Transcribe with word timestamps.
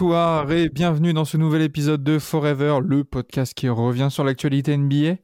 Bonsoir 0.00 0.52
et 0.52 0.68
bienvenue 0.68 1.12
dans 1.12 1.24
ce 1.24 1.36
nouvel 1.36 1.60
épisode 1.60 2.04
de 2.04 2.20
Forever, 2.20 2.78
le 2.84 3.02
podcast 3.02 3.52
qui 3.52 3.68
revient 3.68 4.06
sur 4.12 4.22
l'actualité 4.22 4.76
NBA. 4.76 5.16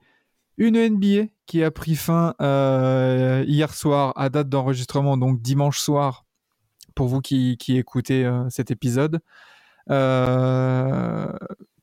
Une 0.56 0.76
NBA 0.76 1.28
qui 1.46 1.62
a 1.62 1.70
pris 1.70 1.94
fin 1.94 2.34
euh, 2.42 3.44
hier 3.46 3.72
soir 3.72 4.12
à 4.16 4.30
date 4.30 4.48
d'enregistrement, 4.48 5.16
donc 5.16 5.40
dimanche 5.40 5.78
soir, 5.78 6.26
pour 6.96 7.06
vous 7.06 7.20
qui, 7.20 7.56
écoutez 7.68 8.24
euh, 8.24 8.50
cet 8.50 8.72
épisode. 8.72 9.20
Euh, 9.90 11.32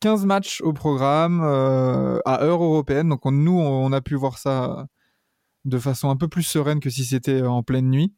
15 0.01 0.25
matchs 0.25 0.59
au 0.59 0.73
programme 0.73 1.39
euh, 1.45 2.19
à 2.25 2.43
heure 2.43 2.61
européenne, 2.61 3.07
donc 3.07 3.25
on- 3.25 3.31
nous 3.31 3.57
on 3.57 3.89
a 3.93 4.01
pu 4.01 4.15
voir 4.15 4.37
ça 4.37 4.87
de 5.63 5.77
façon 5.77 6.09
un 6.09 6.17
peu 6.17 6.27
plus 6.27 6.43
sereine 6.43 6.81
que 6.81 6.89
si 6.89 7.05
c'était 7.05 7.41
en 7.41 7.63
pleine 7.63 7.89
nuit. 7.89 8.13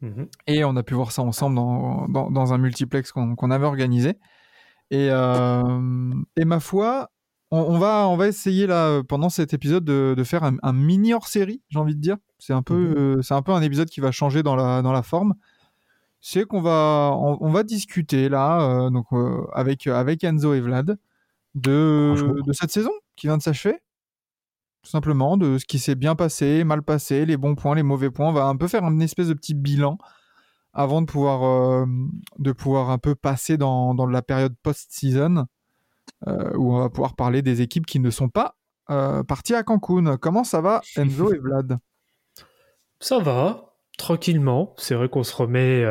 Mhm. 0.00 0.28
Et 0.46 0.64
on 0.64 0.76
a 0.76 0.82
pu 0.82 0.94
voir 0.94 1.12
ça 1.12 1.22
ensemble 1.22 1.56
dans, 1.56 2.08
dans, 2.08 2.30
dans 2.30 2.52
un 2.52 2.58
multiplex 2.58 3.12
qu'on 3.12 3.36
qu'on 3.36 3.50
avait 3.50 3.66
organisé. 3.66 4.18
Et, 4.90 5.08
euh, 5.10 6.12
et 6.36 6.44
ma 6.44 6.60
foi, 6.60 7.10
on, 7.50 7.58
on 7.60 7.78
va, 7.78 8.06
on 8.08 8.16
va 8.16 8.28
essayer 8.28 8.66
là, 8.66 9.02
pendant 9.08 9.28
cet 9.30 9.54
épisode 9.54 9.84
de, 9.84 10.14
de 10.16 10.24
faire 10.24 10.44
un, 10.44 10.56
un 10.62 10.72
mini 10.72 11.14
hors-série, 11.14 11.62
j'ai 11.70 11.78
envie 11.78 11.94
de 11.94 12.00
dire. 12.00 12.16
C'est 12.38 12.52
un, 12.52 12.62
peu, 12.62 12.74
Mhm. 12.74 12.94
euh, 12.96 13.22
c'est 13.22 13.34
un 13.34 13.42
peu 13.42 13.52
un 13.52 13.62
épisode 13.62 13.88
qui 13.88 14.00
va 14.00 14.10
changer 14.12 14.42
dans 14.42 14.56
la, 14.56 14.82
dans 14.82 14.92
la 14.92 15.02
forme. 15.02 15.34
C'est 16.20 16.44
qu'on 16.44 16.60
va, 16.62 17.12
on, 17.14 17.38
on 17.40 17.50
va 17.50 17.62
discuter 17.64 18.28
là, 18.28 18.60
euh, 18.86 18.90
donc, 18.90 19.06
avec, 19.52 19.86
avec 19.86 20.24
Enzo 20.24 20.54
et 20.54 20.60
Vlad, 20.60 20.98
de, 21.54 22.14
de 22.46 22.52
cette 22.52 22.70
saison 22.70 22.90
qui 23.16 23.26
vient 23.28 23.36
de 23.36 23.42
s'achever. 23.42 23.78
Tout 24.84 24.90
simplement, 24.90 25.38
de 25.38 25.56
ce 25.56 25.64
qui 25.64 25.78
s'est 25.78 25.94
bien 25.94 26.14
passé, 26.14 26.62
mal 26.62 26.82
passé, 26.82 27.24
les 27.24 27.38
bons 27.38 27.54
points, 27.54 27.74
les 27.74 27.82
mauvais 27.82 28.10
points. 28.10 28.28
On 28.28 28.32
va 28.32 28.44
un 28.44 28.56
peu 28.56 28.68
faire 28.68 28.84
une 28.84 29.00
espèce 29.00 29.28
de 29.28 29.34
petit 29.34 29.54
bilan 29.54 29.96
avant 30.74 31.00
de 31.00 31.06
pouvoir, 31.06 31.42
euh, 31.42 31.86
de 32.38 32.52
pouvoir 32.52 32.90
un 32.90 32.98
peu 32.98 33.14
passer 33.14 33.56
dans, 33.56 33.94
dans 33.94 34.04
la 34.04 34.20
période 34.20 34.54
post-season, 34.62 35.46
euh, 36.26 36.52
où 36.56 36.74
on 36.74 36.80
va 36.80 36.90
pouvoir 36.90 37.16
parler 37.16 37.40
des 37.40 37.62
équipes 37.62 37.86
qui 37.86 37.98
ne 37.98 38.10
sont 38.10 38.28
pas 38.28 38.56
euh, 38.90 39.22
parties 39.22 39.54
à 39.54 39.62
Cancun. 39.62 40.18
Comment 40.18 40.44
ça 40.44 40.60
va, 40.60 40.82
Enzo 40.96 41.32
et 41.32 41.38
Vlad? 41.38 41.78
Ça 43.00 43.20
va, 43.20 43.76
tranquillement. 43.96 44.74
C'est 44.76 44.94
vrai 44.94 45.08
qu'on 45.08 45.24
se 45.24 45.34
remet, 45.34 45.82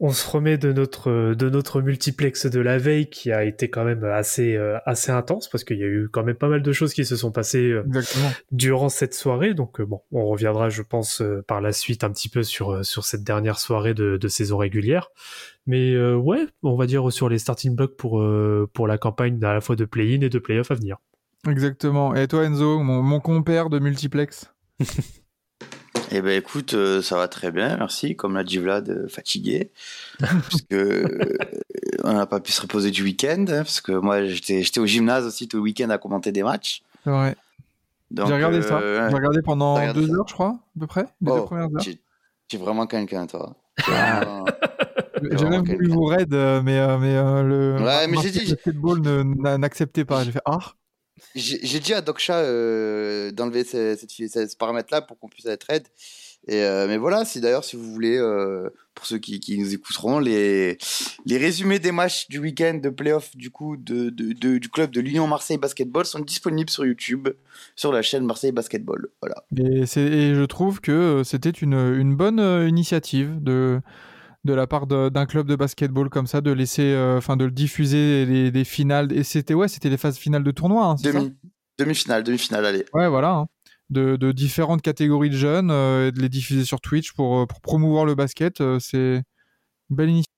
on 0.00 0.10
se 0.10 0.28
remet 0.28 0.58
de 0.58 0.72
notre 0.72 1.34
de 1.34 1.50
notre 1.50 1.80
multiplex 1.80 2.46
de 2.46 2.60
la 2.60 2.78
veille 2.78 3.08
qui 3.08 3.32
a 3.32 3.44
été 3.44 3.70
quand 3.70 3.84
même 3.84 4.04
assez 4.04 4.54
euh, 4.56 4.78
assez 4.84 5.10
intense 5.10 5.48
parce 5.48 5.64
qu'il 5.64 5.78
y 5.78 5.82
a 5.82 5.86
eu 5.86 6.08
quand 6.10 6.22
même 6.22 6.36
pas 6.36 6.48
mal 6.48 6.62
de 6.62 6.72
choses 6.72 6.92
qui 6.92 7.04
se 7.04 7.16
sont 7.16 7.32
passées 7.32 7.70
euh, 7.70 7.84
Exactement. 7.86 8.30
durant 8.52 8.88
cette 8.88 9.14
soirée. 9.14 9.54
Donc 9.54 9.80
euh, 9.80 9.86
bon, 9.86 10.02
on 10.12 10.26
reviendra, 10.26 10.68
je 10.68 10.82
pense, 10.82 11.22
euh, 11.22 11.42
par 11.46 11.60
la 11.60 11.72
suite 11.72 12.04
un 12.04 12.10
petit 12.10 12.28
peu 12.28 12.42
sur 12.42 12.72
euh, 12.72 12.82
sur 12.82 13.04
cette 13.04 13.24
dernière 13.24 13.58
soirée 13.58 13.94
de, 13.94 14.16
de 14.16 14.28
saison 14.28 14.58
régulière. 14.58 15.08
Mais 15.66 15.92
euh, 15.92 16.14
ouais, 16.14 16.46
on 16.62 16.76
va 16.76 16.86
dire 16.86 17.10
sur 17.12 17.28
les 17.28 17.38
starting 17.38 17.74
blocks 17.74 17.96
pour 17.96 18.20
euh, 18.20 18.68
pour 18.72 18.86
la 18.86 18.98
campagne 18.98 19.42
à 19.44 19.54
la 19.54 19.60
fois 19.60 19.76
de 19.76 19.84
play-in 19.84 20.20
et 20.20 20.28
de 20.28 20.38
play-off 20.38 20.70
à 20.70 20.74
venir. 20.74 20.98
Exactement. 21.48 22.14
Et 22.14 22.26
toi, 22.28 22.44
Enzo, 22.44 22.78
mon, 22.80 23.02
mon 23.02 23.20
compère 23.20 23.70
de 23.70 23.78
multiplex? 23.78 24.52
Eh 26.12 26.20
ben 26.22 26.38
écoute, 26.38 26.74
euh, 26.74 27.02
ça 27.02 27.16
va 27.16 27.26
très 27.28 27.50
bien, 27.50 27.76
merci. 27.76 28.14
Comme 28.16 28.34
l'a 28.34 28.44
dit 28.44 28.58
Vlad, 28.58 28.88
euh, 28.88 29.08
fatigué, 29.08 29.70
puisque 30.48 30.72
euh, 30.72 31.04
on 32.04 32.12
n'a 32.12 32.26
pas 32.26 32.38
pu 32.40 32.52
se 32.52 32.60
reposer 32.62 32.90
du 32.90 33.02
week-end, 33.02 33.44
hein, 33.48 33.58
parce 33.64 33.80
que 33.80 33.92
moi 33.92 34.24
j'étais 34.24 34.62
j'étais 34.62 34.78
au 34.80 34.86
gymnase 34.86 35.26
aussi 35.26 35.48
tout 35.48 35.56
le 35.56 35.62
week-end 35.64 35.90
à 35.90 35.98
commenter 35.98 36.30
des 36.32 36.42
matchs. 36.42 36.82
C'est 37.04 37.10
vrai. 37.10 37.36
Donc, 38.12 38.28
J'ai 38.28 38.34
regardé 38.34 38.62
ça. 38.62 38.76
ouais. 38.76 39.06
J'ai 39.10 39.16
regardé 39.16 39.42
pendant 39.42 39.74
regardé 39.74 40.00
deux 40.02 40.06
ça 40.08 40.14
heures, 40.14 40.28
je 40.28 40.34
crois, 40.34 40.58
à 40.76 40.80
peu 40.80 40.86
près. 40.86 41.06
Les 41.20 41.26
deux 41.32 41.38
Oh, 41.38 41.42
premières 41.44 41.64
heures. 41.64 41.82
tu 41.82 42.56
es 42.56 42.58
vraiment 42.58 42.86
quelqu'un, 42.86 43.26
toi. 43.26 43.56
Vraiment- 43.86 44.44
J'ai 45.32 45.46
même 45.48 45.64
voulu 45.64 45.88
vous 45.88 46.04
raid, 46.04 46.28
mais, 46.30 46.62
mais 46.98 47.14
le 47.42 47.76
Ouais, 47.80 48.06
mais 48.06 48.18
j'ai 48.22 48.30
dit- 48.30 48.54
n'a- 49.40 49.56
n'acceptait 49.58 50.04
pas. 50.04 50.22
J'ai 50.24 50.30
fait 50.30 50.42
ah. 50.44 50.58
J'ai 51.34 51.80
dit 51.80 51.94
à 51.94 52.00
Doksha 52.00 52.38
euh, 52.38 53.30
d'enlever 53.30 53.64
ce, 53.64 54.56
paramètre-là 54.56 55.02
pour 55.02 55.18
qu'on 55.18 55.28
puisse 55.28 55.46
être 55.46 55.70
aide. 55.70 55.86
Et 56.48 56.62
euh, 56.62 56.86
mais 56.86 56.96
voilà, 56.96 57.24
si 57.24 57.40
d'ailleurs, 57.40 57.64
si 57.64 57.74
vous 57.74 57.92
voulez, 57.92 58.16
euh, 58.16 58.68
pour 58.94 59.04
ceux 59.04 59.18
qui, 59.18 59.58
nous 59.58 59.74
écouteront, 59.74 60.20
les, 60.20 60.78
les 61.24 61.38
résumés 61.38 61.80
des 61.80 61.90
matchs 61.90 62.28
du 62.28 62.38
week-end 62.38 62.74
de 62.80 62.88
playoff 62.88 63.36
du 63.36 63.50
coup 63.50 63.76
de, 63.76 64.10
de- 64.10 64.58
du 64.58 64.68
club 64.68 64.92
de 64.92 65.00
l'Union 65.00 65.26
Marseille 65.26 65.58
Basketball 65.58 66.06
sont 66.06 66.20
disponibles 66.20 66.70
sur 66.70 66.86
YouTube, 66.86 67.28
sur 67.74 67.90
la 67.92 68.02
chaîne 68.02 68.24
Marseille 68.24 68.52
Basketball. 68.52 69.08
Voilà. 69.20 69.44
Et, 69.56 69.82
et 69.82 70.34
je 70.34 70.44
trouve 70.44 70.80
que 70.80 70.92
euh, 70.92 71.24
c'était 71.24 71.50
une, 71.50 71.74
une 71.74 72.14
bonne 72.14 72.38
initiative 72.68 73.42
de, 73.42 73.80
de 74.46 74.54
la 74.54 74.66
part 74.66 74.86
d'un 74.86 75.26
club 75.26 75.46
de 75.46 75.56
basketball 75.56 76.08
comme 76.08 76.26
ça, 76.26 76.40
de 76.40 76.50
laisser, 76.52 76.92
euh, 76.94 77.18
enfin 77.18 77.36
de 77.36 77.44
le 77.44 77.50
diffuser 77.50 78.24
les, 78.24 78.50
des 78.50 78.64
finales. 78.64 79.12
Et 79.12 79.22
c'était 79.24 79.52
ouais, 79.54 79.68
c'était 79.68 79.90
les 79.90 79.96
phases 79.98 80.16
finales 80.16 80.42
de 80.44 80.50
tournoi. 80.50 80.86
hein, 80.86 80.96
Demi, 81.02 81.34
demi-finale, 81.78 82.22
demi-finale, 82.22 82.64
allez. 82.64 82.84
Ouais, 82.94 83.08
voilà. 83.08 83.30
hein. 83.32 83.46
De, 83.90 84.16
de 84.16 84.32
différentes 84.32 84.82
catégories 84.82 85.30
de 85.30 85.36
jeunes 85.36 85.70
euh, 85.70 86.08
et 86.08 86.12
de 86.12 86.20
les 86.20 86.28
diffuser 86.28 86.64
sur 86.64 86.80
Twitch 86.80 87.12
pour, 87.12 87.38
euh, 87.40 87.46
pour 87.46 87.60
promouvoir 87.60 88.04
le 88.04 88.14
basket, 88.16 88.60
euh, 88.60 88.78
c'est 88.80 89.22
une 89.90 89.96
belle 89.96 90.08
initiative. 90.08 90.32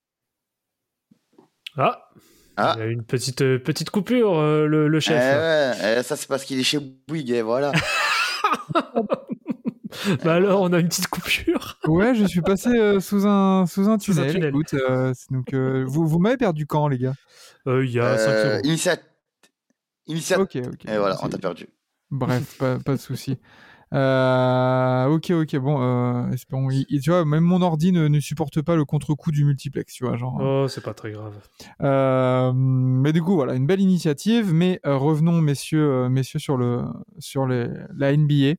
Ah, 1.76 2.10
Ah. 2.58 2.74
il 2.76 2.80
y 2.80 2.82
a 2.82 2.86
une 2.88 3.04
petite 3.04 3.38
petite 3.58 3.88
coupure, 3.90 4.34
le, 4.42 4.88
le 4.88 4.98
Eh 4.98 5.00
chef. 5.00 5.14
ouais, 5.14 5.98
eh, 6.00 6.02
ça 6.02 6.16
c'est 6.16 6.26
parce 6.28 6.44
qu'il 6.44 6.58
est 6.58 6.64
chez 6.64 6.78
Bouygues, 7.06 7.30
et 7.30 7.40
voilà. 7.42 7.72
Bah 10.24 10.34
alors, 10.34 10.62
on 10.62 10.72
a 10.72 10.78
une 10.80 10.88
petite 10.88 11.08
coupure. 11.08 11.78
Ouais, 11.86 12.14
je 12.14 12.24
suis 12.24 12.42
passé 12.42 12.68
euh, 12.70 13.00
sous 13.00 13.26
un 13.26 13.66
sous 13.66 13.88
un 13.88 13.98
Sous 13.98 14.18
un 14.20 14.26
tunnel. 14.26 14.50
écoute, 14.50 14.74
euh, 14.74 15.12
donc 15.30 15.52
euh, 15.54 15.84
vous 15.86 16.06
vous 16.06 16.18
m'avez 16.18 16.36
perdu 16.36 16.66
quand 16.66 16.88
les 16.88 16.98
gars? 16.98 17.14
Euh, 17.66 17.84
Il 17.84 17.90
y 17.92 17.98
a 18.00 18.18
5 18.18 18.30
Euh, 18.30 18.58
secondes. 18.58 18.66
initia- 18.66 19.00
initia- 20.08 20.38
Ok, 20.40 20.56
ok. 20.56 20.84
Et 20.90 20.98
voilà, 20.98 21.16
on 21.22 21.28
t'a 21.28 21.38
perdu. 21.38 21.66
Bref, 22.10 22.56
pas, 22.58 22.78
pas 22.78 22.92
de 22.92 23.00
souci. 23.00 23.38
Euh, 23.94 25.06
ok, 25.06 25.30
ok, 25.30 25.56
bon, 25.56 25.80
euh, 25.82 26.30
espérons. 26.32 26.70
il- 26.70 26.84
il- 26.90 27.00
tu 27.00 27.10
vois, 27.10 27.24
même 27.24 27.44
mon 27.44 27.62
ordi 27.62 27.90
ne, 27.92 28.06
ne 28.08 28.20
supporte 28.20 28.60
pas 28.62 28.76
le 28.76 28.84
contre-coup 28.84 29.30
du 29.32 29.44
multiplex, 29.44 29.92
tu 29.94 30.04
vois, 30.04 30.16
genre. 30.16 30.36
Oh, 30.40 30.68
c'est 30.68 30.82
pas 30.84 30.92
très 30.94 31.10
grave. 31.12 31.34
Euh, 31.82 32.52
mais 32.54 33.12
du 33.12 33.22
coup, 33.22 33.34
voilà, 33.34 33.54
une 33.54 33.66
belle 33.66 33.80
initiative. 33.80 34.52
Mais 34.52 34.80
euh, 34.86 34.96
revenons, 34.96 35.40
messieurs, 35.40 36.08
messieurs, 36.10 36.38
sur 36.38 36.56
le 36.58 36.84
sur 37.18 37.46
les, 37.46 37.66
la 37.96 38.12
NBA 38.12 38.54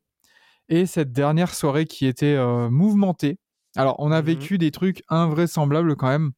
et 0.70 0.86
cette 0.86 1.12
dernière 1.12 1.54
soirée 1.54 1.86
qui 1.86 2.06
était 2.08 2.36
euh, 2.36 2.70
mouvementée. 2.70 3.38
Alors, 3.76 3.96
on 4.00 4.12
a 4.12 4.22
Mhm. 4.22 4.26
vécu 4.28 4.58
des 4.58 4.72
trucs 4.72 5.04
invraisemblables 5.10 5.96
quand 5.96 6.08
même. 6.08 6.32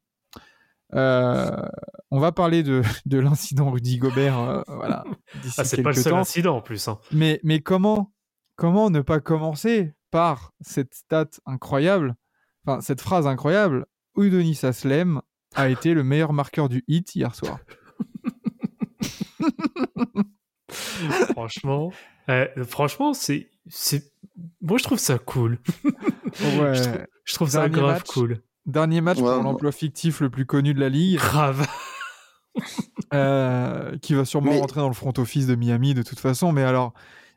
Euh, 0.94 1.50
on 2.10 2.20
va 2.20 2.32
parler 2.34 2.64
de, 2.64 2.82
de 3.06 3.18
l'incident 3.20 3.72
Rudy 3.72 3.98
Gobert, 3.98 4.40
euh, 4.40 4.62
voilà. 4.68 5.04
Ah, 5.58 5.64
c'est 5.64 5.82
pas 5.82 5.92
le 5.92 5.96
seul 5.96 6.12
temps. 6.14 6.20
incident 6.20 6.58
en 6.58 6.62
plus. 6.62 6.88
hein. 6.90 7.00
Mais, 7.14 7.40
mais 7.44 7.62
comment, 7.62 8.14
comment 8.58 8.90
ne 8.90 9.00
pas 9.02 9.20
commencer 9.22 9.94
par 10.12 10.52
cette 10.60 10.94
stat 10.94 11.30
incroyable, 11.46 12.16
enfin 12.66 12.82
cette 12.82 13.00
phrase 13.00 13.26
incroyable 13.28 13.86
Udonis 14.18 14.60
Aslem 14.64 15.22
a 15.56 15.70
été 15.70 15.94
le 15.94 16.04
meilleur 16.04 16.34
marqueur 16.34 16.68
du 16.68 16.84
hit 16.90 17.16
hier 17.16 17.34
soir. 17.34 17.60
franchement, 21.32 21.92
euh, 22.30 22.48
franchement, 22.66 23.14
c'est 23.14 23.50
c'est. 23.68 24.11
Moi, 24.62 24.78
je 24.78 24.84
trouve 24.84 25.00
ça 25.00 25.18
cool. 25.20 25.60
Ouais. 26.42 26.74
Je 26.76 26.82
trouve- 26.84 27.06
Je 27.26 27.34
trouve 27.36 27.50
ça 27.50 27.60
Dernier 27.68 27.76
grave 27.76 27.98
match. 28.00 28.08
cool. 28.08 28.42
Dernier 28.66 29.02
match 29.02 29.18
Ouais, 29.18 29.34
pour 29.34 29.44
l'emploi 29.44 29.72
fictif 29.72 30.22
le 30.22 30.30
plus 30.30 30.46
connu 30.46 30.74
de 30.74 30.80
la 30.80 30.88
ligue, 30.90 31.18
Grave. 31.18 31.68
euh, 33.14 33.98
qui 33.98 34.14
va 34.14 34.26
sûrement 34.26 34.52
Mais- 34.52 34.60
rentrer 34.60 34.80
dans 34.82 34.88
le 34.88 34.94
front 34.94 35.14
office 35.18 35.48
de 35.48 35.56
Miami 35.56 35.94
de 35.94 36.04
toute 36.04 36.20
façon. 36.20 36.52
Mais 36.52 36.64
alors, 36.64 36.94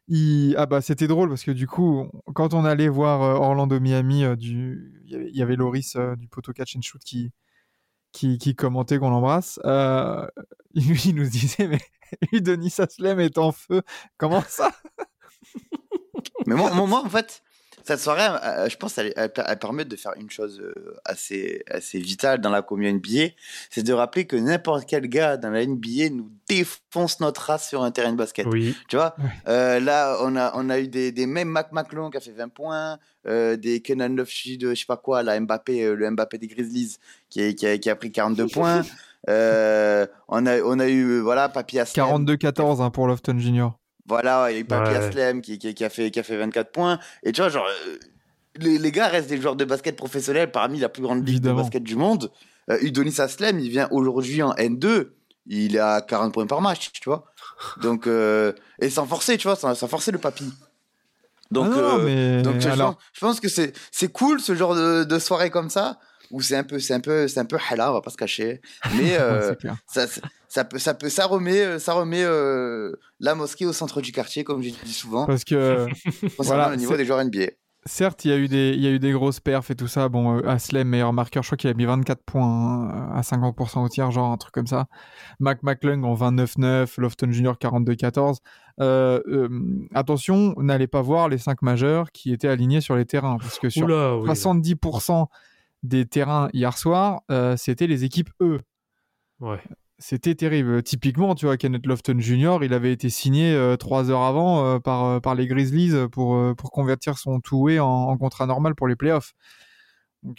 il... 0.08 0.54
ah 0.58 0.66
bah 0.66 0.80
c'était 0.80 1.06
drôle 1.08 1.28
parce 1.28 1.44
que 1.44 1.50
du 1.50 1.66
coup, 1.66 2.08
quand 2.34 2.54
on 2.54 2.64
allait 2.64 2.88
voir 2.88 3.22
euh, 3.22 3.34
Orlando 3.34 3.80
Miami, 3.80 4.24
euh, 4.24 4.36
du... 4.36 5.00
il 5.06 5.12
y 5.12 5.14
avait- 5.16 5.28
il 5.30 5.36
y 5.36 5.42
avait 5.42 5.56
Loris 5.56 5.96
euh, 5.96 6.14
du 6.16 6.28
Poto 6.28 6.52
Catch 6.52 6.76
and 6.76 6.82
Shoot 6.82 7.02
qui, 7.04 7.32
qui, 8.12 8.38
qui 8.38 8.54
commentait 8.54 8.98
qu'on 8.98 9.10
l'embrasse. 9.10 9.58
Euh, 9.64 10.26
il, 10.74 11.14
nous 11.14 11.28
disait 11.28 11.68
mais 11.68 11.80
Udonis 12.32 12.74
Aslem 12.78 13.18
est 13.20 13.38
en 13.38 13.50
feu. 13.52 13.82
Comment 14.18 14.42
ça? 14.46 14.72
Mais 16.46 16.54
moi, 16.54 16.70
moi, 16.72 17.02
en 17.04 17.08
fait, 17.08 17.42
cette 17.86 18.00
soirée, 18.00 18.26
euh, 18.42 18.68
je 18.68 18.76
pense, 18.78 18.96
elle, 18.96 19.12
elle, 19.16 19.30
elle 19.46 19.58
permet 19.58 19.84
de 19.84 19.94
faire 19.96 20.12
une 20.16 20.30
chose 20.30 20.58
euh, 20.62 20.96
assez, 21.04 21.62
assez 21.70 21.98
vitale 21.98 22.40
dans 22.40 22.48
la 22.48 22.62
commune 22.62 22.96
NBA, 22.96 23.32
c'est 23.68 23.82
de 23.82 23.92
rappeler 23.92 24.26
que 24.26 24.36
n'importe 24.36 24.86
quel 24.86 25.06
gars 25.06 25.36
dans 25.36 25.50
la 25.50 25.66
NBA 25.66 26.08
nous 26.12 26.30
défonce 26.48 27.20
notre 27.20 27.42
race 27.42 27.68
sur 27.68 27.82
un 27.82 27.90
terrain 27.90 28.12
de 28.12 28.16
basket. 28.16 28.46
Oui. 28.46 28.74
Tu 28.88 28.96
vois. 28.96 29.14
Euh, 29.48 29.80
là, 29.80 30.16
on 30.22 30.34
a, 30.36 30.52
on 30.54 30.70
a 30.70 30.78
eu 30.80 30.88
des, 30.88 31.12
des 31.12 31.26
mêmes 31.26 31.48
Mac 31.48 31.72
McClung 31.72 32.10
qui 32.10 32.16
a 32.16 32.20
fait 32.20 32.30
20 32.32 32.48
points, 32.48 32.98
euh, 33.26 33.56
des 33.56 33.80
Kenan 33.82 34.08
Lofshi 34.16 34.56
de 34.56 34.70
je 34.70 34.80
sais 34.80 34.86
pas 34.86 34.96
quoi, 34.96 35.22
la 35.22 35.38
Mbappé, 35.38 35.82
euh, 35.84 35.94
le 35.94 36.10
Mbappé 36.10 36.38
des 36.38 36.46
Grizzlies 36.46 36.96
qui, 37.28 37.42
est- 37.42 37.54
qui, 37.54 37.66
a, 37.66 37.76
qui 37.76 37.90
a 37.90 37.96
pris 37.96 38.10
42 38.10 38.46
points. 38.48 38.82
Euh, 39.28 40.06
on, 40.28 40.46
a, 40.46 40.60
on 40.60 40.78
a 40.78 40.86
eu, 40.88 41.04
euh, 41.04 41.20
voilà, 41.20 41.52
Aslem. 41.54 42.06
42-14 42.06 42.82
hein, 42.82 42.90
pour 42.90 43.06
Lofton 43.06 43.38
Junior. 43.38 43.78
Voilà, 44.06 44.50
il 44.50 44.54
y 44.54 44.56
a 44.58 44.60
eu 44.60 44.64
Papi 44.64 44.90
Ouais. 44.90 44.96
Aslem 44.96 45.40
qui, 45.40 45.58
qui, 45.58 45.74
qui 45.74 45.84
a 45.84 45.88
fait, 45.88 46.10
qui 46.10 46.18
a 46.20 46.22
fait 46.22 46.36
24 46.36 46.70
points. 46.72 46.98
Et 47.22 47.32
tu 47.32 47.40
vois, 47.40 47.48
genre, 47.50 47.66
euh, 47.66 47.96
les, 48.56 48.78
les 48.78 48.92
gars 48.92 49.08
restent 49.08 49.28
des 49.30 49.40
joueurs 49.40 49.56
de 49.56 49.64
basket 49.64 49.96
professionnels 49.96 50.50
parmi 50.50 50.78
la 50.78 50.88
plus 50.88 51.02
grande 51.02 51.18
ligue 51.26 51.36
Évidemment. 51.36 51.58
de 51.58 51.62
basket 51.62 51.82
du 51.82 51.96
monde. 51.96 52.30
Euh, 52.70 52.78
Udonis 52.82 53.20
Aslem, 53.20 53.58
il 53.58 53.70
vient 53.70 53.88
aujourd'hui 53.90 54.42
en 54.42 54.52
N2. 54.54 55.08
Il 55.46 55.76
est 55.76 55.80
à 55.80 56.00
40 56.00 56.32
points 56.34 56.46
par 56.46 56.60
match, 56.60 56.90
tu 56.92 57.02
vois. 57.08 57.24
Donc, 57.82 58.06
euh, 58.06 58.52
et 58.80 58.88
sans 58.90 59.06
forcer, 59.06 59.36
tu 59.38 59.46
vois, 59.48 59.56
sans, 59.56 59.74
sans 59.74 59.88
forcer 59.88 60.10
le 60.12 60.18
papy. 60.18 60.50
Donc, 61.50 61.68
Ah 61.74 61.80
non, 61.80 61.98
euh, 62.00 62.04
mais 62.04 62.42
donc 62.42 62.60
je, 62.60 62.68
alors, 62.68 62.94
pense, 62.96 63.04
je 63.12 63.20
pense 63.20 63.40
que 63.40 63.48
c'est 63.48 63.72
c'est 63.92 64.08
cool 64.10 64.40
ce 64.40 64.54
genre 64.54 64.74
de, 64.74 65.04
de 65.04 65.18
soirée 65.18 65.50
comme 65.50 65.68
ça 65.68 65.98
où 66.30 66.40
c'est 66.40 66.56
un 66.56 66.64
peu 66.64 66.78
c'est 66.78 66.94
un 66.94 67.00
peu 67.00 67.28
c'est 67.28 67.40
un 67.40 67.44
peu 67.44 67.58
hala, 67.70 67.90
on 67.90 67.94
va 67.94 68.00
pas 68.00 68.10
se 68.10 68.16
cacher. 68.16 68.60
Mais 68.96 69.16
euh, 69.20 69.54
ça, 69.86 70.06
ça, 70.54 70.64
peut, 70.64 70.78
ça 70.78 70.94
peut, 70.94 71.08
ça 71.08 71.26
remet, 71.26 71.64
euh, 71.64 71.78
ça 71.78 71.94
remet 71.94 72.22
euh, 72.22 72.92
la 73.18 73.34
mosquée 73.34 73.66
au 73.66 73.72
centre 73.72 74.00
du 74.00 74.12
quartier, 74.12 74.44
comme 74.44 74.62
je 74.62 74.70
dis 74.70 74.92
souvent, 74.92 75.26
Parce 75.26 75.42
que 75.44 75.86
concernant 76.36 76.44
voilà, 76.44 76.70
le 76.70 76.76
niveau 76.76 76.96
des 76.96 77.04
joueurs 77.04 77.24
NBA. 77.24 77.46
certes, 77.86 78.24
il 78.24 78.30
y 78.30 78.34
a 78.34 78.36
eu 78.36 78.46
des, 78.46 78.70
il 78.70 78.80
y 78.80 78.86
a 78.86 78.90
eu 78.90 79.00
des 79.00 79.10
grosses 79.10 79.40
perfs 79.40 79.72
et 79.72 79.74
tout 79.74 79.88
ça. 79.88 80.08
Bon, 80.08 80.38
euh, 80.38 80.48
Aslem, 80.48 80.86
meilleur 80.86 81.12
marqueur, 81.12 81.42
je 81.42 81.48
crois 81.48 81.56
qu'il 81.56 81.70
a 81.70 81.74
mis 81.74 81.86
24 81.86 82.22
points 82.22 82.46
hein, 82.46 83.10
à 83.12 83.22
50% 83.22 83.84
au 83.84 83.88
tiers, 83.88 84.12
genre 84.12 84.30
un 84.30 84.36
truc 84.36 84.54
comme 84.54 84.68
ça. 84.68 84.86
Mac 85.40 85.64
McClung 85.64 86.04
en 86.04 86.14
29-9, 86.14 87.00
Lofton 87.00 87.32
Junior 87.32 87.56
42-14. 87.56 88.36
Euh, 88.80 89.20
euh, 89.26 89.48
attention, 89.92 90.54
n'allez 90.58 90.86
pas 90.86 91.02
voir 91.02 91.28
les 91.28 91.38
5 91.38 91.62
majeurs 91.62 92.12
qui 92.12 92.32
étaient 92.32 92.48
alignés 92.48 92.80
sur 92.80 92.94
les 92.94 93.06
terrains, 93.06 93.38
parce 93.40 93.58
que 93.58 93.68
sur 93.70 93.86
Oula, 93.86 94.16
oui. 94.18 94.28
70% 94.28 95.26
des 95.84 96.06
terrains 96.06 96.48
hier 96.52 96.76
soir, 96.76 97.20
euh, 97.30 97.56
c'était 97.56 97.86
les 97.86 98.04
équipes 98.04 98.30
E. 98.40 98.60
Ouais. 99.38 99.60
C'était 99.98 100.34
terrible. 100.34 100.82
Typiquement, 100.82 101.36
tu 101.36 101.46
vois, 101.46 101.56
Kenneth 101.56 101.86
Lofton 101.86 102.18
Jr., 102.18 102.58
il 102.62 102.74
avait 102.74 102.92
été 102.92 103.10
signé 103.10 103.54
euh, 103.54 103.76
trois 103.76 104.10
heures 104.10 104.22
avant 104.22 104.66
euh, 104.66 104.78
par, 104.80 105.20
par 105.20 105.34
les 105.36 105.46
Grizzlies 105.46 106.08
pour, 106.10 106.56
pour 106.56 106.70
convertir 106.72 107.16
son 107.18 107.40
two-way 107.40 107.78
en, 107.78 107.86
en 107.86 108.16
contrat 108.16 108.46
normal 108.46 108.74
pour 108.74 108.88
les 108.88 108.96
playoffs. 108.96 109.34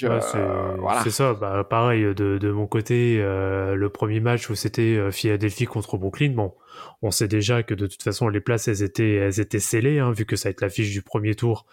Euh, 0.04 0.20
c'est 0.22 0.80
voilà. 0.80 1.04
ça. 1.10 1.34
Bah, 1.34 1.64
pareil, 1.70 2.04
de, 2.04 2.38
de 2.38 2.52
mon 2.52 2.68
côté, 2.68 3.18
euh, 3.20 3.76
le 3.76 3.90
premier 3.90 4.20
match 4.20 4.50
où 4.50 4.56
c'était 4.56 4.96
euh, 4.98 5.12
Philadelphie 5.12 5.66
contre 5.66 5.98
Brooklyn, 5.98 6.32
bon, 6.32 6.54
on 7.02 7.12
sait 7.12 7.28
déjà 7.28 7.64
que 7.64 7.74
de 7.74 7.88
toute 7.88 8.02
façon, 8.04 8.28
les 8.28 8.42
places, 8.42 8.68
elles 8.68 8.82
étaient, 8.84 9.14
elles 9.16 9.40
étaient 9.40 9.60
scellées, 9.60 10.00
hein, 10.00 10.12
vu 10.12 10.26
que 10.26 10.36
ça 10.36 10.50
va 10.50 10.52
être 10.52 10.62
l'affiche 10.62 10.92
du 10.92 11.02
premier 11.02 11.36
tour 11.36 11.66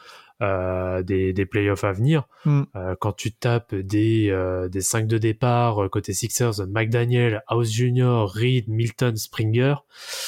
euh, 0.42 1.02
des, 1.02 1.32
des 1.32 1.46
playoffs 1.46 1.84
à 1.84 1.92
venir. 1.92 2.24
Mm. 2.44 2.62
Euh, 2.76 2.94
quand 3.00 3.12
tu 3.12 3.32
tapes 3.32 3.74
des, 3.74 4.28
euh, 4.30 4.68
des 4.68 4.80
5 4.80 5.06
de 5.06 5.16
départ, 5.18 5.84
euh, 5.84 5.88
côté 5.88 6.12
Sixers, 6.12 6.66
McDaniel, 6.68 7.42
House 7.46 7.70
Jr., 7.72 8.24
Reed, 8.26 8.68
Milton, 8.68 9.16
Springer, 9.16 9.76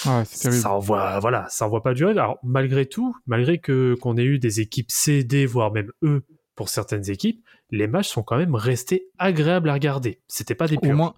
Ouais, 0.06 0.22
terrible. 0.24 0.60
ça 0.60 0.72
envoie, 0.72 1.18
voilà, 1.18 1.46
ça 1.50 1.66
envoie 1.66 1.82
pas 1.82 1.94
du 1.94 2.04
rêve. 2.04 2.16
Alors, 2.18 2.38
malgré 2.42 2.86
tout, 2.86 3.14
malgré 3.26 3.58
que 3.58 3.94
qu'on 4.00 4.16
ait 4.16 4.24
eu 4.24 4.38
des 4.38 4.60
équipes 4.60 4.90
CD, 4.90 5.46
voire 5.46 5.72
même 5.72 5.90
E 6.02 6.22
pour 6.54 6.68
certaines 6.68 7.10
équipes, 7.10 7.44
les 7.70 7.86
matchs 7.86 8.08
sont 8.08 8.22
quand 8.22 8.36
même 8.36 8.54
restés 8.54 9.08
agréables 9.18 9.68
à 9.68 9.72
regarder. 9.74 10.20
C'était 10.28 10.54
pas 10.54 10.68
des 10.68 10.76
Au 10.76 10.80
purs. 10.80 10.94
moins, 10.96 11.14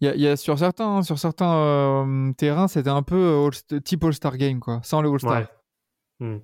il 0.00 0.06
y 0.06 0.10
a, 0.10 0.14
il 0.14 0.20
y 0.20 0.26
a 0.28 0.36
sur 0.36 0.58
certains, 0.58 1.02
sur 1.02 1.18
certains 1.18 1.54
euh, 1.54 2.32
terrains, 2.32 2.68
c'était 2.68 2.90
un 2.90 3.02
peu 3.02 3.16
euh, 3.16 3.46
All- 3.46 3.82
type 3.82 4.02
All-Star 4.04 4.36
Game, 4.36 4.60
quoi, 4.60 4.80
sans 4.82 5.00
le 5.02 5.10
All-Star. 5.10 5.32
Ouais. 6.20 6.26
Hmm. 6.26 6.38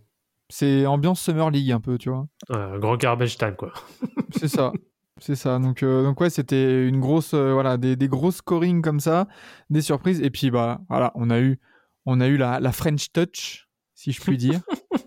C'est 0.48 0.87
ambiance 0.87 1.20
Summer 1.20 1.50
League 1.50 1.72
un 1.72 1.81
peu, 1.81 1.98
tu 1.98 2.08
vois. 2.08 2.28
Grand 2.48 2.96
garbage 2.96 3.37
time, 3.37 3.56
quoi. 3.56 3.72
C'est 4.31 4.49
ça. 4.49 4.72
C'est 5.19 5.34
ça. 5.34 5.58
Donc, 5.58 5.82
euh, 5.82 6.02
donc 6.04 6.20
ouais, 6.20 6.31
c'était 6.31 6.87
une 6.87 7.00
grosse, 7.00 7.34
euh, 7.34 7.52
voilà, 7.52 7.76
des, 7.78 7.96
des 7.96 8.06
gros 8.06 8.31
scoring 8.31 8.81
comme 8.82 9.00
ça, 9.00 9.26
des 9.70 9.81
surprises. 9.81 10.20
Et 10.22 10.31
puis, 10.31 10.50
bah, 10.52 10.82
voilà, 10.88 11.10
on 11.16 11.31
a 11.31 11.40
eu, 11.40 11.58
on 12.04 12.20
a 12.20 12.28
eu 12.28 12.37
la, 12.37 12.60
la 12.60 12.70
French 12.70 13.10
touch, 13.12 13.66
si 13.94 14.12
je 14.12 14.20
puis 14.20 14.37
dire. 14.37 14.60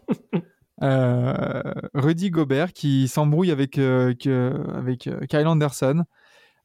Euh, 0.82 1.62
Rudy 1.94 2.30
Gobert 2.30 2.72
qui 2.74 3.08
s'embrouille 3.08 3.52
avec, 3.52 3.78
euh, 3.78 4.14
que- 4.14 4.54
avec 4.76 5.08
euh, 5.08 5.26
Kyle 5.28 5.46
Anderson. 5.48 6.04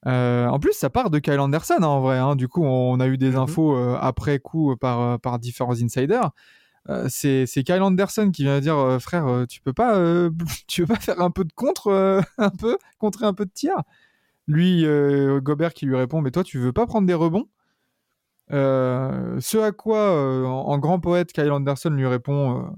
Euh, 0.06 0.46
en 0.46 0.58
plus, 0.58 0.72
ça 0.75 0.90
part 0.90 1.11
de 1.11 1.19
Kyle 1.19 1.40
Anderson 1.40 1.75
hein, 1.81 1.84
en 1.84 2.00
vrai. 2.00 2.19
hein. 2.19 2.37
Du 2.37 2.46
coup, 2.49 2.64
on 2.64 3.00
a 3.00 3.06
eu 3.08 3.19
des 3.19 3.31
Mhm. 3.31 3.37
infos 3.38 3.76
après 4.00 4.38
coup 4.38 4.76
par, 4.76 5.19
par 5.20 5.38
différents 5.38 5.81
insiders. 5.82 6.31
C'est 7.08 7.46
c'est 7.46 7.62
Kyle 7.64 7.81
Anderson 7.81 8.31
qui 8.31 8.43
vient 8.43 8.61
dire 8.61 8.99
frère, 9.00 9.46
tu 9.49 9.62
peux 9.62 9.72
pas, 9.72 9.99
tu 10.69 10.82
veux 10.82 10.87
pas 10.87 10.96
faire 11.00 11.20
un 11.22 11.31
peu 11.31 11.44
de 11.44 11.52
contre, 11.55 12.20
un 12.38 12.50
peu 12.50 12.76
contrer 12.99 13.25
un 13.26 13.32
peu 13.34 13.46
de 13.46 13.50
tir? 13.52 13.75
Lui, 14.46 14.84
Gobert 15.40 15.72
qui 15.72 15.87
lui 15.87 15.96
répond, 15.96 16.20
mais 16.20 16.31
toi, 16.31 16.44
tu 16.44 16.58
veux 16.58 16.72
pas 16.75 16.87
prendre 16.87 17.06
des 17.06 17.14
rebonds? 17.14 17.49
Ce 18.50 19.58
à 19.62 19.72
quoi, 19.72 20.12
en, 20.46 20.69
en 20.69 20.78
grand 20.78 21.00
poète, 21.00 21.32
Kyle 21.32 21.50
Anderson 21.50 21.90
lui 21.90 22.06
répond, 22.06 22.70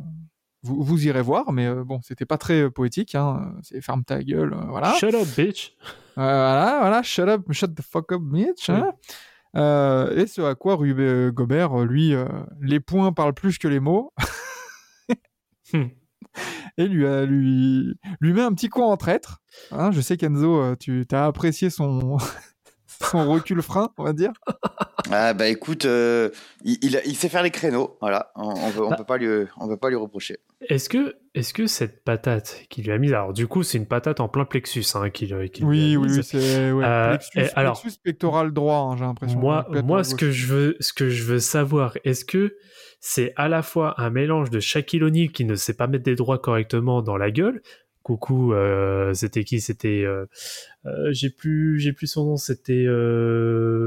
vous, 0.62 0.82
vous 0.82 1.06
irez 1.06 1.22
voir, 1.22 1.52
mais 1.52 1.66
euh, 1.66 1.84
bon, 1.84 2.00
c'était 2.02 2.26
pas 2.26 2.38
très 2.38 2.62
euh, 2.62 2.70
poétique. 2.70 3.14
Hein, 3.14 3.54
c'est 3.62 3.80
ferme 3.80 4.04
ta 4.04 4.22
gueule, 4.22 4.54
euh, 4.54 4.64
voilà. 4.68 4.94
Shut 4.94 5.14
up, 5.14 5.26
bitch. 5.36 5.74
Voilà, 6.16 6.78
voilà, 6.80 7.02
shut 7.02 7.28
up, 7.28 7.42
shut 7.52 7.74
the 7.74 7.82
fuck 7.82 8.12
up, 8.12 8.22
bitch. 8.22 8.70
hein. 8.70 8.92
Et 9.54 10.26
ce 10.26 10.42
à 10.42 10.54
quoi 10.54 10.76
Ruben 10.76 11.06
euh, 11.06 11.30
Gobert, 11.32 11.76
lui, 11.84 12.14
les 12.60 12.80
points 12.80 13.12
parlent 13.12 13.34
plus 13.34 13.58
que 13.58 13.68
les 13.68 13.80
mots. 13.80 14.12
Hmm. 15.72 15.86
Et 16.78 16.86
lui, 16.86 17.04
lui, 17.26 17.98
lui 18.20 18.32
met 18.32 18.42
un 18.42 18.52
petit 18.52 18.68
coup 18.68 18.82
en 18.82 18.96
traître. 18.96 19.40
Hein, 19.72 19.90
je 19.90 20.00
sais 20.00 20.16
qu'Enzo, 20.16 20.76
tu 20.76 21.04
as 21.10 21.26
apprécié 21.26 21.70
son, 21.70 22.18
son 23.10 23.30
recul 23.30 23.60
frein, 23.62 23.90
on 23.98 24.04
va 24.04 24.12
dire. 24.12 24.32
Ah 25.10 25.34
bah 25.34 25.46
écoute, 25.48 25.84
euh, 25.84 26.30
il, 26.64 26.78
il, 26.82 26.96
a- 26.96 27.04
il 27.04 27.14
sait 27.14 27.28
faire 27.28 27.42
les 27.42 27.50
créneaux, 27.50 27.96
voilà. 28.00 28.32
On, 28.34 28.48
on 28.50 28.70
peut, 28.72 28.82
on 28.84 28.90
Bah. 28.90 28.96
peut 28.96 29.04
pas 29.04 29.18
lui, 29.18 29.46
on 29.58 29.68
peut 29.68 29.76
pas 29.76 29.88
lui 29.90 29.96
reprocher. 29.96 30.38
Est-ce 30.68 30.88
que, 30.88 31.14
est-ce 31.34 31.52
que 31.52 31.66
cette 31.66 32.02
patate 32.02 32.62
qu'il 32.70 32.84
lui 32.84 32.92
a 32.92 32.98
mise, 32.98 33.12
alors 33.12 33.32
du 33.32 33.46
coup, 33.46 33.62
c'est 33.62 33.78
une 33.78 33.86
patate 33.86 34.20
en 34.20 34.28
plein 34.28 34.44
plexus 34.44 34.84
hein, 34.94 35.10
qu'il 35.10 35.28
qu'il 35.50 35.66
lui 35.66 35.70
Oui, 35.70 35.94
a 35.94 35.98
oui, 35.98 36.06
mise. 36.08 36.16
oui, 36.18 36.24
c'est 36.24 36.72
ouais, 36.72 36.84
Euh, 36.84 37.08
plexus, 37.10 37.38
et 37.38 37.48
alors- 37.54 37.80
plexus 37.80 37.98
pectoral 38.02 38.52
droit, 38.52 38.78
hein, 38.78 38.96
j'ai 38.96 39.04
l'impression. 39.04 39.38
Moi, 39.38 39.66
moi, 39.84 40.02
ce 40.02 40.14
que 40.14 40.30
je 40.30 40.46
veux, 40.46 40.76
ce 40.80 40.92
que 40.92 41.08
je 41.08 41.24
veux 41.24 41.38
savoir, 41.38 41.96
est-ce 42.04 42.24
que 42.24 42.56
c'est 43.00 43.32
à 43.36 43.48
la 43.48 43.62
fois 43.62 43.94
un 44.00 44.10
mélange 44.10 44.50
de 44.50 44.58
Shaquille 44.58 45.04
O'Neal 45.04 45.30
qui 45.30 45.44
ne 45.44 45.54
sait 45.54 45.74
pas 45.74 45.86
mettre 45.86 46.02
des 46.04 46.16
droits 46.16 46.38
correctement 46.38 47.02
dans 47.02 47.16
la 47.18 47.30
gueule. 47.30 47.62
Coucou, 48.06 48.52
euh, 48.52 49.12
c'était 49.14 49.42
qui? 49.42 49.60
C'était, 49.60 50.04
euh, 50.04 50.26
euh, 50.86 51.08
j'ai 51.10 51.28
plus, 51.28 51.80
j'ai 51.80 51.92
plus 51.92 52.06
son 52.06 52.24
nom. 52.24 52.36
C'était 52.36 52.86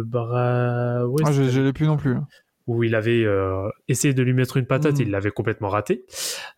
Bra... 0.05 1.05
ouais, 1.07 1.23
Ah, 1.25 1.31
je, 1.31 1.61
l'ai 1.61 1.71
plus 1.73 1.85
non 1.87 1.95
plus. 1.95 2.15
hein. 2.15 2.27
où 2.67 2.83
il 2.83 2.93
avait 2.95 3.23
euh, 3.25 3.67
essayé 3.87 4.13
de 4.13 4.21
lui 4.21 4.33
mettre 4.33 4.57
une 4.57 4.65
patate, 4.67 4.99
Mm. 4.99 5.01
il 5.03 5.09
l'avait 5.11 5.31
complètement 5.31 5.69
raté. 5.69 6.03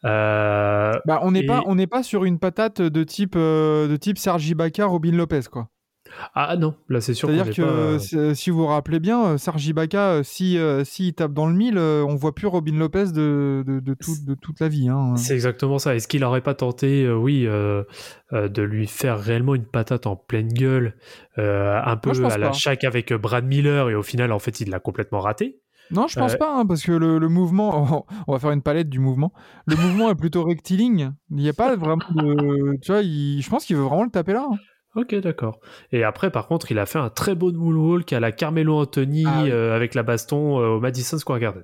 Euh, 0.03 0.91
Bah, 1.05 1.19
on 1.21 1.31
n'est 1.31 1.43
Et- 1.43 1.45
pas, 1.45 1.61
on 1.67 1.75
n'est 1.75 1.87
pas 1.87 2.03
sur 2.03 2.25
une 2.25 2.37
patate 2.39 2.81
de 2.81 3.03
type, 3.03 3.35
euh, 3.37 3.87
de 3.87 3.95
type 3.95 4.17
Serge 4.17 4.49
Ibaka, 4.49 4.85
Robin 4.87 5.11
Lopez, 5.15 5.41
quoi. 5.51 5.69
Ah 6.35 6.55
non, 6.57 6.75
là 6.89 7.01
c'est 7.01 7.13
sûr. 7.13 7.27
C'est-à-dire 7.29 7.47
est 7.51 7.55
que 7.55 7.61
pas, 7.61 7.67
euh, 7.67 7.99
c'est- 7.99 8.35
si 8.35 8.49
vous 8.49 8.59
vous 8.59 8.67
rappelez 8.67 8.99
bien, 8.99 9.23
euh, 9.25 9.37
Serge 9.37 9.65
Ibaka, 9.67 10.11
euh, 10.11 10.23
si, 10.23 10.57
euh, 10.57 10.83
s'il 10.83 11.13
tape 11.13 11.33
dans 11.33 11.47
le 11.47 11.53
mille, 11.55 11.77
euh, 11.77 12.03
on 12.07 12.15
voit 12.15 12.33
plus 12.35 12.47
Robin 12.47 12.73
Lopez 12.77 13.11
de, 13.13 13.63
de, 13.65 13.79
de, 13.79 13.93
tout- 13.93 14.25
de 14.25 14.33
toute 14.35 14.59
la 14.59 14.67
vie. 14.67 14.89
Hein. 14.89 15.15
C'est 15.15 15.33
exactement 15.33 15.77
ça. 15.79 15.95
Est-ce 15.95 16.07
qu'il 16.07 16.21
n'aurait 16.21 16.41
pas 16.41 16.53
tenté, 16.53 17.03
euh, 17.05 17.15
oui, 17.15 17.45
euh, 17.47 17.83
euh, 18.33 18.47
de 18.47 18.61
lui 18.61 18.87
faire 18.87 19.19
réellement 19.19 19.55
une 19.55 19.65
patate 19.65 20.07
en 20.07 20.15
pleine 20.15 20.49
gueule, 20.53 20.95
euh, 21.37 21.79
un 21.83 21.97
peu 21.97 22.11
Moi, 22.19 22.31
à 22.33 22.37
la 22.37 22.51
chaque 22.51 22.83
avec 22.83 23.11
euh, 23.11 23.17
Brad 23.17 23.45
Miller, 23.45 23.89
et 23.89 23.95
au 23.95 24.03
final, 24.03 24.31
en 24.31 24.39
fait, 24.39 24.59
il 24.61 24.69
l'a 24.69 24.79
complètement 24.79 25.19
raté 25.19 25.59
Non, 25.91 26.07
je 26.07 26.17
pense 26.17 26.33
Euh, 26.33 26.37
pas, 26.37 26.55
hein, 26.57 26.65
parce 26.65 26.83
que 26.83 26.91
le, 26.93 27.17
le 27.19 27.27
mouvement, 27.27 28.05
on 28.27 28.31
va 28.33 28.39
faire 28.39 28.51
une 28.51 28.61
palette 28.61 28.89
du 28.89 28.99
mouvement. 28.99 29.33
Le 29.65 29.75
mouvement 29.75 30.09
est 30.09 30.15
plutôt 30.15 30.43
rectiligne. 30.43 31.11
Il 31.31 31.37
n'y 31.37 31.49
a 31.49 31.53
pas 31.53 31.75
vraiment 31.75 32.01
de, 32.15 32.77
tu 32.81 32.91
vois, 32.91 33.01
il- 33.01 33.41
je 33.41 33.49
pense 33.49 33.65
qu'il 33.65 33.75
veut 33.75 33.83
vraiment 33.83 34.03
le 34.05 34.09
taper 34.09 34.33
là. 34.33 34.45
hein. 34.49 34.55
Ok, 34.95 35.15
d'accord. 35.15 35.59
Et 35.91 36.03
après, 36.03 36.31
par 36.31 36.47
contre, 36.47 36.71
il 36.71 36.77
a 36.79 36.85
fait 36.85 36.99
un 36.99 37.09
très 37.09 37.33
beau 37.35 37.51
moonwalk 37.53 38.11
à 38.13 38.19
la 38.19 38.31
Carmelo 38.31 38.77
Anthony 38.77 39.23
Ah 39.25 39.43
oui. 39.43 39.51
euh, 39.51 39.75
avec 39.75 39.95
la 39.95 40.03
baston 40.03 40.59
euh, 40.59 40.67
au 40.75 40.79
Madison 40.81 41.17
Square 41.17 41.39
Garden. 41.39 41.63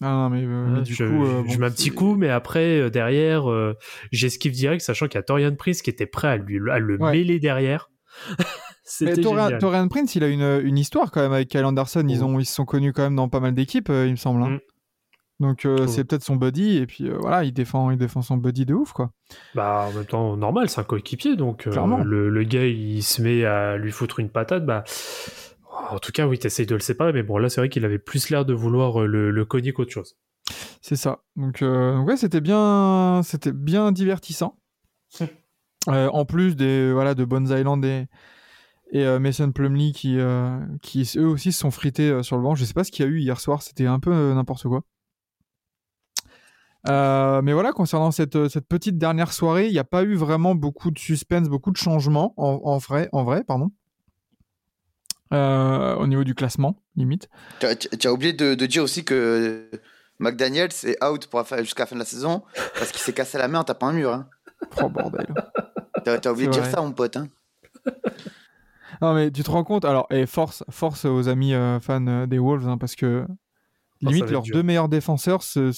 Ah, 0.00 0.08
non, 0.08 0.30
mais, 0.30 0.42
euh, 0.42 0.66
mais 0.66 0.78
Hein, 0.78 0.82
du 0.82 0.94
je, 0.94 1.04
coup, 1.04 1.24
euh, 1.24 1.42
je 1.46 1.54
bon, 1.54 1.60
mets 1.60 1.66
un 1.66 1.70
petit 1.70 1.90
coup, 1.90 2.16
mais 2.16 2.30
après, 2.30 2.80
euh, 2.80 2.90
derrière, 2.90 3.50
euh, 3.50 3.74
j'esquive 4.12 4.52
direct, 4.52 4.82
sachant 4.82 5.06
qu'il 5.06 5.16
y 5.16 5.18
a 5.18 5.22
Torian 5.22 5.54
Prince 5.54 5.82
qui 5.82 5.90
était 5.90 6.06
prêt 6.06 6.28
à, 6.28 6.36
lui, 6.36 6.58
à 6.70 6.78
le 6.78 6.96
Ouais. 6.98 7.12
mêler 7.12 7.38
derrière. 7.38 7.90
Mais 9.00 9.14
Torian, 9.16 9.88
Prince, 9.88 10.16
il 10.16 10.24
a 10.24 10.28
une, 10.28 10.60
une 10.64 10.76
histoire 10.76 11.10
quand 11.12 11.20
même 11.20 11.32
avec 11.32 11.48
Kyle 11.48 11.64
Anderson. 11.64 12.04
Ils, 12.08 12.22
Oh. 12.22 12.26
ont, 12.26 12.40
ils 12.40 12.44
se 12.46 12.54
sont 12.54 12.64
connus 12.64 12.92
quand 12.92 13.02
même 13.02 13.14
dans 13.16 13.28
pas 13.28 13.40
mal 13.40 13.54
d'équipes, 13.54 13.88
il 13.90 14.10
me 14.10 14.16
semble. 14.16 14.42
hein. 14.42 14.48
Mm. 14.50 14.58
Donc 15.42 15.64
euh, 15.64 15.88
c'est 15.88 16.04
peut-être 16.04 16.22
son 16.22 16.36
buddy 16.36 16.76
et 16.76 16.86
puis 16.86 17.08
euh, 17.08 17.16
voilà, 17.18 17.42
il 17.42 17.52
défend, 17.52 17.90
il 17.90 17.98
défend 17.98 18.22
son 18.22 18.36
buddy 18.36 18.64
de 18.64 18.74
ouf 18.74 18.92
quoi. 18.92 19.10
Bah, 19.56 19.88
en 19.88 19.92
même 19.92 20.06
temps, 20.06 20.36
normal, 20.36 20.68
c'est 20.68 20.80
un 20.80 20.84
coéquipier, 20.84 21.34
donc 21.34 21.66
euh, 21.66 22.04
le, 22.04 22.30
le 22.30 22.42
gars, 22.44 22.64
il 22.64 23.02
se 23.02 23.20
met 23.20 23.44
à 23.44 23.76
lui 23.76 23.90
foutre 23.90 24.20
une 24.20 24.30
patate, 24.30 24.64
bah. 24.64 24.84
En 25.90 25.98
tout 25.98 26.12
cas, 26.12 26.26
oui, 26.26 26.38
t'essayes 26.38 26.66
de 26.66 26.74
le 26.74 26.80
séparer, 26.80 27.12
mais 27.12 27.22
bon, 27.22 27.38
là, 27.38 27.48
c'est 27.48 27.60
vrai 27.60 27.68
qu'il 27.68 27.84
avait 27.84 27.98
plus 27.98 28.30
l'air 28.30 28.44
de 28.44 28.54
vouloir 28.54 29.00
le, 29.00 29.30
le 29.30 29.44
cogner 29.44 29.72
qu'autre 29.72 29.90
chose. 29.90 30.16
C'est 30.80 30.96
ça. 30.96 31.22
Donc, 31.34 31.62
donc 31.62 32.06
ouais, 32.06 32.16
c'était 32.16 32.40
bien, 32.40 33.22
c'était 33.24 33.52
bien 33.52 33.92
divertissant. 33.92 34.58
En 35.88 36.24
plus 36.24 36.54
des 36.54 36.92
voilà 36.92 37.16
de 37.16 37.24
Bones 37.24 37.48
Island 37.48 37.84
et 37.84 38.06
et 38.92 39.04
euh, 39.06 39.18
Mason 39.18 39.50
Plumley 39.50 39.92
qui 39.92 40.18
euh, 40.18 40.58
qui 40.82 41.10
eux 41.16 41.26
aussi 41.26 41.50
se 41.50 41.58
sont 41.58 41.70
frités 41.70 42.10
euh, 42.10 42.22
sur 42.22 42.36
le 42.36 42.42
banc. 42.42 42.54
Je 42.54 42.64
sais 42.64 42.74
pas 42.74 42.84
ce 42.84 42.92
qu'il 42.92 43.04
y 43.04 43.08
a 43.08 43.10
eu 43.10 43.18
hier 43.20 43.40
soir. 43.40 43.62
C'était 43.62 43.86
un 43.86 43.98
peu 43.98 44.32
n'importe 44.34 44.64
quoi. 44.64 44.82
Euh, 46.88 47.42
mais 47.42 47.52
voilà, 47.52 47.72
concernant 47.72 48.10
cette, 48.10 48.34
euh, 48.36 48.48
cette 48.48 48.66
petite 48.66 48.98
dernière 48.98 49.32
soirée, 49.32 49.66
il 49.66 49.72
n'y 49.72 49.78
a 49.78 49.84
pas 49.84 50.02
eu 50.02 50.14
vraiment 50.16 50.54
beaucoup 50.54 50.90
de 50.90 50.98
suspense, 50.98 51.48
beaucoup 51.48 51.70
de 51.70 51.76
changements 51.76 52.34
en, 52.36 52.60
en 52.64 52.78
vrai, 52.78 53.08
en 53.12 53.22
vrai, 53.22 53.44
pardon. 53.44 53.70
Euh, 55.32 55.94
au 55.96 56.06
niveau 56.06 56.24
du 56.24 56.34
classement, 56.34 56.82
limite. 56.96 57.28
Tu 57.60 57.66
as, 57.66 57.76
tu 57.76 58.06
as 58.06 58.12
oublié 58.12 58.32
de, 58.34 58.54
de 58.54 58.66
dire 58.66 58.82
aussi 58.82 59.02
que 59.04 59.70
McDaniels 60.18 60.72
est 60.84 61.02
out 61.02 61.26
jusqu'à 61.60 61.84
la 61.84 61.86
fin 61.86 61.96
de 61.96 62.00
la 62.00 62.04
saison 62.04 62.42
parce 62.78 62.90
qu'il 62.92 63.00
s'est 63.00 63.14
cassé 63.14 63.38
la 63.38 63.48
main 63.48 63.60
en 63.60 63.64
tapant 63.64 63.88
un 63.88 63.92
mur. 63.94 64.12
Hein. 64.12 64.28
Oh 64.82 64.88
bordel. 64.90 65.26
T'as 66.04 66.18
t'as 66.18 66.32
oublié 66.32 66.48
de 66.48 66.52
dire 66.52 66.66
ça, 66.66 66.82
mon 66.82 66.90
pote. 66.92 67.16
Hein. 67.16 67.28
Non 69.00 69.14
mais 69.14 69.30
tu 69.30 69.42
te 69.44 69.50
rends 69.50 69.62
compte 69.64 69.84
alors 69.84 70.06
et 70.10 70.26
force 70.26 70.64
force 70.68 71.04
aux 71.04 71.28
amis 71.28 71.54
euh, 71.54 71.78
fans 71.80 72.26
des 72.26 72.38
Wolves 72.38 72.68
hein, 72.68 72.76
parce 72.76 72.94
que 72.96 73.24
limite 74.00 74.28
leurs 74.30 74.42
dur. 74.42 74.54
deux 74.54 74.62
meilleurs 74.62 74.88
défenseurs 74.88 75.42
ce- 75.42 75.70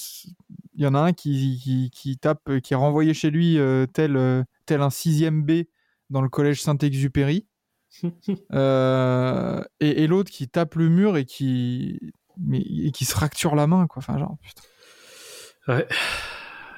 il 0.75 0.83
y 0.83 0.87
en 0.87 0.93
a 0.95 0.99
un 0.99 1.13
qui, 1.13 1.59
qui, 1.63 1.89
qui 1.91 2.17
tape 2.17 2.59
qui 2.61 2.73
est 2.73 2.77
renvoyé 2.77 3.13
chez 3.13 3.29
lui 3.31 3.57
euh, 3.57 3.85
tel 3.85 4.15
euh, 4.17 4.43
tel 4.65 4.81
un 4.81 4.89
sixième 4.89 5.43
B 5.43 5.63
dans 6.09 6.21
le 6.21 6.29
collège 6.29 6.61
Saint-Exupéry 6.61 7.47
Euh, 8.53 9.61
et, 9.79 10.03
et 10.03 10.07
l'autre 10.07 10.31
qui 10.31 10.47
tape 10.47 10.75
le 10.75 10.89
mur 10.89 11.17
et 11.17 11.25
qui 11.25 11.99
mais, 12.37 12.59
et 12.59 12.91
qui 12.91 13.05
se 13.05 13.11
fracture 13.13 13.55
la 13.55 13.67
main 13.67 13.87
quoi 13.87 13.99
enfin 13.99 14.17
genre 14.19 14.35
putain 14.41 14.61
Ouais. 15.67 15.87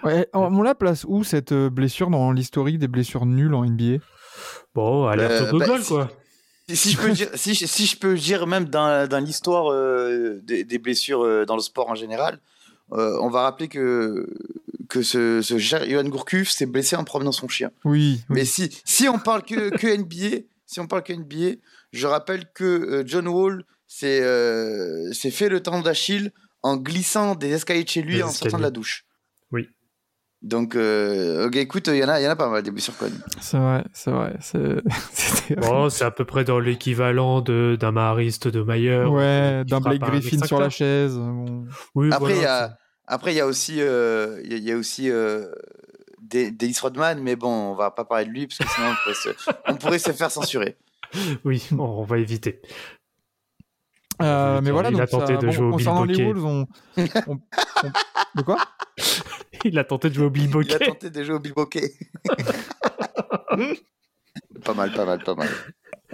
Ouais, 0.04 0.30
on 0.34 0.56
on 0.56 0.62
la 0.62 0.76
place 0.76 1.04
où 1.08 1.24
cette 1.26 1.54
blessure 1.54 2.10
dans 2.10 2.32
l'historique 2.32 2.78
des 2.80 2.88
blessures 2.88 3.26
nulles 3.26 3.54
en 3.56 3.66
NBA 3.66 3.98
Bon, 4.76 5.08
alerte 5.08 5.52
au 5.54 5.58
bah, 5.60 5.66
quoi. 5.88 6.10
Si, 6.70 6.76
si 6.78 6.92
je 6.92 6.98
peux 7.00 7.12
dire, 7.12 7.30
si, 7.34 7.54
je- 7.54 7.66
si 7.66 7.86
je 7.86 7.98
peux 7.98 8.16
dire 8.16 8.46
même 8.48 8.66
dans, 8.66 9.10
dans 9.10 9.20
l'histoire 9.24 9.72
euh, 9.72 10.40
des, 10.44 10.64
des 10.64 10.78
blessures 10.78 11.22
euh, 11.24 11.46
dans 11.46 11.56
le 11.56 11.62
sport 11.62 11.90
en 11.90 11.96
général, 11.96 12.40
euh, 12.94 13.18
on 13.22 13.30
va 13.30 13.42
rappeler 13.44 13.68
que, 13.68 14.28
que 14.90 15.02
ce, 15.02 15.42
ce 15.42 15.58
cher 15.58 15.88
Johan 15.88 16.06
Gourcuff 16.06 16.50
s'est 16.50 16.66
blessé 16.66 16.96
en 16.96 17.04
promenant 17.04 17.32
son 17.32 17.48
chien. 17.48 17.72
oui, 17.84 18.22
oui. 18.30 18.36
Mais 18.36 18.46
si, 18.46 18.70
si 18.86 19.10
on 19.10 19.20
parle 19.20 19.44
que, 19.44 19.70
que 19.76 19.88
NBA, 19.88 20.44
si 20.66 20.80
on 20.80 20.88
parle 20.88 21.04
que 21.04 21.14
NBA, 21.14 21.60
je 21.92 22.08
rappelle 22.08 22.52
que 22.54 22.64
euh, 22.64 23.04
John 23.06 23.28
Wall 23.28 23.66
s'est 23.88 24.22
euh, 24.22 25.12
fait 25.14 25.50
le 25.50 25.62
tendon 25.62 25.82
d'Achille 25.82 26.32
en 26.64 26.78
glissant 26.78 27.36
des 27.36 27.52
escaliers 27.52 27.84
de 27.84 27.90
chez 27.90 28.02
lui 28.02 28.22
en 28.24 28.32
sortant 28.32 28.58
de 28.58 28.64
la 28.64 28.72
douche. 28.72 29.06
Oui. 29.52 29.70
Donc, 30.48 30.76
euh, 30.76 31.50
écoute, 31.52 31.88
il 31.88 31.98
y, 31.98 32.04
en 32.06 32.08
a- 32.08 32.22
il 32.22 32.24
y 32.24 32.28
en 32.28 32.32
a 32.32 32.36
pas 32.38 32.50
mal 32.50 32.64
des 32.64 32.72
blessures 32.72 32.96
connues. 32.98 33.20
c'est 33.42 33.58
vrai 33.58 33.84
c'est 33.92 34.12
vrai 34.12 34.34
c'est 34.40 34.76
c'était- 35.12 35.56
Bon, 35.60 35.90
c'est 35.90 36.06
à 36.06 36.12
peu 36.12 36.24
près 36.24 36.46
dans 36.46 36.60
l'équivalent 36.60 37.42
de- 37.42 37.76
d'un 37.78 37.92
mariste 37.92 38.48
de 38.48 38.62
Mayer. 38.64 39.04
Ouais, 39.04 39.64
qui 39.66 39.72
d'un 39.72 39.82
Blake 39.82 40.02
Griffin 40.02 40.46
sur 40.46 40.60
la 40.60 40.70
chaise. 40.70 41.16
bon. 41.18 41.66
Oui, 41.96 42.10
Après, 42.14 42.32
il 42.32 42.36
y 42.38 42.40
voilà, 42.40 42.78
a, 43.10 43.20
il 43.28 43.34
y 43.34 43.40
a 43.42 43.46
aussi, 43.46 43.82
euh, 43.82 44.40
il 44.46 44.52
y 44.52 44.56
a- 44.56 44.58
il 44.58 44.64
y 44.64 44.72
a 44.72 44.78
aussi 44.78 45.10
euh, 45.12 45.52
Des- 46.22 46.52
Dennis 46.52 46.78
Rodman, 46.82 47.20
mais 47.22 47.36
bon, 47.36 47.50
on 47.72 47.76
va 47.76 47.92
pas 47.92 48.04
parler 48.06 48.26
de 48.26 48.32
lui 48.32 48.48
parce 48.48 48.58
que 48.60 48.68
sinon 48.74 48.88
on 48.92 48.96
pourrait 49.04 49.16
se, 49.16 49.30
on 49.68 49.76
pourrait 49.76 50.00
se 50.00 50.12
faire 50.12 50.32
censurer. 50.32 50.78
Oui, 51.46 51.68
on, 51.74 51.80
on 51.84 52.04
va 52.04 52.18
éviter. 52.20 52.62
Euh, 54.22 54.56
Il 54.60 54.64
mais 54.64 54.70
a 54.70 54.74
voilà, 54.74 54.92
donc 54.92 55.08
tenté 55.10 55.34
ça- 55.36 55.40
de 55.42 55.46
bon, 55.46 55.52
jouer 55.52 55.68
au 55.68 55.72
concernant 55.72 56.04
les. 56.06 56.24
Wolves, 56.26 56.44
on, 56.46 56.68
on- 56.98 57.08
on- 57.28 57.40
De 58.36 58.42
quoi? 58.42 58.58
Il 59.66 59.78
a 59.80 59.84
tenté 59.84 60.10
de 60.10 60.16
jouer 60.16 60.26
au 60.26 60.32
Il 60.34 60.40
a 60.42 60.44
bilboquet. 60.46 60.80
tenté 60.86 61.10
de 61.10 61.24
jouer 61.24 61.36
au 61.36 61.40
bilboquet. 61.40 61.92
pas 64.66 64.74
mal, 64.74 64.92
pas 64.94 65.06
mal, 65.06 65.24
pas 65.24 65.36
mal. 65.36 65.48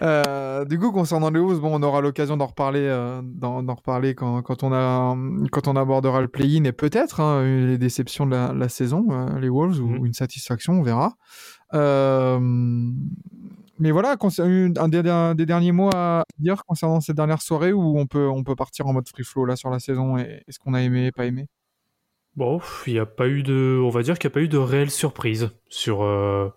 Euh, 0.01 0.65
du 0.65 0.79
coup, 0.79 0.91
concernant 0.91 1.29
les 1.29 1.39
Wolves, 1.39 1.59
bon, 1.59 1.79
on 1.79 1.83
aura 1.83 2.01
l'occasion 2.01 2.35
d'en 2.35 2.47
reparler, 2.47 2.81
euh, 2.81 3.21
d'en, 3.23 3.63
reparler 3.75 4.15
quand, 4.15 4.41
quand, 4.41 4.63
on 4.63 4.73
a, 4.73 5.15
quand 5.51 5.67
on 5.67 5.75
abordera 5.75 6.19
le 6.21 6.27
play-in 6.27 6.63
et 6.63 6.71
peut-être 6.71 7.19
hein, 7.19 7.43
les 7.43 7.77
déceptions 7.77 8.25
de 8.25 8.31
la, 8.31 8.53
la 8.53 8.69
saison, 8.69 9.05
euh, 9.12 9.39
les 9.39 9.50
Wolves, 9.50 9.79
ou 9.79 9.88
Mhm. 9.89 10.05
une 10.07 10.13
satisfaction, 10.13 10.73
on 10.73 10.81
verra. 10.83 11.13
Euh, 11.73 12.39
mais 13.79 13.91
voilà, 13.91 14.15
des, 14.17 15.09
un 15.09 15.35
des 15.35 15.45
derniers 15.45 15.71
mots 15.71 15.89
à 15.93 16.23
dire 16.39 16.63
concernant 16.65 17.00
cette 17.01 17.15
dernière 17.15 17.41
soirée 17.41 17.73
où 17.73 17.97
on 18.00 18.05
peut, 18.07 18.27
on 18.27 18.43
peut 18.43 18.55
partir 18.55 18.88
en 18.88 18.93
mode 18.93 19.07
free 19.07 19.23
flow 19.23 19.45
là 19.45 19.55
sur 19.55 19.69
la 19.69 19.79
saison 19.79 20.17
et, 20.17 20.43
et 20.47 20.51
ce 20.51 20.59
qu'on 20.59 20.73
a 20.73 20.81
aimé 20.81 21.07
et 21.07 21.12
pas 21.12 21.25
aimé? 21.25 21.47
Bon, 22.35 22.59
il 22.87 22.93
n'y 22.93 22.99
a 22.99 23.05
pas 23.05 23.27
eu 23.27 23.43
de, 23.43 23.79
on 23.83 23.89
va 23.89 24.01
dire 24.01 24.17
qu'il 24.17 24.27
n'y 24.27 24.33
a 24.33 24.35
pas 24.35 24.41
eu 24.41 24.47
de 24.47 24.57
réelle 24.57 24.89
surprise 24.89 25.51
sur. 25.69 26.03
euh, 26.03 26.49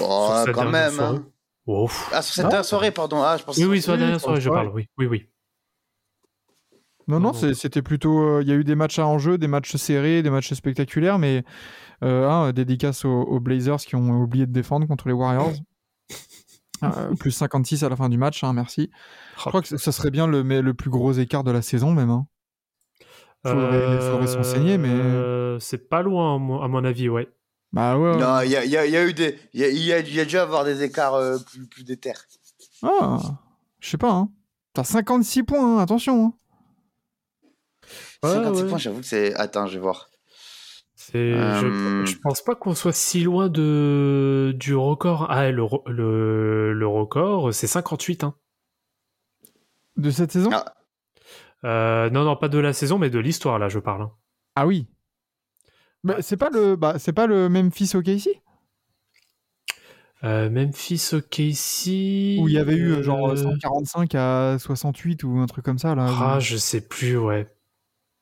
Oh, 0.00 0.26
sur 0.28 0.36
cette 0.44 0.54
quand 0.54 0.62
dernière 0.64 0.72
même. 0.72 0.92
soirée. 0.92 1.16
hein. 1.16 1.26
Oh, 1.66 1.86
pff. 1.86 2.10
Ah, 2.12 2.20
sur 2.22 2.34
cette 2.34 2.44
Non. 2.44 2.50
dernière 2.50 2.64
soirée, 2.66 2.90
pardon. 2.90 3.22
Ah, 3.22 3.36
je 3.38 3.44
pense 3.44 3.56
Oui, 3.56 3.64
oui, 3.64 3.80
sur 3.82 3.92
la 3.92 3.98
dernière 3.98 4.20
soirée, 4.20 4.40
je 4.40 4.48
soirée. 4.50 4.64
parle. 4.66 4.74
Oui, 4.76 4.88
oui, 4.98 5.06
oui. 5.06 5.28
Non, 7.06 7.20
non, 7.20 7.32
c'était 7.32 7.82
plutôt. 7.82 8.18
euh, 8.20 8.42
Il 8.42 8.48
y 8.48 8.52
a 8.52 8.54
eu 8.54 8.64
des 8.64 8.74
matchs 8.74 8.98
à 8.98 9.06
enjeu, 9.06 9.36
des 9.38 9.48
matchs 9.48 9.76
serrés, 9.76 10.22
des 10.22 10.30
matchs 10.30 10.52
spectaculaires, 10.54 11.18
mais 11.18 11.44
euh, 12.02 12.28
hein, 12.28 12.52
dédicace 12.52 13.04
aux, 13.04 13.22
aux 13.22 13.40
Blazers 13.40 13.76
qui 13.78 13.94
ont 13.96 14.10
oublié 14.22 14.46
de 14.46 14.52
défendre 14.52 14.86
contre 14.86 15.08
les 15.08 15.14
Warriors. 15.14 15.52
Euh, 16.82 17.14
plus 17.14 17.30
56 17.30 17.82
à 17.84 17.88
la 17.88 17.96
fin 17.96 18.10
du 18.10 18.18
match, 18.18 18.44
hein, 18.44 18.52
merci. 18.52 18.90
Je 19.38 19.44
crois 19.44 19.62
que 19.62 19.78
ça 19.78 19.92
serait 19.92 20.10
bien 20.10 20.26
le, 20.26 20.44
mais 20.44 20.60
le 20.60 20.74
plus 20.74 20.90
gros 20.90 21.12
écart 21.12 21.42
de 21.42 21.50
la 21.50 21.62
saison, 21.62 21.92
même. 21.92 22.10
hein. 22.10 22.26
Faudrait- 23.44 24.00
faudrait 24.00 24.26
s'enseigner, 24.26 24.78
mais- 24.78 24.88
Euh, 24.90 25.58
C'est 25.60 25.88
pas 25.88 26.02
loin, 26.02 26.34
à 26.34 26.38
mon- 26.38 26.60
à 26.62 26.68
mon 26.68 26.82
avis, 26.84 27.08
ouais. 27.08 27.28
Bah 27.72 27.96
ouais. 27.98 28.16
Non, 28.16 28.40
il 28.40 28.50
y 28.50 28.56
a, 28.56 28.64
il 28.64 28.70
y 28.70 28.76
a- 28.76 28.86
il 28.86 28.92
y 28.92 28.96
a 28.96 29.04
eu 29.06 29.12
des. 29.14 29.38
Il 29.52 29.60
y 29.60 29.64
a, 29.64 29.68
il 29.68 29.78
y 29.78 29.92
a- 29.92 29.98
il 30.00 30.14
y 30.14 30.20
a 30.20 30.24
dû 30.24 30.36
avoir 30.38 30.64
des 30.64 30.82
écarts 30.82 31.14
euh, 31.14 31.38
plus, 31.38 31.66
plus 31.66 31.84
déter. 31.84 32.12
Ah, 32.82 33.18
je 33.80 33.88
sais 33.90 33.98
pas. 33.98 34.10
Hein. 34.12 34.30
T'as 34.72 34.84
56 34.84 35.42
points, 35.44 35.76
hein, 35.78 35.78
attention. 35.80 36.24
hein. 36.26 36.32
Ouais, 38.22 38.30
56 38.34 38.62
ouais. 38.62 38.68
points, 38.68 38.78
j'avoue 38.78 39.00
que 39.00 39.06
c'est. 39.06 39.34
Attends, 39.34 39.66
je 39.66 39.74
vais 39.74 39.80
voir. 39.80 40.08
Je, 41.12 41.18
Euh, 41.18 42.06
je 42.06 42.16
pense 42.22 42.42
pas 42.42 42.54
qu'on 42.54 42.74
soit 42.74 42.92
si 42.92 43.22
loin 43.22 43.48
de 43.48 44.54
du 44.58 44.74
record. 44.74 45.26
Ah, 45.30 45.50
le, 45.50 45.64
le, 45.86 46.72
le 46.72 46.86
record, 46.88 47.52
c'est 47.54 47.66
58. 47.66 48.24
Hein. 48.24 48.34
De 49.96 50.10
cette 50.10 50.32
saison? 50.32 50.50
Ah. 50.52 50.74
Euh, 51.64 52.10
non, 52.10 52.24
non, 52.24 52.36
pas 52.36 52.48
de 52.48 52.58
la 52.58 52.72
saison, 52.72 52.98
mais 52.98 53.10
de 53.10 53.18
l'histoire, 53.18 53.58
là, 53.58 53.68
je 53.68 53.78
parle. 53.78 54.02
hein. 54.02 54.12
Ah 54.54 54.66
oui. 54.66 54.86
Bah, 56.04 56.16
c'est 56.20 56.36
pas 56.36 56.50
le, 56.50 56.76
bah, 56.76 56.98
c'est 56.98 57.12
pas 57.14 57.26
le 57.26 57.48
Memphis 57.48 57.92
OKC 57.94 58.28
Euh, 60.22 60.48
Memphis 60.50 61.10
OKC. 61.12 62.38
où 62.40 62.48
il 62.48 62.52
y 62.54 62.58
avait 62.58 62.74
eu 62.76 62.92
euh, 62.92 63.02
genre 63.02 63.30
euh, 63.30 63.36
145 63.36 64.14
à 64.14 64.56
68 64.58 65.24
ou 65.24 65.38
un 65.38 65.46
truc 65.46 65.64
comme 65.64 65.78
ça 65.78 65.94
là. 65.94 66.06
Ah, 66.08 66.38
je 66.40 66.56
sais 66.56 66.80
plus, 66.80 67.16
ouais. 67.18 67.46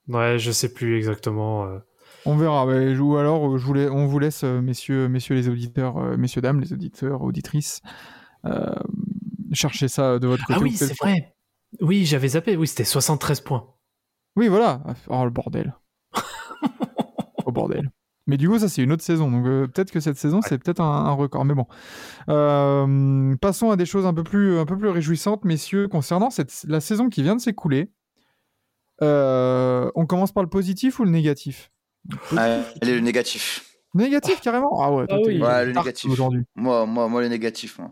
Ouais, 0.08 0.38
je 0.38 0.50
sais 0.50 0.72
plus 0.72 0.96
exactement. 0.96 1.64
euh. 1.66 1.78
On 2.24 2.36
verra. 2.36 2.66
ouais, 2.66 2.96
ou 2.98 3.16
alors, 3.16 3.54
euh, 3.54 3.58
je 3.58 3.64
voulais, 3.66 3.88
on 3.88 4.06
vous 4.06 4.18
laisse, 4.18 4.42
euh, 4.44 4.60
messieurs, 4.60 5.08
messieurs 5.08 5.34
les 5.34 5.48
auditeurs, 5.48 5.96
euh, 5.98 6.16
messieurs 6.16 6.40
dames, 6.42 6.60
les 6.60 6.72
auditeurs, 6.72 7.22
auditrices, 7.22 7.82
euh, 8.46 8.74
chercher 9.52 9.88
ça 9.88 10.18
de 10.20 10.26
votre 10.26 10.44
côté. 10.46 10.58
Ah 10.60 10.62
oui, 10.62 10.72
c'est 10.72 10.96
vrai. 11.00 11.34
Oui, 11.80 12.04
j'avais 12.04 12.28
zappé. 12.28 12.56
Oui, 12.56 12.66
c'était 12.66 12.84
73 12.84 13.40
points. 13.40 13.66
Oui, 14.36 14.48
voilà. 14.48 14.82
Oh 15.08 15.24
le 15.24 15.30
bordel. 15.30 15.74
Au 17.46 17.52
bordel. 17.52 17.90
Mais 18.26 18.36
du 18.36 18.48
coup, 18.48 18.58
ça 18.58 18.68
c'est 18.68 18.82
une 18.82 18.92
autre 18.92 19.02
saison. 19.02 19.30
Donc 19.30 19.46
euh, 19.46 19.66
peut-être 19.66 19.90
que 19.90 19.98
cette 20.00 20.16
saison 20.16 20.40
c'est 20.42 20.58
peut-être 20.58 20.80
un, 20.80 21.06
un 21.06 21.12
record. 21.12 21.44
Mais 21.44 21.54
bon. 21.54 21.66
Euh, 22.28 23.34
passons 23.40 23.70
à 23.70 23.76
des 23.76 23.84
choses 23.86 24.06
un 24.06 24.14
peu 24.14 24.22
plus, 24.22 24.58
un 24.58 24.64
peu 24.64 24.78
plus 24.78 24.88
réjouissantes, 24.88 25.44
messieurs, 25.44 25.88
concernant 25.88 26.30
cette, 26.30 26.64
la 26.68 26.80
saison 26.80 27.08
qui 27.08 27.22
vient 27.22 27.34
de 27.36 27.40
s'écouler. 27.40 27.90
Euh, 29.02 29.90
on 29.96 30.06
commence 30.06 30.32
par 30.32 30.44
le 30.44 30.48
positif 30.48 31.00
ou 31.00 31.04
le 31.04 31.10
négatif? 31.10 31.72
Allez, 32.36 32.62
le 32.82 33.00
négatif. 33.00 33.76
Négatif 33.94 34.40
carrément? 34.40 34.80
Ah 34.80 34.92
ouais, 34.92 35.06
toi, 35.06 35.18
Ah 35.20 35.26
oui. 35.26 35.42
Ouais, 35.42 35.66
le 35.66 35.72
négatif. 35.72 36.10
aujourd'hui. 36.10 36.44
Moi, 36.54 36.86
moi, 36.86 37.08
moi, 37.08 37.20
le 37.22 37.28
négatif. 37.28 37.78
Moi. 37.80 37.90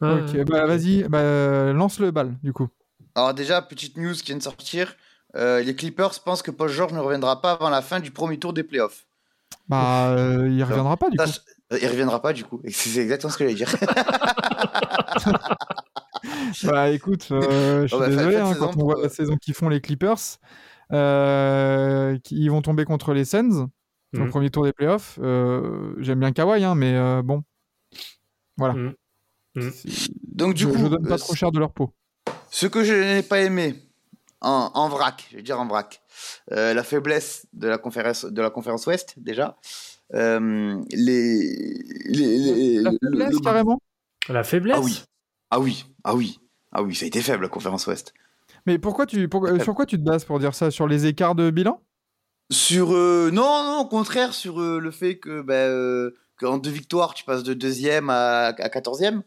Ah, 0.00 0.14
ok, 0.14 0.44
bah 0.44 0.66
vas-y, 0.66 1.04
bah, 1.04 1.72
lance 1.72 1.98
le 2.00 2.10
bal 2.10 2.36
du 2.42 2.52
coup. 2.52 2.68
Alors, 3.14 3.34
déjà, 3.34 3.62
petite 3.62 3.96
news 3.96 4.12
qui 4.14 4.24
vient 4.26 4.36
de 4.36 4.42
sortir. 4.42 4.96
euh, 5.34 5.62
les 5.62 5.74
Clippers 5.74 6.20
pensent 6.24 6.42
que 6.42 6.50
Paul 6.50 6.68
George 6.68 6.92
ne 6.92 6.98
reviendra 6.98 7.40
pas 7.40 7.52
avant 7.52 7.70
la 7.70 7.80
fin 7.82 8.00
du 8.00 8.10
premier 8.10 8.38
tour 8.38 8.52
des 8.52 8.64
playoffs. 8.64 9.06
Bah, 9.68 10.10
euh, 10.16 10.48
il 10.50 10.62
reviendra 10.64 10.96
pas 10.96 11.10
du 11.10 11.18
Ça, 11.18 11.24
coup. 11.24 11.32
euh, 11.72 11.78
Il 11.80 11.88
reviendra 11.88 12.20
pas 12.22 12.32
du 12.32 12.44
coup. 12.44 12.60
C'est 12.70 13.00
exactement 13.00 13.30
ce 13.32 13.38
que 13.38 13.44
j'allais 13.44 13.54
dire. 13.56 13.74
Bah 16.62 16.90
écoute, 16.90 17.28
euh, 17.32 17.82
je 17.82 17.86
suis 17.88 17.96
Oh, 17.96 17.98
bah, 17.98 18.08
désolé, 18.10 18.36
hein, 18.36 18.54
saison 18.54 18.68
quand 18.68 18.76
on 18.76 18.84
voit 18.84 18.94
pour, 18.94 19.02
la 19.02 19.06
euh, 19.06 19.08
saison 19.08 19.36
qu'ils 19.36 19.54
font 19.54 19.68
les 19.68 19.80
Clippers, 19.80 20.38
euh, 20.92 22.18
ils 22.30 22.50
vont 22.50 22.62
tomber 22.62 22.84
contre 22.84 23.12
les 23.14 23.24
Suns 23.24 23.68
au 24.18 24.26
Mhm. 24.26 24.28
premier 24.28 24.50
tour 24.50 24.64
des 24.64 24.72
playoffs. 24.72 25.18
Euh, 25.22 25.94
J'aime 25.98 26.20
bien 26.20 26.32
Kawhi, 26.32 26.64
hein, 26.64 26.74
mais 26.74 26.94
euh, 26.96 27.22
bon, 27.22 27.42
voilà. 28.56 28.74
Mhm. 28.74 28.94
Mhm. 29.56 29.72
Donc 30.34 30.54
du 30.54 30.64
je, 30.64 30.70
coup, 30.70 30.78
je 30.78 30.88
donne 30.88 31.06
pas 31.06 31.14
euh, 31.14 31.18
trop 31.18 31.34
cher 31.34 31.52
de 31.52 31.58
leur 31.58 31.72
peau. 31.72 31.92
Ce 32.52 32.66
que 32.66 32.84
je 32.84 32.92
n'ai 32.92 33.22
pas 33.22 33.40
aimé 33.40 33.74
en, 34.42 34.70
en 34.74 34.88
vrac, 34.90 35.26
je 35.30 35.36
vais 35.36 35.42
dire 35.42 35.58
en 35.58 35.66
vrac, 35.66 36.02
euh, 36.52 36.74
la 36.74 36.84
faiblesse 36.84 37.46
de 37.54 37.66
la 37.66 37.78
conférence 37.78 38.26
de 38.26 38.42
la 38.42 38.50
conférence 38.50 38.86
Ouest 38.86 39.14
déjà. 39.16 39.56
Euh, 40.14 40.78
les, 40.90 41.40
les, 42.04 42.38
les- 42.38 42.82
La 42.82 42.90
le- 42.90 42.98
faiblesse, 43.02 43.30
le- 43.36 43.40
carrément? 43.40 43.80
La 44.28 44.44
faiblesse? 44.44 44.76
Ah 44.78 44.82
oui, 44.82 45.02
ah 45.50 45.60
oui, 45.60 45.86
ah 46.04 46.14
oui, 46.14 46.40
ah 46.72 46.82
oui, 46.82 46.94
ça 46.94 47.04
a 47.04 47.08
été 47.08 47.22
faible 47.22 47.44
la 47.44 47.48
conférence 47.48 47.86
Ouest. 47.86 48.12
Mais 48.66 48.78
pourquoi 48.78 49.06
tu, 49.06 49.28
pour- 49.28 49.46
euh, 49.46 49.58
sur 49.58 49.74
quoi 49.74 49.86
tu 49.86 49.96
te 49.96 50.02
bases 50.04 50.24
pour 50.26 50.38
dire 50.38 50.54
ça? 50.54 50.70
Sur 50.70 50.86
les 50.86 51.06
écarts 51.06 51.34
de 51.34 51.50
bilan? 51.50 51.80
Sur 52.50 52.92
euh, 52.92 53.30
non, 53.32 53.64
non, 53.64 53.78
au 53.80 53.86
contraire, 53.86 54.34
sur 54.34 54.60
euh, 54.60 54.78
le 54.78 54.90
fait 54.90 55.18
que 55.18 55.40
ben, 55.40 55.54
euh, 55.54 56.10
qu'en 56.38 56.58
deux 56.58 56.70
victoires, 56.70 57.14
tu 57.14 57.24
passes 57.24 57.44
de 57.44 57.54
deuxième 57.54 58.10
à, 58.10 58.48
à 58.48 58.68
quatorzième. 58.68 59.22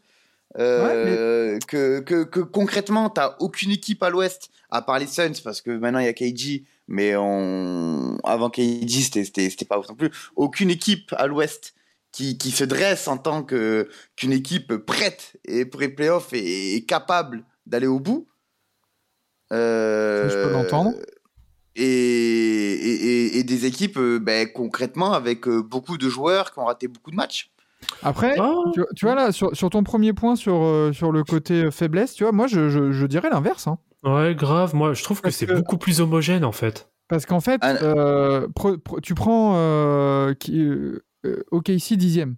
Euh, 0.57 1.59
que, 1.67 1.99
que, 1.99 2.23
que 2.23 2.39
concrètement, 2.39 3.09
t'as 3.09 3.35
aucune 3.39 3.71
équipe 3.71 4.01
à 4.03 4.09
l'Ouest, 4.09 4.49
à 4.69 4.81
part 4.81 4.99
les 4.99 5.07
Suns, 5.07 5.33
parce 5.43 5.61
que 5.61 5.71
maintenant 5.71 5.99
il 5.99 6.05
y 6.05 6.07
a 6.09 6.13
KG, 6.13 6.63
mais 6.87 7.15
on... 7.17 8.17
avant 8.23 8.49
KG, 8.49 8.87
c'était- 9.01 9.65
pas 9.67 9.79
ouf 9.79 9.89
non 9.89 9.95
plus. 9.95 10.11
Aucune 10.35 10.69
équipe 10.69 11.13
à 11.17 11.27
l'Ouest 11.27 11.73
qui, 12.11 12.37
qui 12.37 12.51
se 12.51 12.63
dresse 12.63 13.07
en 13.09 13.17
tant 13.17 13.43
qu'une 13.43 14.31
équipe 14.31 14.73
prête 14.77 15.33
et 15.43 15.65
pour 15.65 15.81
les 15.81 15.89
playoffs 15.89 16.31
et, 16.31 16.75
et 16.75 16.85
capable 16.85 17.43
d'aller 17.65 17.87
au 17.87 17.99
bout. 17.99 18.25
Euh, 19.51 20.29
je 20.29 20.35
peux 20.47 20.51
l'entendre. 20.53 20.93
Et, 21.75 21.83
et, 21.83 23.05
et- 23.35 23.37
et 23.39 23.43
des 23.43 23.65
équipes, 23.65 23.97
euh, 23.97 24.17
ben, 24.19 24.49
concrètement, 24.51 25.11
avec 25.11 25.47
beaucoup 25.49 25.97
de 25.97 26.07
joueurs 26.07 26.53
qui 26.53 26.59
ont 26.59 26.65
raté 26.65 26.87
beaucoup 26.87 27.11
de 27.11 27.17
matchs. 27.17 27.51
Après, 28.03 28.35
Ah, 28.39 28.53
tu, 28.73 28.81
tu 28.95 29.05
vois 29.05 29.15
là, 29.15 29.31
sur, 29.31 29.55
sur 29.55 29.69
ton 29.69 29.83
premier 29.83 30.13
point 30.13 30.35
sur, 30.35 30.55
euh, 30.63 30.91
sur 30.93 31.11
le 31.11 31.23
côté 31.23 31.65
euh, 31.65 31.71
faiblesse, 31.71 32.13
tu 32.13 32.23
vois, 32.23 32.31
moi 32.31 32.47
je, 32.47 32.69
je, 32.69 32.91
je 32.91 33.05
dirais 33.05 33.29
l'inverse. 33.29 33.67
hein. 33.67 33.77
ouais, 34.03 34.35
grave. 34.35 34.75
Moi, 34.75 34.93
je 34.93 35.03
trouve 35.03 35.21
que 35.21 35.31
c'est 35.31 35.45
que- 35.47 35.53
beaucoup 35.53 35.77
plus 35.77 36.01
homogène 36.01 36.43
en 36.45 36.51
fait. 36.51 36.89
Parce 37.07 37.25
qu'en 37.25 37.39
fait, 37.39 37.59
Ah, 37.61 37.75
euh, 37.83 38.47
pro- 38.55 38.77
pro- 38.77 38.99
tu 38.99 39.13
prends 39.13 39.53
euh, 39.57 40.33
qui- 40.33 40.59
euh, 40.59 41.43
OKC 41.51 41.93
dixième. 41.97 42.35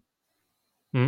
Hmm. 0.94 1.08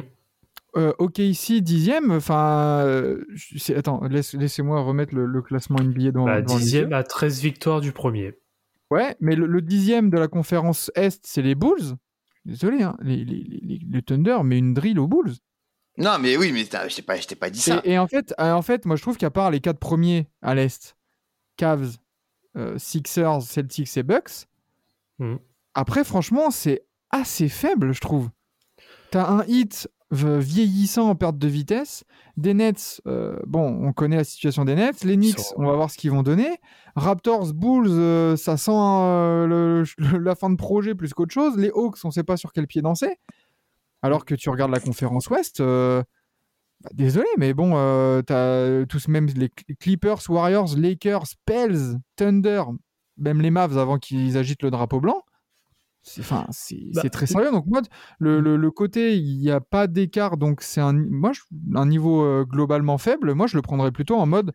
Euh, 0.77 0.93
OKC 0.99 1.61
dixième, 1.61 2.11
enfin, 2.11 2.81
euh, 2.85 3.25
je- 3.33 3.57
c'est- 3.57 3.75
attends, 3.75 4.01
laisse, 4.03 4.33
laissez-moi 4.35 4.81
remettre 4.81 5.15
le, 5.15 5.25
le 5.25 5.41
classement 5.41 5.79
NBA 5.79 6.11
dans, 6.11 6.25
Bah, 6.25 6.41
dans 6.41 6.53
les 6.55 6.59
dixième 6.61 6.89
yeux. 6.91 6.95
à 6.95 7.03
13 7.03 7.41
victoires 7.41 7.81
du 7.81 7.91
premier. 7.91 8.35
Ouais, 8.91 9.15
mais 9.19 9.35
le, 9.35 9.45
le 9.47 9.61
dixième 9.61 10.09
de 10.09 10.17
la 10.17 10.27
conférence 10.27 10.91
Est, 10.95 11.19
c'est 11.25 11.41
les 11.41 11.55
Bulls. 11.55 11.95
Désolé, 12.45 12.83
hein, 12.83 12.95
les, 13.01 13.23
les, 13.25 13.43
les- 13.43 13.79
les 13.87 14.01
Thunder, 14.01 14.39
mais 14.43 14.57
une 14.57 14.73
drill 14.73 14.99
aux 14.99 15.07
Bulls. 15.07 15.33
Non, 15.97 16.17
mais 16.19 16.37
oui, 16.37 16.51
mais 16.53 16.63
je 16.63 16.95
t'ai 16.95 17.01
pas, 17.01 17.17
pas 17.39 17.49
dit 17.49 17.59
ça. 17.59 17.81
Et, 17.83 17.91
et 17.93 17.99
en, 17.99 18.07
fait, 18.07 18.33
euh, 18.39 18.53
en 18.53 18.61
fait, 18.61 18.85
moi 18.85 18.95
je 18.95 19.01
trouve 19.01 19.17
qu'à 19.17 19.29
part 19.29 19.51
les 19.51 19.59
quatre 19.59 19.79
premiers 19.79 20.29
à 20.41 20.55
l'Est, 20.55 20.95
Cavs, 21.57 21.97
euh, 22.55 22.77
Sixers, 22.77 23.41
Celtics 23.41 23.97
et 23.97 24.03
Bucks, 24.03 24.47
Mhm. 25.19 25.39
après 25.73 26.05
franchement 26.05 26.49
c'est 26.51 26.85
assez 27.09 27.49
faible 27.49 27.91
je 27.93 27.99
trouve. 27.99 28.29
T'as 29.11 29.27
un 29.29 29.43
hit 29.47 29.89
vieillissant 30.11 31.09
en 31.09 31.15
perte 31.15 31.37
de 31.37 31.47
vitesse, 31.47 32.03
des 32.35 32.53
Nets, 32.53 33.01
euh, 33.05 33.37
bon 33.45 33.85
on 33.85 33.93
connaît 33.93 34.15
la 34.17 34.23
situation 34.23 34.65
des 34.65 34.73
Nets, 34.75 35.03
les 35.03 35.15
Knicks 35.15 35.35
on 35.57 35.65
va 35.67 35.75
voir 35.75 35.91
ce 35.91 35.97
qu'ils 35.97 36.09
vont 36.11 36.23
donner, 36.23 36.57
Raptors, 36.95 37.53
Bulls 37.53 37.87
euh, 37.89 38.35
ça 38.35 38.57
sent 38.57 38.71
euh, 38.73 39.45
le- 39.45 39.83
le- 39.97 40.17
la 40.17 40.35
fin 40.35 40.49
de 40.49 40.55
projet 40.55 40.95
plus 40.95 41.13
qu'autre 41.13 41.33
chose, 41.33 41.57
les 41.57 41.69
Hawks 41.69 41.97
on 42.03 42.11
sait 42.11 42.23
pas 42.23 42.37
sur 42.37 42.53
quel 42.53 42.65
pied 42.65 42.81
danser, 42.81 43.17
alors 44.01 44.25
que 44.25 44.33
tu 44.35 44.49
regardes 44.49 44.71
la 44.71 44.79
conférence 44.79 45.29
Ouest... 45.29 45.61
bah, 45.61 46.03
désolé, 46.93 47.27
mais 47.37 47.53
bon, 47.53 47.73
euh, 47.75 48.21
t'as 48.21 48.85
tous 48.85 49.09
même 49.09 49.27
les 49.27 49.47
Cl- 49.49 49.75
Clippers, 49.79 50.21
Warriors, 50.29 50.75
Lakers, 50.77 51.25
Pels, 51.45 51.99
Thunder, 52.15 52.63
même 53.17 53.41
les 53.41 53.51
Mavs 53.51 53.77
avant 53.77 53.97
qu'ils 53.99 54.37
agitent 54.37 54.63
le 54.63 54.71
drapeau 54.71 55.01
blanc. 55.01 55.21
C'est, 56.01 56.21
enfin, 56.21 56.47
c'est, 56.51 56.79
Bah, 56.93 57.01
c'est 57.01 57.09
très 57.09 57.25
sérieux. 57.27 57.51
Donc 57.51 57.65
moi, 57.67 57.81
le, 58.19 58.39
le- 58.39 58.55
le 58.57 58.71
côté, 58.71 59.17
il 59.17 59.37
n'y 59.39 59.51
a 59.51 59.59
pas 59.59 59.87
d'écart, 59.87 60.37
donc 60.37 60.61
c'est 60.61 60.81
un, 60.81 60.93
moi, 60.93 61.31
je- 61.33 61.41
un 61.75 61.85
niveau 61.85 62.23
euh, 62.23 62.45
globalement 62.45 62.97
faible. 62.97 63.33
Moi, 63.33 63.47
je 63.47 63.55
le 63.57 63.61
prendrais 63.61 63.91
plutôt 63.91 64.15
en 64.15 64.25
mode, 64.25 64.53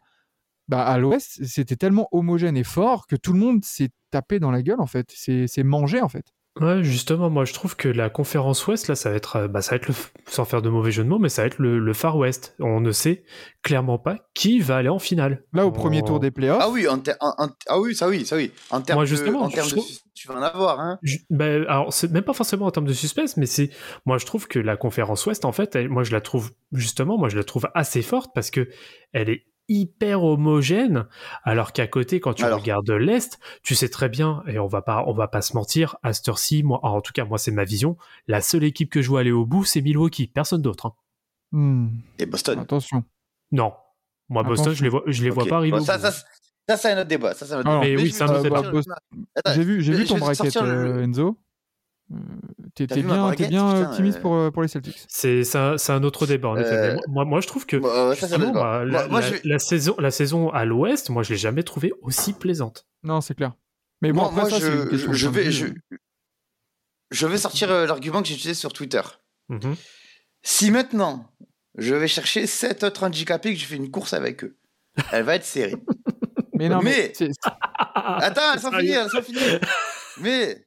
bah, 0.68 0.84
à 0.86 0.98
l'Ouest, 0.98 1.44
c'était 1.44 1.76
tellement 1.76 2.08
homogène 2.12 2.56
et 2.56 2.64
fort 2.64 3.06
que 3.06 3.16
tout 3.16 3.32
le 3.34 3.38
monde 3.38 3.64
s'est 3.64 3.90
tapé 4.10 4.40
dans 4.40 4.50
la 4.50 4.62
gueule 4.62 4.80
en 4.80 4.86
fait. 4.86 5.12
C'est, 5.14 5.46
c'est 5.46 5.64
mangé 5.64 6.00
en 6.00 6.08
fait. 6.08 6.26
Ouais, 6.60 6.84
justement, 6.84 7.30
moi 7.30 7.44
je 7.44 7.52
trouve 7.52 7.74
que 7.74 7.88
la 7.88 8.10
conférence 8.10 8.64
Ouest, 8.68 8.86
là, 8.86 8.94
ça 8.94 9.10
va 9.10 9.16
être, 9.16 9.36
euh, 9.36 9.48
bah, 9.48 9.60
ça 9.60 9.70
va 9.72 9.76
être 9.78 9.88
le, 9.88 9.94
sans 10.26 10.44
faire 10.44 10.62
de 10.62 10.68
mauvais 10.68 10.92
jeu 10.92 11.02
de 11.02 11.08
mots, 11.08 11.18
mais 11.18 11.28
ça 11.28 11.42
va 11.42 11.46
être 11.46 11.58
le, 11.58 11.80
le 11.80 11.92
Far 11.94 12.16
West. 12.16 12.54
On 12.60 12.80
ne 12.80 12.92
sait 12.92 13.24
clairement 13.62 13.98
pas 13.98 14.18
qui 14.34 14.60
va 14.60 14.76
aller 14.76 14.88
en 14.88 15.00
finale. 15.00 15.42
Là, 15.52 15.66
au 15.66 15.70
On- 15.70 15.72
premier 15.72 16.02
tour 16.04 16.20
des 16.20 16.30
playoffs, 16.30 16.60
Ah 16.62 16.70
oui, 16.70 16.86
en 16.86 16.98
ter- 17.00 17.16
en- 17.20 17.34
en- 17.38 17.48
ah 17.66 17.80
oui, 17.80 17.96
ça 17.96 18.08
oui, 18.08 18.24
ça 18.24 18.36
oui. 18.36 18.52
En 18.70 18.80
termes 18.82 18.98
Moi, 18.98 19.04
de, 19.04 19.08
justement, 19.08 19.42
en 19.42 19.48
je 19.48 19.54
termes 19.56 19.66
de 19.66 19.72
trouve- 19.72 19.84
sus- 19.86 19.98
tu 20.14 20.28
vas 20.28 20.34
en 20.36 20.42
avoir, 20.42 20.78
hein. 20.78 21.00
Je- 21.02 21.18
ben, 21.28 21.64
alors, 21.66 21.92
c'est 21.92 22.12
même 22.12 22.22
pas 22.22 22.34
forcément 22.34 22.66
en 22.66 22.70
termes 22.70 22.86
de 22.86 22.92
suspense, 22.92 23.36
mais 23.36 23.46
c'est, 23.46 23.70
moi, 24.06 24.18
je 24.18 24.24
trouve 24.26 24.46
que 24.46 24.60
la 24.60 24.76
conférence 24.76 25.26
Ouest, 25.26 25.44
en 25.44 25.50
fait, 25.52 25.74
elle- 25.74 25.88
moi, 25.88 26.04
je 26.04 26.12
la 26.12 26.20
trouve, 26.20 26.52
justement, 26.70 27.18
moi, 27.18 27.28
je 27.28 27.36
la 27.36 27.42
trouve 27.44 27.66
assez 27.74 28.00
forte 28.00 28.30
parce 28.32 28.52
que 28.52 28.68
elle 29.12 29.28
est 29.28 29.44
hyper 29.68 30.22
homogène, 30.22 31.06
alors 31.42 31.72
qu'à 31.72 31.86
côté, 31.86 32.20
quand 32.20 32.34
tu 32.34 32.44
Alors. 32.44 32.60
regardes 32.60 32.90
l'Est, 32.90 33.38
tu 33.62 33.74
sais 33.74 33.88
très 33.88 34.08
bien, 34.08 34.42
et 34.46 34.58
on 34.58 34.66
va 34.66 34.82
pas, 34.82 35.04
on 35.06 35.12
va 35.14 35.28
pas 35.28 35.40
se 35.42 35.54
mentir, 35.54 35.96
à 36.02 36.12
cette 36.12 36.28
heure-ci, 36.28 36.62
moi, 36.62 36.80
en 36.82 37.00
tout 37.00 37.12
cas, 37.12 37.24
moi, 37.24 37.38
c'est 37.38 37.50
ma 37.50 37.64
vision, 37.64 37.96
la 38.28 38.40
seule 38.40 38.64
équipe 38.64 38.90
que 38.90 39.00
je 39.02 39.08
vois 39.08 39.20
aller 39.20 39.32
au 39.32 39.46
bout, 39.46 39.64
c'est 39.64 39.80
Milwaukee, 39.80 40.26
personne 40.26 40.62
d'autre. 40.62 40.86
hein. 40.86 40.94
hmm, 41.52 41.88
Et 42.18 42.26
Boston. 42.26 42.58
attention. 42.58 43.04
Non. 43.52 43.72
Moi, 44.28 44.42
Boston, 44.42 44.66
Attention. 44.72 44.78
je 44.78 44.82
les 44.84 44.88
vois, 44.88 45.02
je 45.06 45.22
les 45.24 45.30
vois 45.30 45.46
pas 45.46 45.56
arriver 45.58 45.76
Bon, 45.76 45.82
au 45.82 45.86
ça, 45.86 45.96
bout. 45.98 46.04
ça, 46.04 46.12
ça, 46.68 46.76
c'est 46.78 46.92
un 46.92 46.98
autre 47.00 47.08
débat. 47.08 47.34
Ça, 47.34 47.44
c'est 47.46 47.52
un 47.54 47.60
autre 47.60 47.68
Ah, 47.70 47.80
débat. 47.80 47.86
mais 47.96 47.96
oui, 48.02 48.06
je 48.08 48.12
c'est 48.14 48.22
un 48.22 48.28
autre 48.28 48.42
débat. 48.42 48.62
J'ai 49.54 49.64
vu, 49.64 49.82
j'ai 49.82 49.92
vu 49.92 50.04
ton 50.06 50.16
bracket, 50.18 50.56
euh, 50.56 51.02
Enzo. 51.04 51.38
Euh, 52.12 52.16
T'es 52.74 52.86
bien, 52.86 52.96
t'es 52.96 53.02
bracket, 53.02 53.48
bien 53.48 53.66
putain, 53.74 53.90
optimiste 53.90 54.18
euh, 54.18 54.20
pour, 54.20 54.34
euh, 54.34 54.50
pour 54.50 54.62
les 54.62 54.68
Celtics. 54.68 55.04
C'est 55.08 55.42
c'est 55.44 55.56
un, 55.58 55.78
c'est 55.78 55.92
un 55.92 56.02
autre 56.02 56.26
débat, 56.26 56.48
en 56.48 56.56
effet. 56.56 56.74
Euh, 56.74 56.96
moi, 57.08 57.24
moi, 57.24 57.40
je 57.40 57.46
trouve 57.46 57.64
que 57.66 57.80
ça, 58.14 58.36
la, 58.36 58.38
moi, 58.52 58.84
la- 58.84 59.20
je 59.22 59.32
vais- 59.34 59.40
la 59.44 59.58
saison, 59.58 59.94
la 59.98 60.10
saison 60.10 60.50
à 60.50 60.64
l'Ouest, 60.64 61.08
moi, 61.10 61.22
je 61.22 61.30
l'ai 61.30 61.38
jamais 61.38 61.62
trouvée 61.62 61.92
aussi 62.02 62.32
plaisante. 62.34 62.86
Non, 63.02 63.20
c'est 63.20 63.34
clair. 63.34 63.52
Mais 64.02 64.12
bon, 64.12 64.22
Moi, 64.22 64.26
après 64.28 64.40
moi, 64.42 64.50
ça, 64.50 64.58
je, 64.58 65.12
je, 65.12 65.28
vais, 65.28 65.44
vue. 65.44 65.52
je, 65.52 65.66
je 67.10 67.26
vais 67.26 67.38
sortir 67.38 67.70
euh, 67.70 67.86
l'argument 67.86 68.20
que 68.22 68.28
j'ai 68.28 68.34
utilisé 68.34 68.54
sur 68.54 68.72
Twitter. 68.72 69.00
Mhm. 69.48 69.74
Si 70.42 70.70
maintenant, 70.70 71.30
je 71.78 71.94
vais 71.94 72.08
chercher 72.08 72.46
sept 72.46 72.82
autres 72.82 73.04
handicapés 73.04 73.54
que 73.54 73.58
je 73.60 73.64
fais 73.64 73.76
une 73.76 73.90
course 73.90 74.12
avec 74.12 74.44
eux, 74.44 74.58
elle 75.12 75.24
va 75.24 75.36
être 75.36 75.44
serrée. 75.44 75.76
Mais 76.56 76.68
non, 76.68 76.80
mais, 76.82 76.90
mais- 77.08 77.12
c'est- 77.14 77.30
Attends, 77.94 78.58
sans 78.60 78.70
Sérieux 78.70 78.92
finir, 78.92 79.10
sans 79.10 79.22
finir. 79.22 79.60
Mais 80.20 80.64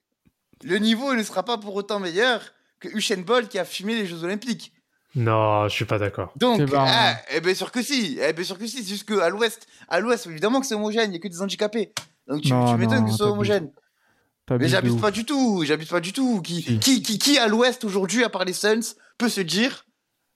le 0.64 0.78
niveau 0.78 1.14
ne 1.14 1.24
sera 1.24 1.44
pas 1.44 1.58
pour 1.58 1.76
autant 1.76 2.00
meilleur 2.00 2.42
que 2.80 2.88
Usain 2.90 3.22
Bolt 3.22 3.50
qui 3.50 3.60
a 3.60 3.66
fumé 3.66 3.96
les 3.96 4.06
Jeux 4.06 4.24
Olympiques. 4.24 4.74
Non, 5.16 5.68
je 5.68 5.74
suis 5.74 5.86
pas 5.86 5.98
d'accord. 5.98 6.32
Donc, 6.36 6.62
ah, 6.76 7.16
eh 7.32 7.42
bien 7.42 7.56
sûr 7.56 7.72
que 7.72 7.82
si, 7.82 8.20
eh 8.22 8.34
bien 8.34 8.44
sûr 8.44 8.58
que 8.58 8.68
si, 8.68 8.84
c'est 8.84 8.90
juste 8.90 9.08
qu'à 9.08 9.30
l'ouest, 9.30 9.68
à 9.88 10.00
l'ouest, 10.00 10.28
évidemment 10.28 10.60
que 10.60 10.68
c'est 10.68 10.76
homogène, 10.76 11.06
il 11.06 11.12
n'y 11.12 11.18
a 11.18 11.20
que 11.20 11.28
des 11.28 11.42
handicapés. 11.42 11.94
Donc 12.28 12.42
tu, 12.42 12.54
m'étonnes 12.54 13.06
que 13.06 13.12
ce 13.12 13.18
soit 13.18 13.32
homogène. 13.32 13.72
Mais 14.52 14.68
j'abuse 14.68 15.00
pas 15.00 15.12
du 15.12 15.26
tout, 15.26 15.64
j'abuse 15.66 15.90
pas 15.90 16.00
du 16.00 16.14
tout. 16.14 16.42
Qui, 16.42 16.62
Si. 16.62 16.80
qui, 16.80 17.02
qui, 17.02 17.18
qui 17.18 17.38
à 17.38 17.48
l'ouest 17.48 17.84
aujourd'hui, 17.84 18.24
à 18.24 18.30
part 18.30 18.46
les 18.46 18.54
Suns, 18.54 18.96
peut 19.18 19.30
se 19.30 19.42
dire, 19.42 19.86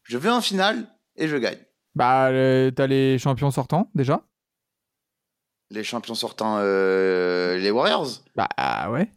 je 0.03 0.17
vais 0.17 0.29
en 0.29 0.41
finale 0.41 0.87
et 1.15 1.27
je 1.27 1.37
gagne. 1.37 1.59
Bah, 1.95 2.29
euh, 2.29 2.71
t'as 2.71 2.87
les 2.87 3.19
champions 3.19 3.51
sortants 3.51 3.89
déjà? 3.93 4.21
Les 5.69 5.83
champions 5.83 6.15
sortants, 6.15 6.57
euh, 6.59 7.57
les 7.57 7.71
Warriors 7.71 8.07
Bah 8.35 8.49
ouais. 8.89 9.09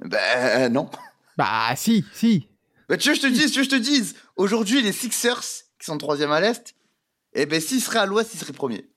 Ben 0.00 0.72
non. 0.72 0.88
Bah 1.36 1.74
si, 1.76 2.04
si. 2.12 2.48
Bah, 2.88 2.96
tu 2.96 3.08
veux 3.08 3.14
que 3.14 3.20
je 3.20 3.26
te 3.26 3.32
dise, 3.32 3.50
tu 3.52 3.60
veux 3.60 3.66
que 3.66 3.72
je 3.72 3.76
te 3.76 3.82
dise, 3.82 4.14
aujourd'hui 4.36 4.82
les 4.82 4.92
Sixers, 4.92 5.42
qui 5.78 5.86
sont 5.86 5.98
troisième 5.98 6.32
à 6.32 6.40
l'est, 6.40 6.74
eh 7.34 7.46
ben 7.46 7.60
s'ils 7.60 7.80
seraient 7.80 7.98
à 7.98 8.06
l'ouest, 8.06 8.32
ils 8.34 8.38
seraient 8.38 8.52
premiers. 8.52 8.88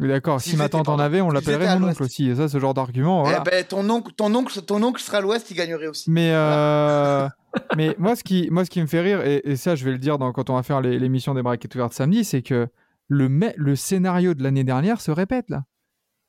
Oui, 0.00 0.08
d'accord. 0.08 0.40
Si 0.40 0.50
Si 0.50 0.56
ma 0.56 0.68
tante 0.68 0.88
en 0.88 0.98
avait, 0.98 1.20
on 1.20 1.30
l'appellerait 1.30 1.78
mon 1.78 1.88
oncle 1.88 2.02
aussi. 2.02 2.28
Et 2.28 2.34
ça, 2.34 2.48
ce 2.48 2.58
genre 2.58 2.72
d'argument, 2.72 3.22
voilà. 3.22 3.42
Eh 3.46 3.50
ben 3.50 3.64
ton 3.64 3.88
oncle, 3.90 4.12
ton 4.12 4.34
oncle, 4.34 4.60
ton 4.62 4.82
oncle 4.82 5.02
sera 5.02 5.18
à 5.18 5.20
l'ouest, 5.20 5.50
il 5.50 5.54
gagnerait 5.54 5.88
aussi. 5.88 6.10
Mais, 6.10 6.32
euh, 6.32 7.28
mais 7.76 7.94
moi, 7.98 8.16
ce 8.16 8.24
qui, 8.24 8.48
moi, 8.50 8.64
ce 8.64 8.70
qui 8.70 8.80
me 8.80 8.86
fait 8.86 9.00
rire, 9.00 9.24
et, 9.26 9.42
et 9.44 9.56
ça, 9.56 9.74
je 9.74 9.84
vais 9.84 9.92
le 9.92 9.98
dire 9.98 10.18
dans, 10.18 10.32
quand 10.32 10.48
on 10.48 10.54
va 10.54 10.62
faire 10.62 10.80
l'émission 10.80 11.34
des 11.34 11.42
brackets 11.42 11.74
ouvertes 11.74 11.92
samedi, 11.92 12.24
c'est 12.24 12.42
que 12.42 12.68
le, 13.08 13.74
scénario 13.74 14.34
de 14.34 14.42
l'année 14.42 14.64
dernière 14.64 15.00
se 15.00 15.10
répète 15.10 15.50
là. 15.50 15.64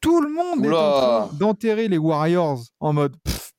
Tout 0.01 0.21
le 0.21 0.29
monde 0.29 0.65
est 0.65 0.69
en 0.69 0.91
train 0.91 1.29
d'enterrer 1.37 1.87
les 1.87 1.97
Warriors 1.97 2.61
en 2.81 2.91
mode 2.91 3.15
pff, 3.23 3.52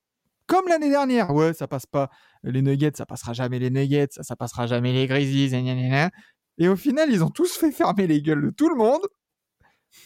comme 0.47 0.69
l'année 0.69 0.91
dernière. 0.91 1.31
Ouais, 1.35 1.55
ça 1.55 1.67
passe 1.67 1.87
pas. 1.87 2.11
Les 2.43 2.63
Nuggets, 2.63 2.93
ça 2.95 3.07
passera 3.07 3.33
jamais 3.33 3.59
les 3.59 3.71
Nuggets, 3.71 4.09
ça, 4.11 4.23
ça 4.23 4.37
passera 4.37 4.67
jamais 4.67 4.93
les 4.93 5.07
Grizzlies. 5.07 5.51
gna, 5.51 5.63
gna, 5.63 5.75
gna, 5.75 5.89
gna. 5.89 6.11
Et 6.59 6.69
au 6.69 6.77
final, 6.77 7.11
ils 7.11 7.25
ont 7.25 7.31
tous 7.31 7.57
fait 7.57 7.73
fermer 7.73 8.07
les 8.07 8.23
gueules 8.23 8.43
de 8.43 8.51
tout 8.51 8.69
le 8.69 8.77
monde. 8.77 9.03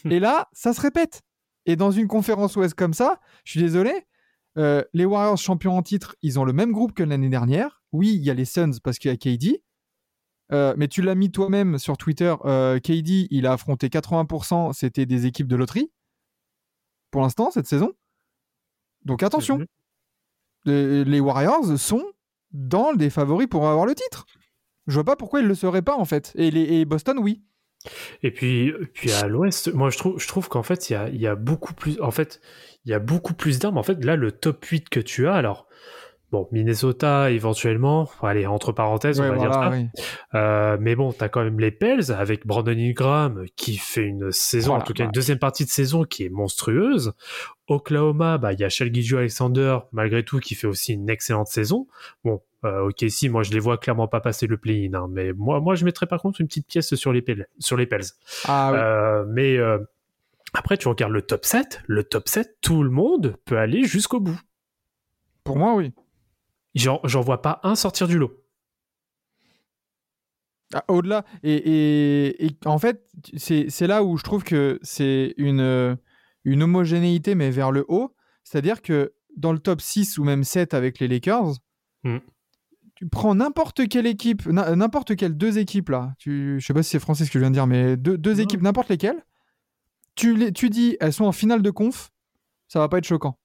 Et 0.05 0.19
là, 0.19 0.47
ça 0.53 0.73
se 0.73 0.81
répète. 0.81 1.21
Et 1.65 1.75
dans 1.75 1.91
une 1.91 2.07
conférence 2.07 2.55
Ouest 2.55 2.73
comme 2.73 2.93
ça, 2.93 3.19
je 3.43 3.51
suis 3.51 3.61
désolé, 3.61 4.07
euh, 4.57 4.83
les 4.93 5.05
Warriors 5.05 5.37
champions 5.37 5.77
en 5.77 5.83
titre, 5.83 6.15
ils 6.21 6.39
ont 6.39 6.43
le 6.43 6.53
même 6.53 6.71
groupe 6.71 6.93
que 6.93 7.03
l'année 7.03 7.29
dernière. 7.29 7.83
Oui, 7.91 8.13
il 8.15 8.23
y 8.23 8.29
a 8.29 8.33
les 8.33 8.45
Suns 8.45 8.71
parce 8.83 8.97
qu'il 8.97 9.11
y 9.11 9.13
a 9.13 9.17
KD. 9.17 9.63
Euh, 10.51 10.73
mais 10.77 10.87
tu 10.87 11.01
l'as 11.03 11.13
mis 11.15 11.31
toi-même 11.31 11.77
sur 11.77 11.97
Twitter. 11.97 12.33
euh, 12.45 12.79
KD, 12.79 13.27
il 13.29 13.45
a 13.45 13.53
affronté 13.53 13.87
80%, 13.89 14.73
c'était 14.73 15.05
des 15.05 15.27
équipes 15.27 15.47
de 15.47 15.55
loterie. 15.55 15.91
Pour 17.11 17.21
l'instant, 17.21 17.51
cette 17.51 17.67
saison. 17.67 17.91
Donc 19.05 19.21
attention. 19.23 19.59
Les, 20.65 21.03
les 21.03 21.19
Warriors 21.19 21.77
sont 21.77 22.05
dans 22.51 22.93
des 22.93 23.09
favoris 23.09 23.47
pour 23.47 23.67
avoir 23.67 23.85
le 23.85 23.95
titre. 23.95 24.25
Je 24.87 24.95
vois 24.95 25.03
pas 25.03 25.15
pourquoi 25.15 25.39
ils 25.39 25.45
le 25.45 25.55
seraient 25.55 25.83
pas 25.83 25.95
en 25.95 26.05
fait. 26.05 26.31
Et, 26.35 26.49
les, 26.51 26.83
Boston, 26.85 27.19
oui. 27.19 27.43
Et 28.23 28.31
puis, 28.31 28.73
puis 28.93 29.11
à 29.13 29.27
l'Ouest, 29.27 29.73
moi 29.73 29.89
je 29.89 30.27
trouve, 30.27 30.49
qu'en 30.49 30.63
fait 30.63 30.89
il 30.89 30.93
y 30.93 30.95
a, 30.95 31.07
il 31.09 31.21
y 31.21 31.27
a 31.27 31.35
beaucoup 31.35 31.73
plus, 31.73 32.01
en 32.01 32.11
fait 32.11 32.41
il 32.83 32.91
y 32.91 32.93
a 32.93 32.99
beaucoup 32.99 33.33
plus 33.33 33.59
d'armes. 33.59 33.77
En 33.77 33.83
fait 33.83 34.03
là 34.03 34.15
le 34.15 34.31
top 34.31 34.65
8 34.65 34.89
que 34.89 34.99
tu 34.99 35.27
as, 35.27 35.33
alors 35.33 35.68
bon 36.31 36.47
Minnesota 36.51 37.31
éventuellement, 37.31 38.09
allez 38.21 38.45
entre 38.45 38.71
parenthèses 38.71 39.19
Ouais, 39.19 39.29
on 39.29 39.33
va 39.33 39.37
dire 39.37 39.53
ça. 39.53 39.69
oui. 39.69 39.87
Euh, 40.35 40.77
mais 40.79 40.95
bon 40.95 41.11
t'as 41.11 41.29
quand 41.29 41.43
même 41.43 41.59
les 41.59 41.71
Pels 41.71 42.11
avec 42.11 42.45
Brandon 42.45 42.77
Ingram 42.77 43.43
qui 43.55 43.77
fait 43.77 44.03
une 44.03 44.31
saison, 44.31 44.69
Voilà, 44.69 44.83
en 44.83 44.85
tout 44.85 44.93
cas 44.93 45.05
une 45.05 45.11
deuxième 45.11 45.39
partie 45.39 45.65
de 45.65 45.69
saison 45.69 46.03
qui 46.03 46.23
est 46.25 46.29
monstrueuse. 46.29 47.13
Oklahoma, 47.67 48.37
bah 48.37 48.53
il 48.53 48.59
y 48.59 48.63
a 48.63 48.69
Shell 48.69 48.91
Alexander 49.15 49.79
malgré 49.91 50.23
tout 50.23 50.39
qui 50.39 50.55
fait 50.55 50.67
aussi 50.67 50.93
une 50.93 51.09
excellente 51.09 51.47
saison. 51.47 51.87
Bon. 52.23 52.41
Euh, 52.65 52.89
ok, 52.89 53.05
si, 53.07 53.29
moi 53.29 53.41
je 53.43 53.51
les 53.51 53.59
vois 53.59 53.77
clairement 53.77 54.09
pas 54.09 54.19
passer 54.19 54.45
le 54.45 54.57
play-in, 54.57 54.93
hein, 54.93 55.07
mais 55.09 55.31
moi, 55.31 55.61
moi 55.61 55.75
je 55.75 55.85
mettrais 55.85 56.07
par 56.07 56.21
contre 56.21 56.41
une 56.41 56.47
petite 56.47 56.67
pièce 56.67 56.93
sur 56.95 57.13
les 57.13 57.21
Pels. 57.21 57.47
Sur 57.57 57.77
les 57.77 57.85
Pels. 57.85 58.03
Ah 58.49 58.71
oui. 58.73 58.79
Euh, 58.81 59.25
mais 59.29 59.55
euh, 59.57 59.77
après, 60.53 60.77
tu 60.77 60.87
regardes 60.87 61.13
le 61.13 61.21
top 61.21 61.45
7. 61.45 61.81
Le 61.87 62.03
top 62.03 62.27
7, 62.27 62.57
tout 62.61 62.83
le 62.83 62.89
monde 62.89 63.35
peut 63.45 63.57
aller 63.57 63.83
jusqu'au 63.83 64.19
bout. 64.19 64.39
Pour 65.43 65.57
moi, 65.57 65.75
oui. 65.75 65.93
J'en 66.79 66.99
j'en 67.03 67.21
vois 67.21 67.41
pas 67.41 67.59
un 67.63 67.75
sortir 67.75 68.07
du 68.07 68.17
lot. 68.17 68.31
Ah, 70.73 70.83
Au-delà, 70.87 71.25
et, 71.41 71.53
et- 71.55 72.45
et 72.45 72.57
en 72.65 72.77
fait, 72.77 73.03
c'est 73.37 73.69
c'est 73.69 73.87
là 73.87 74.03
où 74.03 74.17
je 74.17 74.23
trouve 74.23 74.43
que 74.43 74.79
c'est 74.83 75.33
une, 75.37 75.97
une 76.43 76.63
homogénéité, 76.63 77.33
mais 77.33 77.49
vers 77.49 77.71
le 77.71 77.85
haut. 77.87 78.15
C'est-à-dire 78.43 78.81
que 78.83 79.13
dans 79.35 79.51
le 79.51 79.57
top 79.59 79.81
6 79.81 80.17
ou 80.19 80.23
même 80.23 80.43
7 80.43 80.73
avec 80.73 80.99
les 80.99 81.07
Lakers, 81.07 81.55
Mm. 82.03 82.19
tu 82.95 83.07
prends 83.09 83.35
n'importe 83.35 83.89
quelle 83.89 84.05
équipe, 84.07 84.45
n'importe 84.47 85.15
quelle 85.17 85.35
deux 85.35 85.57
équipes 85.57 85.89
là, 85.89 86.13
tu, 86.17 86.59
je 86.61 86.65
sais 86.65 86.73
pas 86.73 86.81
si 86.83 86.91
c'est 86.91 86.99
français 86.99 87.25
ce 87.25 87.29
que 87.31 87.39
je 87.39 87.43
viens 87.43 87.49
de 87.49 87.55
dire, 87.55 87.67
mais 87.67 87.97
deux, 87.97 88.17
deux 88.17 88.39
équipes, 88.39 88.61
n'importe 88.61 88.87
lesquelles, 88.89 89.21
tu, 90.15 90.33
les, 90.35 90.53
tu 90.53 90.69
dis 90.69 90.95
elles 91.01 91.11
sont 91.13 91.25
en 91.25 91.31
finale 91.33 91.61
de 91.61 91.71
conf, 91.71 92.11
ça 92.69 92.79
va 92.79 92.87
pas 92.87 92.99
être 92.99 93.05
choquant. 93.05 93.37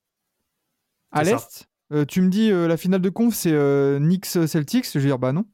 À 1.10 1.24
l'Est, 1.32 1.68
euh, 1.92 2.04
tu 2.04 2.20
me 2.22 2.28
dis 2.28 2.50
euh, 2.50 2.66
la 2.68 2.76
finale 2.76 3.00
de 3.00 3.08
conf 3.10 3.34
c'est 3.34 3.52
euh, 3.52 3.98
Knicks 3.98 4.26
Celtics, 4.26 4.86
je 4.92 4.98
vais 4.98 5.06
dire 5.06 5.18
bah 5.18 5.32
non. 5.32 5.44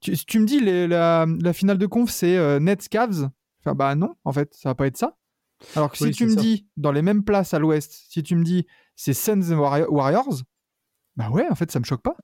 Tu, 0.00 0.40
me 0.40 0.44
dis 0.46 0.60
les- 0.60 0.86
la, 0.86 1.26
la 1.26 1.52
finale 1.52 1.78
de 1.78 1.86
conf 1.86 2.10
c'est 2.10 2.60
Nets 2.60 2.88
Cavs, 2.88 3.28
enfin, 3.60 3.74
bah 3.74 3.94
non, 3.94 4.14
en 4.24 4.32
fait, 4.32 4.54
ça 4.54 4.70
va 4.70 4.74
pas 4.74 4.86
être 4.86 4.96
ça. 4.96 5.16
Alors 5.76 5.90
que 5.90 5.96
si 5.98 6.04
tu 6.12 6.24
me 6.26 6.30
dis 6.42 6.66
dans 6.76 6.92
les 6.92 7.02
mêmes 7.02 7.24
places 7.24 7.54
à 7.54 7.58
l'Ouest, 7.58 8.04
si 8.08 8.22
tu 8.22 8.34
me 8.36 8.44
dis 8.44 8.66
c'est 8.96 9.14
Suns 9.14 9.52
Warriors, 9.52 10.42
bah 11.16 11.30
ouais, 11.30 11.46
en 11.50 11.54
fait, 11.54 11.70
ça 11.70 11.78
me 11.80 11.84
choque 11.84 12.02
pas. 12.02 12.16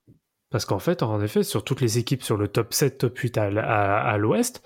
Parce 0.51 0.65
qu'en 0.65 0.79
fait, 0.79 1.01
en 1.01 1.21
effet, 1.21 1.43
sur 1.43 1.63
toutes 1.63 1.81
les 1.81 1.97
équipes 1.97 2.21
sur 2.23 2.35
le 2.37 2.47
top 2.49 2.73
7, 2.73 2.97
top 2.99 3.17
8 3.17 3.37
à, 3.37 3.47
l- 3.47 3.57
à- 3.57 4.01
à 4.01 4.17
l'ouest, 4.17 4.61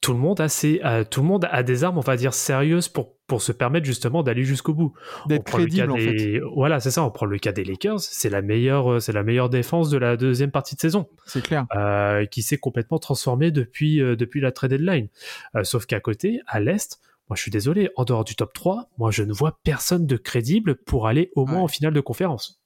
tout 0.00 0.12
le 0.12 0.18
monde 0.18 0.40
a 0.40 0.48
ses- 0.48 0.80
euh, 0.84 1.04
tout 1.08 1.20
le 1.22 1.28
monde 1.28 1.48
a 1.50 1.62
des 1.62 1.84
armes, 1.84 1.96
on 1.96 2.02
va 2.02 2.16
dire, 2.16 2.34
sérieuses 2.34 2.88
pour, 2.88 3.14
pour 3.28 3.40
se 3.40 3.52
permettre 3.52 3.86
justement 3.86 4.22
d'aller 4.24 4.42
jusqu'au 4.44 4.74
bout. 4.74 4.92
On 5.24 5.28
D'être 5.28 5.44
prend 5.44 5.58
le 5.58 5.66
cas 5.66 5.86
crédible, 5.86 5.92
en 5.92 5.96
fait. 5.96 6.40
Voilà, 6.56 6.80
c'est 6.80 6.90
ça. 6.90 7.04
On 7.04 7.10
prend 7.12 7.26
le 7.26 7.38
cas 7.38 7.52
des 7.52 7.62
Lakers. 7.64 8.00
C'est 8.00 8.30
la 8.30 8.42
meilleure, 8.42 8.94
euh, 8.94 8.98
c'est 9.00 9.12
la 9.12 9.22
meilleure 9.22 9.48
défense 9.48 9.90
de 9.90 9.98
la 9.98 10.16
deuxième 10.16 10.50
partie 10.50 10.74
de 10.74 10.80
saison. 10.80 11.06
C'est 11.24 11.42
clair. 11.42 11.66
euh, 11.76 12.26
qui 12.26 12.42
s'est 12.42 12.58
complètement 12.58 12.98
transformé 12.98 13.50
depuis, 13.52 14.00
euh, 14.02 14.16
depuis 14.16 14.40
la 14.40 14.50
trade 14.50 14.70
deadline. 14.70 15.08
Euh, 15.54 15.62
sauf 15.62 15.86
qu'à 15.86 16.00
côté, 16.00 16.40
à 16.48 16.58
l'Est, 16.58 16.98
moi 17.28 17.36
je 17.36 17.42
suis 17.42 17.50
désolé, 17.52 17.90
en 17.96 18.04
dehors 18.04 18.24
du 18.24 18.34
top 18.34 18.52
3, 18.54 18.88
moi 18.98 19.10
je 19.12 19.22
ne 19.22 19.32
vois 19.32 19.58
personne 19.62 20.06
de 20.06 20.16
crédible 20.16 20.74
pour 20.76 21.06
aller 21.06 21.30
au 21.36 21.44
moins 21.46 21.58
Ouais. 21.58 21.62
en 21.64 21.68
finale 21.68 21.92
de 21.92 22.00
conférence. 22.00 22.57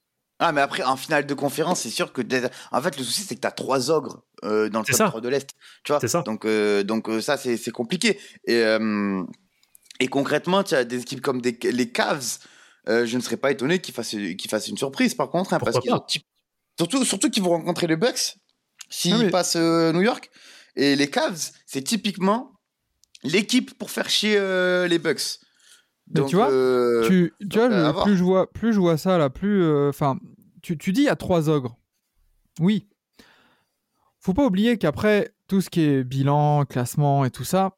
Ah, 0.45 0.51
mais 0.51 0.59
après, 0.59 0.83
en 0.83 0.97
finale 0.97 1.25
de 1.25 1.33
conférence, 1.33 1.79
c'est 1.81 1.89
sûr 1.89 2.11
que. 2.11 2.21
En 2.71 2.81
fait, 2.81 2.97
le 2.97 3.03
souci, 3.03 3.21
c'est 3.21 3.35
que 3.35 3.39
tu 3.41 3.47
as 3.47 3.51
trois 3.51 3.89
ogres 3.89 4.23
euh, 4.43 4.67
dans 4.69 4.79
le 4.79 4.85
C'est 4.85 4.91
top 4.91 4.97
ça. 4.97 5.07
3 5.07 5.21
de 5.21 5.29
l'Est. 5.29 5.49
Tu 5.85 5.93
vois? 5.93 6.01
C'est 6.01 6.09
ça. 6.09 6.21
Donc, 6.23 6.43
euh, 6.43 6.83
donc 6.83 7.07
euh, 7.07 7.21
ça, 7.21 7.37
c'est 7.37 7.71
compliqué. 7.71 8.19
Et, 8.45 8.57
euh, 8.57 9.23
et 10.01 10.07
concrètement, 10.09 10.63
tu 10.63 10.75
as 10.75 10.83
des 10.83 10.99
équipes 11.01 11.21
comme 11.21 11.41
des, 11.41 11.57
les 11.71 11.89
Cavs. 11.91 12.39
je 12.87 13.15
ne 13.15 13.21
serais 13.21 13.37
pas 13.37 13.51
étonné 13.51 13.79
qu'ils 13.79 13.93
fassent, 13.93 14.09
qu'ils 14.09 14.49
fassent 14.49 14.67
une 14.67 14.77
surprise, 14.77 15.13
par 15.15 15.29
contre. 15.29 15.53
hein, 15.53 15.59
parce 15.59 15.79
qu'ils 15.79 15.93
ont 15.93 16.03
surtout, 16.77 17.05
surtout 17.05 17.29
qu'ils 17.29 17.43
vont 17.43 17.51
rencontrer 17.51 17.87
les 17.87 17.95
Bucks 17.95 18.35
s'ils 18.89 19.27
Ah, 19.27 19.29
passent 19.31 19.55
New 19.55 20.01
York. 20.01 20.29
Et 20.75 20.97
les 20.97 21.09
Cavs, 21.09 21.51
c'est 21.65 21.83
typiquement 21.83 22.51
l'équipe 23.23 23.77
pour 23.77 23.91
faire 23.91 24.09
chier 24.09 24.37
les 24.89 24.99
Bucks. 24.99 25.39
Donc, 26.07 26.27
tu 26.29 26.35
vois, 26.35 26.49
tu, 27.07 27.33
tu 27.49 27.57
vois, 27.57 27.69
le- 27.69 27.85
à 27.85 27.91
voir. 27.93 28.03
plus, 28.05 28.17
je 28.17 28.23
vois, 28.23 28.51
plus 28.51 28.73
je 28.73 28.79
vois 28.79 28.97
ça, 28.97 29.17
là, 29.17 29.29
plus. 29.29 29.63
euh, 29.63 29.89
Enfin, 29.89 30.17
tu, 30.63 30.77
tu 30.79 30.91
dis 30.93 31.07
a 31.07 31.15
trois 31.15 31.47
ogres. 31.49 31.77
Oui. 32.59 32.89
Faut 34.19 34.33
pas 34.33 34.45
oublier 34.45 34.77
qu'après 34.77 35.35
tout 35.47 35.61
ce 35.61 35.69
qui 35.69 35.81
est 35.81 36.03
bilan, 36.03 36.65
classement 36.65 37.25
et 37.25 37.29
tout 37.31 37.43
ça, 37.43 37.77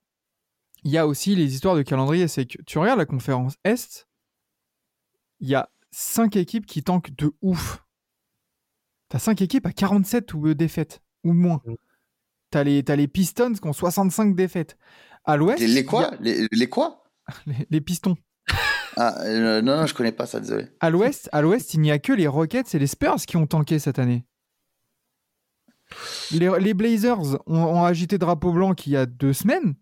il 0.83 0.91
y 0.91 0.97
a 0.97 1.07
aussi 1.07 1.35
les 1.35 1.53
histoires 1.55 1.75
de 1.75 1.81
calendrier. 1.81 2.27
C'est 2.27 2.45
que 2.45 2.61
tu 2.61 2.77
regardes 2.77 2.99
la 2.99 3.05
conférence 3.05 3.55
Est, 3.63 4.07
il 5.39 5.49
y 5.49 5.55
a 5.55 5.69
cinq 5.91 6.35
équipes 6.35 6.65
qui 6.65 6.83
tankent 6.83 7.15
de 7.15 7.33
ouf. 7.41 7.83
T'as 9.09 9.19
cinq 9.19 9.41
équipes 9.41 9.65
à 9.65 9.71
47 9.73 10.33
ou 10.33 10.47
euh, 10.47 10.55
défaites, 10.55 11.01
ou 11.23 11.33
moins. 11.33 11.61
Mm. 11.65 11.75
T'as 12.51 12.63
les, 12.63 12.83
t'as 12.83 12.95
les 12.95 13.07
Pistons 13.07 13.53
qui 13.53 13.67
ont 13.67 13.73
65 13.73 14.35
défaites. 14.35 14.77
À 15.23 15.37
l'Ouest, 15.37 15.59
les, 15.59 15.67
les 15.67 15.79
a- 15.79 15.83
quoi? 15.83 16.11
les, 16.19 16.47
les 16.51 16.69
quoi? 16.69 17.03
Les- 17.47 17.65
les 17.71 17.81
Pistons. 17.81 18.15
Ah, 18.97 19.21
euh, 19.23 19.61
Non, 19.61 19.77
non, 19.77 19.85
je 19.85 19.93
connais 19.93 20.11
pas 20.11 20.25
ça, 20.25 20.39
désolé. 20.39 20.67
À 20.79 20.89
l'ouest, 20.89 21.29
à 21.31 21.41
l'ouest, 21.41 21.73
il 21.73 21.81
n'y 21.81 21.91
a 21.91 21.99
que 21.99 22.13
les 22.13 22.27
Rockets 22.27 22.73
et 22.75 22.79
les 22.79 22.87
Spurs 22.87 23.17
qui 23.27 23.37
ont 23.37 23.47
tanké 23.47 23.79
cette 23.79 23.99
année. 23.99 24.25
Les, 26.31 26.49
les 26.59 26.73
Blazers 26.73 27.19
ont, 27.47 27.63
ont 27.63 27.83
agité 27.85 28.17
drapeau 28.17 28.51
blanc 28.51 28.73
il 28.85 28.91
y 28.93 28.97
a 28.97 29.05
deux 29.05 29.33
semaines. 29.33 29.75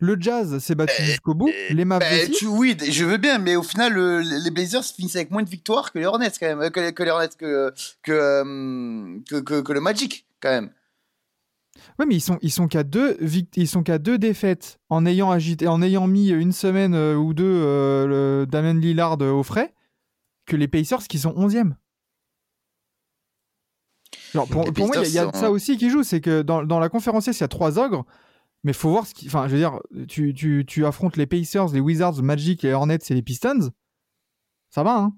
Le 0.00 0.16
Jazz 0.20 0.58
s'est 0.58 0.76
battu 0.76 1.02
jusqu'au 1.02 1.34
bout. 1.34 1.50
Les 1.70 1.84
Mavs 1.84 1.98
Bah, 2.00 2.06
aussi. 2.22 2.30
tu, 2.30 2.46
oui, 2.46 2.76
je 2.88 3.04
veux 3.04 3.16
bien, 3.16 3.38
mais 3.38 3.56
au 3.56 3.64
final, 3.64 3.94
les 4.20 4.50
Blazers 4.52 4.84
finissent 4.84 5.16
avec 5.16 5.32
moins 5.32 5.42
de 5.42 5.48
victoires 5.48 5.90
que 5.90 5.98
les 5.98 6.06
Hornets, 6.06 6.30
quand 6.38 6.46
même. 6.46 6.60
euh, 6.60 6.70
Que, 6.70 6.78
les- 6.78 6.92
que 6.94 7.02
les 7.02 7.10
Hornets, 7.10 7.30
que, 7.36 7.72
que, 8.04 8.12
euh, 8.12 9.18
que, 9.28 9.40
que- 9.40 9.60
que 9.60 9.72
le 9.72 9.80
Magic, 9.80 10.24
quand 10.40 10.50
même. 10.50 10.70
Ouais, 11.98 12.06
mais 12.06 12.14
ils 12.14 12.20
sont, 12.20 12.38
ils 12.42 12.52
sont 12.52 12.68
qu'à 12.68 12.84
deux, 12.84 13.16
vict- 13.20 13.56
ils 13.56 13.66
sont 13.66 13.82
qu'à 13.82 13.98
deux 13.98 14.18
défaites 14.18 14.78
en 14.88 15.04
ayant 15.04 15.30
agité, 15.32 15.66
en 15.66 15.82
ayant 15.82 16.06
mis 16.06 16.28
une 16.30 16.52
semaine 16.52 16.94
euh, 16.94 17.16
ou 17.16 17.34
deux 17.34 17.44
euh, 17.44 18.06
le 18.42 18.46
Damien 18.46 18.74
Lillard 18.74 19.16
euh, 19.20 19.30
au 19.32 19.42
frais 19.42 19.74
que 20.46 20.54
les 20.56 20.68
Pacers 20.68 21.08
qui 21.08 21.18
sont 21.18 21.32
11e. 21.32 21.74
Genre, 24.32 24.46
pour, 24.48 24.64
moi, 24.86 24.96
il 25.04 25.12
y 25.12 25.18
a- 25.18 25.24
y, 25.26 25.36
ça 25.36 25.50
aussi 25.50 25.76
qui 25.76 25.90
joue, 25.90 26.02
c'est 26.02 26.20
que 26.20 26.42
dans, 26.42 26.62
dans 26.62 26.78
la 26.78 26.88
conférence 26.88 27.26
il 27.26 27.38
y 27.38 27.42
a 27.42 27.48
trois 27.48 27.78
ogres, 27.78 28.04
mais 28.62 28.72
faut 28.72 28.90
voir 28.90 29.06
ce 29.06 29.14
qui. 29.14 29.26
Enfin, 29.26 29.48
je 29.48 29.52
veux 29.52 29.58
dire, 29.58 29.78
tu, 30.06 30.34
tu, 30.34 30.64
tu 30.66 30.84
affrontes 30.86 31.16
les 31.16 31.26
Pacers, 31.26 31.68
les 31.72 31.80
Wizards, 31.80 32.16
le 32.16 32.22
Magic, 32.22 32.62
les 32.62 32.72
Hornets 32.72 32.98
et 33.08 33.14
les 33.14 33.22
Pistons. 33.22 33.70
Ça 34.70 34.82
va, 34.82 34.96
hein 34.98 35.12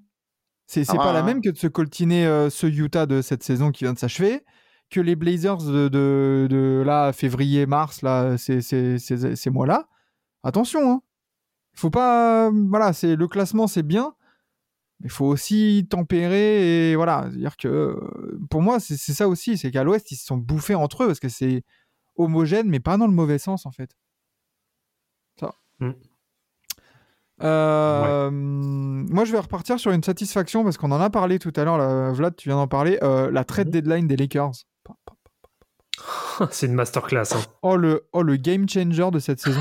C'est 0.66 0.84
Ça 0.84 0.94
pas 0.94 1.12
la 1.12 1.22
même 1.22 1.40
que 1.42 1.50
de 1.50 1.56
se 1.58 1.66
coltiner 1.66 2.24
euh, 2.26 2.50
ce 2.50 2.66
Utah 2.66 3.06
de 3.06 3.20
cette 3.20 3.42
saison 3.42 3.72
qui 3.72 3.84
vient 3.84 3.92
de 3.92 3.98
s'achever, 3.98 4.44
que 4.90 5.00
les 5.00 5.16
Blazers 5.16 5.56
de, 5.58 5.88
de, 5.88 6.46
de 6.50 6.82
là, 6.84 7.12
février, 7.12 7.66
mars, 7.66 8.02
là, 8.02 8.36
ces, 8.38 8.60
ces, 8.60 8.98
ces, 8.98 9.36
ces 9.36 9.50
mois-là. 9.50 9.88
Attention, 10.42 10.90
hein 10.92 11.02
Faut 11.74 11.90
pas. 11.90 12.50
Voilà, 12.50 12.92
c'est 12.92 13.16
le 13.16 13.28
classement, 13.28 13.66
c'est 13.66 13.82
bien. 13.82 14.14
Mais 15.00 15.06
il 15.06 15.10
faut 15.10 15.26
aussi 15.26 15.86
tempérer 15.88 16.90
et 16.90 16.96
voilà. 16.96 17.26
C'est-à-dire 17.30 17.56
que 17.56 17.68
euh, 17.68 18.38
pour 18.50 18.60
moi, 18.62 18.80
c'est 18.80 18.96
ça 18.98 19.28
aussi. 19.28 19.56
C'est 19.56 19.70
qu'à 19.70 19.84
l'ouest, 19.84 20.10
ils 20.12 20.16
se 20.16 20.26
sont 20.26 20.36
bouffés 20.36 20.74
entre 20.74 21.04
eux 21.04 21.06
parce 21.06 21.20
que 21.20 21.28
c'est 21.30 21.62
homogène, 22.16 22.68
mais 22.68 22.80
pas 22.80 22.96
dans 22.98 23.06
le 23.06 23.12
mauvais 23.14 23.38
sens 23.38 23.64
en 23.66 23.70
fait. 23.70 23.96
Ça. 25.38 25.54
Mm. 25.78 25.92
Euh, 27.42 28.30
Moi, 28.30 29.24
je 29.24 29.32
vais 29.32 29.38
repartir 29.38 29.80
sur 29.80 29.92
une 29.92 30.02
satisfaction 30.02 30.62
parce 30.64 30.76
qu'on 30.76 30.92
en 30.92 31.00
a 31.00 31.08
parlé 31.10 31.38
tout 31.38 31.52
à 31.56 31.64
l'heure. 31.64 32.12
Vlad, 32.12 32.36
tu 32.36 32.48
viens 32.50 32.56
d'en 32.56 32.68
parler. 32.68 32.98
euh, 33.02 33.30
la 33.30 33.44
trade 33.44 33.68
Mhm. 33.68 33.72
deadline 33.72 34.06
des 34.06 34.16
Lakers. 34.16 34.52
C'est 36.50 36.66
une 36.66 36.74
masterclass. 36.74 37.34
hein. 37.34 37.40
Oh 37.62 37.76
le, 37.76 38.08
oh, 38.12 38.22
le 38.22 38.36
game 38.36 38.68
changer 38.68 39.10
de 39.10 39.18
cette 39.18 39.40
saison. 39.40 39.60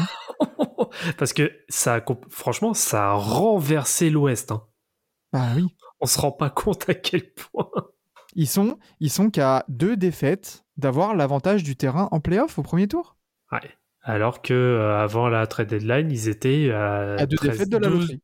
Parce 1.17 1.33
que 1.33 1.51
ça, 1.67 1.95
a 1.95 2.01
franchement, 2.29 2.73
ça 2.73 3.09
a 3.11 3.13
renversé 3.13 4.09
l'Ouest. 4.09 4.51
hein. 4.51 4.63
Bah 5.33 5.47
oui. 5.55 5.75
On 5.99 6.05
se 6.05 6.19
rend 6.19 6.31
pas 6.31 6.49
compte 6.49 6.89
à 6.89 6.93
quel 6.93 7.33
point. 7.33 7.69
Ils 8.35 8.47
sont, 8.47 8.77
ils 8.99 9.09
sont 9.11 9.29
qu'à 9.29 9.65
deux 9.67 9.97
défaites 9.97 10.63
d'avoir 10.77 11.15
l'avantage 11.15 11.63
du 11.63 11.75
terrain 11.75 12.07
en 12.11 12.19
playoff 12.21 12.57
au 12.57 12.63
premier 12.63 12.87
tour. 12.87 13.17
Ouais. 13.51 13.59
Alors 14.01 14.41
que 14.41 14.53
euh, 14.53 14.97
avant 14.97 15.27
la 15.27 15.45
trade 15.45 15.67
deadline, 15.67 16.09
ils 16.09 16.29
étaient 16.29 16.71
à, 16.71 17.15
À 17.17 17.25
deux 17.25 17.35
13 17.35 17.51
défaites 17.51 17.69
de 17.69 17.77
la 17.77 17.89
12, 17.89 17.99
loterie. 17.99 18.21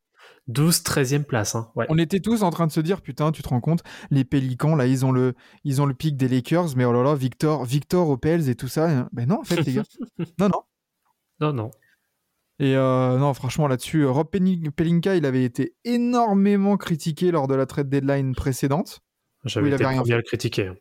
12 0.48 0.84
13e 0.84 1.24
place. 1.24 1.56
hein. 1.56 1.72
Ouais. 1.76 1.86
On 1.90 1.98
était 1.98 2.20
tous 2.20 2.44
en 2.44 2.50
train 2.52 2.68
de 2.68 2.72
se 2.72 2.80
dire, 2.80 3.02
putain, 3.02 3.32
tu 3.32 3.42
te 3.42 3.48
rends 3.50 3.62
compte, 3.62 3.84
les 4.12 4.24
Pélicans, 4.24 4.76
là, 4.76 4.86
ils 4.86 5.06
ont 5.06 5.12
le, 5.12 5.34
ils 5.64 5.82
ont 5.82 5.86
le 5.86 5.94
pic 5.94 6.16
des 6.18 6.28
Lakers, 6.28 6.76
mais 6.76 6.86
oh 6.86 6.94
là 6.94 7.02
là, 7.04 7.16
Victor, 7.16 7.66
Victor 7.66 8.10
aux 8.10 8.18
Pels 8.18 8.48
et 8.50 8.56
tout 8.56 8.68
ça. 8.68 8.90
hein. 8.90 9.10
Ben 9.12 9.28
non, 9.28 9.40
en 9.40 9.44
fait, 9.44 9.64
les 9.66 9.74
gars. 9.74 9.84
non, 10.40 10.50
non. 10.50 10.62
Non, 11.40 11.54
non. 11.54 11.72
Et 12.60 12.76
euh, 12.78 13.18
non, 13.18 13.34
franchement, 13.34 13.68
là-dessus, 13.68 14.06
Rob 14.06 14.30
Pelinka, 14.30 15.16
il 15.16 15.26
avait 15.26 15.44
été 15.44 15.76
énormément 15.84 16.78
critiqué 16.78 17.32
lors 17.32 17.48
de 17.48 17.56
la 17.56 17.66
trade 17.66 17.90
deadline 17.90 18.34
précédente. 18.34 19.02
J'avais 19.44 19.70
été 19.72 19.86
rien 19.86 20.02
à 20.02 20.04
le 20.16 20.22
critiquer. 20.22 20.68
hein. 20.68 20.76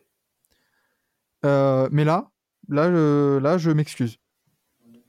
Euh, 1.45 1.89
mais 1.91 2.03
là, 2.05 2.29
là, 2.69 2.89
je, 2.89 3.37
là, 3.39 3.57
je 3.57 3.71
m'excuse. 3.71 4.17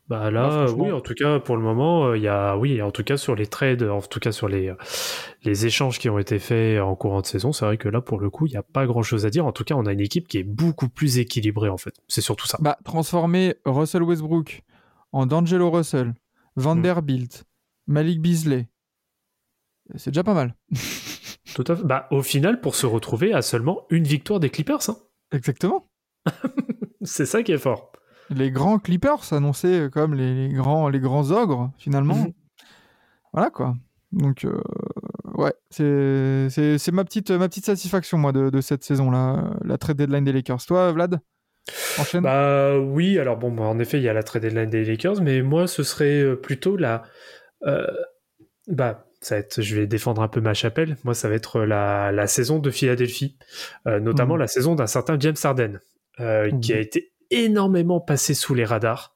Bah 0.09 0.31
Là, 0.31 0.66
oui, 0.71 0.92
en 0.92 1.01
tout 1.01 1.14
cas, 1.14 1.40
pour 1.40 1.57
le 1.57 1.62
moment, 1.62 2.07
euh, 2.07 2.16
il 2.16 2.23
y 2.23 2.29
a, 2.29 2.57
oui, 2.57 2.81
en 2.81 2.92
tout 2.92 3.03
cas 3.03 3.16
sur 3.16 3.35
les 3.35 3.47
trades, 3.47 3.83
en 3.83 4.01
tout 4.01 4.21
cas 4.21 4.31
sur 4.31 4.49
les, 4.49 4.69
euh, 4.69 4.75
les 5.42 5.66
échanges 5.66 5.99
qui 5.99 6.09
ont 6.09 6.19
été 6.19 6.38
faits 6.38 6.81
en 6.81 6.95
courant 6.95 7.23
de 7.23 7.27
saison, 7.27 7.53
c'est 7.53 7.64
vrai 7.64 7.77
que 7.77 7.88
là, 7.88 8.01
pour 8.01 8.21
le 8.21 8.31
coup, 8.31 8.47
il 8.47 8.51
n'y 8.51 8.57
a 8.57 8.62
pas 8.62 8.87
grand 8.87 9.03
chose 9.03 9.27
à 9.27 9.31
dire. 9.31 9.47
En 9.47 9.53
tout 9.53 9.64
cas, 9.64 9.75
on 9.75 9.85
a 9.85 9.92
une 9.92 10.01
équipe 10.01 10.29
qui 10.29 10.38
est 10.38 10.45
beaucoup 10.45 10.88
plus 10.88 11.19
équilibrée, 11.19 11.69
en 11.69 11.77
fait. 11.77 11.95
C'est 12.07 12.21
surtout 12.21 12.47
ça. 12.47 12.59
Bah, 12.61 12.79
transformer 12.85 13.57
Russell 13.64 14.05
Westbrook 14.05 14.62
en 15.12 15.27
D'Angelo 15.27 15.71
Russell, 15.71 16.14
Vanderbilt, 16.55 17.45
Malik 17.88 18.21
Beasley, 18.21 18.69
c'est 19.95 20.11
déjà 20.11 20.25
pas 20.25 20.35
mal. 20.35 20.55
Tout 21.55 21.64
à 21.69 21.77
fait. 21.77 21.85
Bah, 21.85 22.09
au 22.11 22.23
final, 22.23 22.61
pour 22.61 22.75
se 22.75 22.87
retrouver 22.87 23.33
à 23.33 23.42
seulement 23.42 23.87
une 23.90 24.05
victoire 24.05 24.40
des 24.40 24.51
Clippers, 24.51 24.88
hein. 24.88 24.97
Exactement. 25.33 25.88
c'est 27.03 27.27
ça 27.27 27.42
qui 27.42 27.53
est 27.53 27.59
fort. 27.59 27.92
Les 28.31 28.51
grands 28.51 28.79
Clippers 28.79 29.33
annoncés 29.33 29.89
comme 29.93 30.15
les, 30.15 30.49
les 30.49 30.55
grands, 30.55 30.89
les 30.89 30.99
grands 31.01 31.31
ogres, 31.31 31.71
finalement. 31.79 32.15
Mhm. 32.17 32.33
Voilà 33.33 33.51
quoi. 33.51 33.77
Donc, 34.12 34.45
euh, 34.45 34.61
ouais, 35.35 35.53
c'est 35.71 36.93
ma 36.93 37.05
petite, 37.05 37.31
ma 37.31 37.49
petite 37.49 37.67
satisfaction, 37.67 38.19
moi, 38.19 38.33
de, 38.33 38.51
de 38.51 38.61
cette 38.61 38.83
saison-là, 38.85 39.51
la 39.65 39.79
trade 39.79 39.97
deadline 39.99 40.25
des 40.25 40.33
Lakers. 40.33 40.65
Toi, 40.67 40.93
Vlad 40.93 41.21
Enchaîne 41.99 42.23
Bah 42.23 42.79
oui, 42.79 43.19
alors 43.19 43.37
bon, 43.37 43.51
bah, 43.53 43.65
en 43.65 43.79
effet, 43.79 43.99
il 43.99 44.05
y 44.05 44.09
a 44.09 44.12
la 44.12 44.23
trade 44.23 44.43
deadline 44.43 44.71
des 44.71 44.85
Lakers, 44.85 45.21
mais 45.21 45.43
moi, 45.43 45.67
ce 45.67 45.83
serait 45.83 46.23
euh, 46.23 46.37
plutôt 46.37 46.77
la. 46.77 47.03
euh, 47.67 47.87
bah, 48.69 49.05
ça 49.21 49.35
va 49.35 49.41
être, 49.41 49.61
je 49.62 49.75
vais 49.77 49.87
défendre 49.87 50.23
un 50.23 50.29
peu 50.29 50.41
ma 50.41 50.55
chapelle. 50.55 50.97
Moi, 51.05 51.15
ça 51.15 51.29
va 51.29 51.35
être 51.35 51.61
la, 51.62 52.12
la 52.12 52.27
saison 52.27 52.59
de 52.59 52.71
Philadelphie, 52.71 53.37
euh, 53.89 53.99
notamment 53.99 54.35
Mhm. 54.35 54.41
la 54.41 54.47
saison 54.47 54.75
d'un 54.77 54.87
certain 54.87 55.19
James 55.19 55.37
Harden, 55.43 55.81
qui 56.17 56.23
a 56.25 56.47
Mhm. 56.77 56.81
été 56.81 57.12
énormément 57.31 58.01
passé 58.01 58.35
sous 58.35 58.55
les 58.55 58.65
radars. 58.65 59.15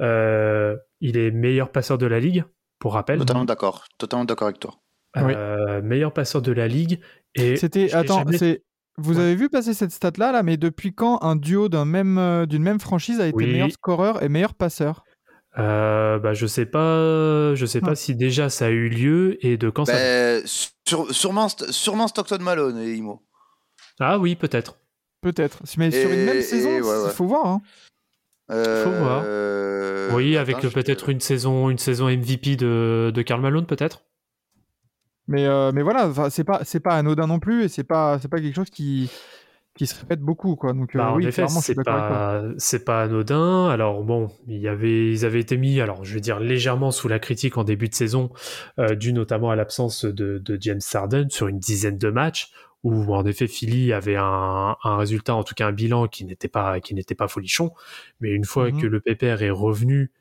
Euh, 0.00 0.76
il 1.00 1.16
est 1.16 1.30
meilleur 1.30 1.70
passeur 1.70 1.98
de 1.98 2.06
la 2.06 2.20
ligue, 2.20 2.44
pour 2.78 2.94
rappel. 2.94 3.18
Totalement 3.18 3.44
d'accord. 3.44 3.84
Totalement 3.98 4.24
d'accord 4.24 4.48
avec 4.48 4.60
toi. 4.60 4.74
Oui. 5.16 5.32
Euh, 5.34 5.80
meilleur 5.82 6.12
passeur 6.12 6.42
de 6.42 6.52
la 6.52 6.68
ligue. 6.68 7.00
Et 7.34 7.56
C'était. 7.56 7.92
Attends, 7.94 8.18
jamais- 8.18 8.38
c'est. 8.38 8.62
Vous 8.98 9.16
Ouais. 9.18 9.24
avez 9.24 9.34
vu 9.34 9.48
passer 9.50 9.74
cette 9.74 9.90
stat-là, 9.92 10.32
là, 10.32 10.42
mais 10.42 10.56
depuis 10.56 10.94
quand 10.94 11.22
un 11.22 11.36
duo 11.36 11.68
d'un 11.68 11.84
même, 11.84 12.16
euh, 12.18 12.46
d'une 12.46 12.62
même 12.62 12.80
franchise 12.80 13.20
a 13.20 13.26
été 13.26 13.36
Oui. 13.36 13.46
meilleur 13.52 13.70
scoreur 13.70 14.22
et 14.22 14.28
meilleur 14.30 14.54
passeur? 14.54 15.04
Euh, 15.58 16.18
bah, 16.18 16.32
je 16.34 16.46
sais 16.46 16.66
pas, 16.66 17.54
je 17.54 17.64
sais 17.66 17.80
Ah. 17.82 17.86
pas 17.88 17.94
si 17.94 18.14
déjà 18.14 18.48
ça 18.50 18.66
a 18.66 18.68
eu 18.70 18.88
lieu 18.88 19.38
et 19.44 19.56
de 19.58 19.68
quand 19.70 19.84
ça. 19.86 19.92
Ben, 19.94 20.42
sur- 20.46 21.10
sûrement, 21.14 21.48
sûrement 21.48 22.08
Stockton 22.08 22.38
Malone 22.40 22.78
et 22.78 22.92
Imo. 22.94 23.22
Ah 24.00 24.18
oui, 24.18 24.34
peut-être. 24.34 24.78
Peut-être. 25.20 25.62
Mais 25.78 25.90
sur 25.90 26.10
une 26.10 26.24
même 26.24 26.36
et 26.36 26.42
saison, 26.42 26.70
il 26.76 26.82
ouais, 26.82 27.04
ouais. 27.04 27.10
faut 27.10 27.26
voir. 27.26 27.46
hein. 27.46 27.62
Faut 28.48 28.90
voir. 28.90 29.22
Euh, 29.24 30.10
Oui, 30.14 30.36
attends, 30.36 30.50
avec 30.52 30.72
peut-être 30.72 31.08
une 31.08 31.20
saison, 31.20 31.68
une 31.70 31.78
saison 31.78 32.08
MVP 32.08 32.56
de, 32.56 33.10
de 33.14 33.22
Karl 33.22 33.40
Malone, 33.40 33.66
peut-être. 33.66 34.02
Mais, 35.28 35.44
euh, 35.46 35.72
mais 35.74 35.82
voilà, 35.82 36.12
c'est 36.30 36.44
pas, 36.44 36.60
c'est 36.62 36.78
pas 36.80 36.94
anodin 36.96 37.26
non 37.26 37.40
plus 37.40 37.64
et 37.64 37.68
c'est 37.68 37.82
pas, 37.82 38.18
c'est 38.20 38.28
pas 38.28 38.38
quelque 38.40 38.54
chose 38.54 38.70
qui, 38.70 39.10
qui 39.76 39.88
se 39.88 39.98
répète 39.98 40.20
beaucoup. 40.20 40.54
Quoi. 40.54 40.72
Donc, 40.72 40.94
euh, 40.94 40.98
Bah, 40.98 41.10
en 41.10 41.16
oui, 41.16 41.26
effet, 41.26 41.48
c'est 41.48 41.74
pas, 41.82 42.44
c'est 42.58 42.84
pas 42.84 43.02
anodin. 43.02 43.66
Alors 43.68 44.04
bon, 44.04 44.28
il 44.46 44.58
y 44.60 44.68
avait, 44.68 45.10
ils 45.10 45.24
avaient 45.24 45.40
été 45.40 45.56
mis, 45.56 45.80
alors 45.80 46.04
je 46.04 46.14
vais 46.14 46.20
dire 46.20 46.38
légèrement 46.38 46.92
sous 46.92 47.08
la 47.08 47.18
critique 47.18 47.56
en 47.58 47.64
début 47.64 47.88
de 47.88 47.94
saison, 47.94 48.30
euh, 48.78 48.94
dû 48.94 49.12
notamment 49.12 49.50
à 49.50 49.56
l'absence 49.56 50.04
de, 50.04 50.38
de 50.38 50.58
James 50.60 50.78
Harden 50.94 51.26
sur 51.30 51.48
une 51.48 51.58
dizaine 51.58 51.98
de 51.98 52.10
matchs, 52.10 52.52
où 52.86 53.14
en 53.14 53.24
effet 53.26 53.46
Philly 53.48 53.92
avait 53.92 54.16
un, 54.16 54.76
un 54.82 54.96
résultat, 54.96 55.34
en 55.34 55.44
tout 55.44 55.54
cas 55.54 55.66
un 55.68 55.72
bilan 55.72 56.06
qui 56.08 56.24
n'était 56.24 56.48
pas, 56.48 56.80
qui 56.80 56.94
n'était 56.94 57.14
pas 57.16 57.28
folichon. 57.28 57.70
Mais 58.20 58.30
une 58.30 58.44
fois 58.44 58.70
Mhm. 58.70 58.80
que 58.80 58.86
le 58.86 59.00
pépère 59.00 59.42
est 59.42 59.50
revenu, 59.50 60.12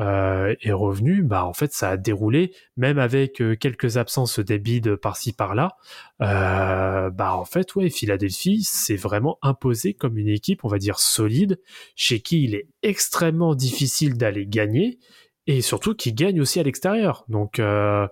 euh, 0.00 0.54
est 0.62 0.72
revenu, 0.72 1.22
bah 1.22 1.44
en 1.44 1.52
fait 1.52 1.72
ça 1.72 1.90
a 1.90 1.96
déroulé, 1.98 2.52
même 2.78 2.98
avec 2.98 3.42
euh, 3.42 3.56
quelques 3.56 3.98
absences 3.98 4.40
des 4.40 4.58
bides 4.58 4.96
par-ci 4.96 5.32
par-là. 5.34 5.76
Euh, 6.22 7.10
bah 7.10 7.34
en 7.36 7.44
fait 7.44 7.74
ouais, 7.74 7.90
Philadelphie 7.90 8.62
s'est 8.62 8.96
vraiment 8.96 9.38
imposé 9.42 9.92
comme 9.94 10.16
une 10.16 10.28
équipe, 10.28 10.64
on 10.64 10.68
va 10.68 10.78
dire 10.78 10.98
solide, 10.98 11.60
chez 11.96 12.20
qui 12.20 12.44
il 12.44 12.54
est 12.54 12.68
extrêmement 12.82 13.54
difficile 13.54 14.16
d'aller 14.16 14.46
gagner 14.46 14.98
et 15.46 15.60
surtout 15.60 15.94
qui 15.94 16.12
gagne 16.12 16.40
aussi 16.40 16.60
à 16.60 16.62
l'extérieur. 16.62 17.24
Donc 17.28 17.58
euh, 17.58 18.06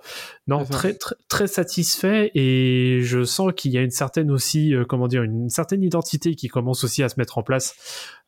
non, 0.46 0.64
très, 0.64 0.94
très 0.94 1.14
très 1.28 1.46
satisfait. 1.46 2.30
Et 2.34 3.00
je 3.02 3.24
sens 3.24 3.52
qu'il 3.56 3.72
y 3.72 3.78
a 3.78 3.82
une 3.82 3.90
certaine 3.90 4.30
aussi 4.30 4.74
euh, 4.74 4.84
comment 4.84 5.08
dire 5.08 5.22
une 5.22 5.48
certaine 5.48 5.82
identité 5.82 6.34
qui 6.34 6.48
commence 6.48 6.84
aussi 6.84 7.02
à 7.02 7.08
se 7.08 7.18
mettre 7.18 7.38
en 7.38 7.42
place 7.42 7.74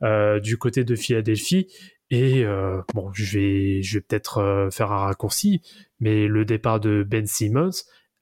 euh, 0.02 0.40
du 0.40 0.56
côté 0.56 0.84
de 0.84 0.94
Philadelphie. 0.94 1.66
Et 2.10 2.44
euh, 2.44 2.82
bon, 2.94 3.10
je 3.14 3.38
vais, 3.38 3.82
je 3.82 3.98
vais 3.98 4.02
peut-être 4.02 4.38
euh, 4.38 4.70
faire 4.70 4.92
un 4.92 4.98
raccourci, 4.98 5.62
mais 5.98 6.26
le 6.26 6.44
départ 6.44 6.78
de 6.78 7.02
Ben 7.08 7.26
Simmons 7.26 7.70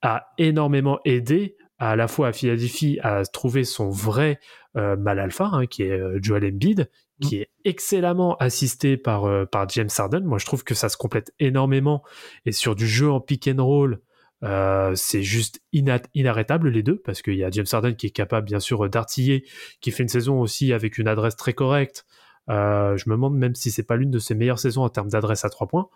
a 0.01 0.29
énormément 0.39 1.01
aidé 1.05 1.57
à 1.79 1.97
la 1.97 2.07
fois 2.09 2.29
à 2.29 2.33
Philadelphie 2.33 2.99
à 3.03 3.25
trouver 3.25 3.65
son 3.65 3.91
vrai 3.91 4.39
euh, 4.77 4.97
mal 4.97 5.19
alpha, 5.19 5.51
hein, 5.53 5.67
qui 5.67 5.83
est 5.83 5.91
euh, 5.91 6.19
Joel 6.23 6.45
Embiid, 6.45 6.89
qui 7.21 7.37
est 7.37 7.51
excellemment 7.65 8.37
assisté 8.37 8.97
par, 8.97 9.25
euh, 9.25 9.45
par 9.47 9.69
James 9.69 9.91
Harden. 9.97 10.25
Moi, 10.25 10.39
je 10.39 10.47
trouve 10.47 10.65
que 10.65 10.75
ça 10.75 10.89
se 10.89 10.97
complète 10.97 11.33
énormément. 11.39 12.03
Et 12.47 12.53
sur 12.53 12.75
du 12.75 12.89
jeu 12.89 13.11
en 13.11 13.21
pick 13.21 13.49
and 13.49 13.65
roll, 13.65 14.01
euh, 14.43 14.93
c'est 14.95 15.23
juste 15.23 15.61
ina- 15.73 16.03
inarrêtable 16.15 16.71
les 16.71 16.83
deux, 16.83 16.99
parce 16.99 17.21
qu'il 17.23 17.35
y 17.35 17.45
a 17.45 17.51
James 17.51 17.67
Harden 17.71 17.95
qui 17.95 18.07
est 18.07 18.11
capable, 18.11 18.47
bien 18.47 18.61
sûr, 18.61 18.89
d'artiller, 18.89 19.45
qui 19.81 19.91
fait 19.91 20.03
une 20.03 20.09
saison 20.09 20.41
aussi 20.41 20.73
avec 20.73 20.99
une 20.99 21.09
adresse 21.09 21.37
très 21.37 21.53
correcte. 21.53 22.07
Euh, 22.51 22.97
je 22.97 23.09
me 23.09 23.15
demande 23.15 23.37
même 23.37 23.55
si 23.55 23.71
c'est 23.71 23.83
pas 23.85 23.97
l'une 23.97 24.11
de 24.11 24.19
ses 24.19 24.35
meilleures 24.35 24.59
saisons 24.59 24.83
en 24.83 24.89
termes 24.89 25.09
d'adresse 25.09 25.45
à 25.45 25.49
trois 25.51 25.67
points. 25.69 25.89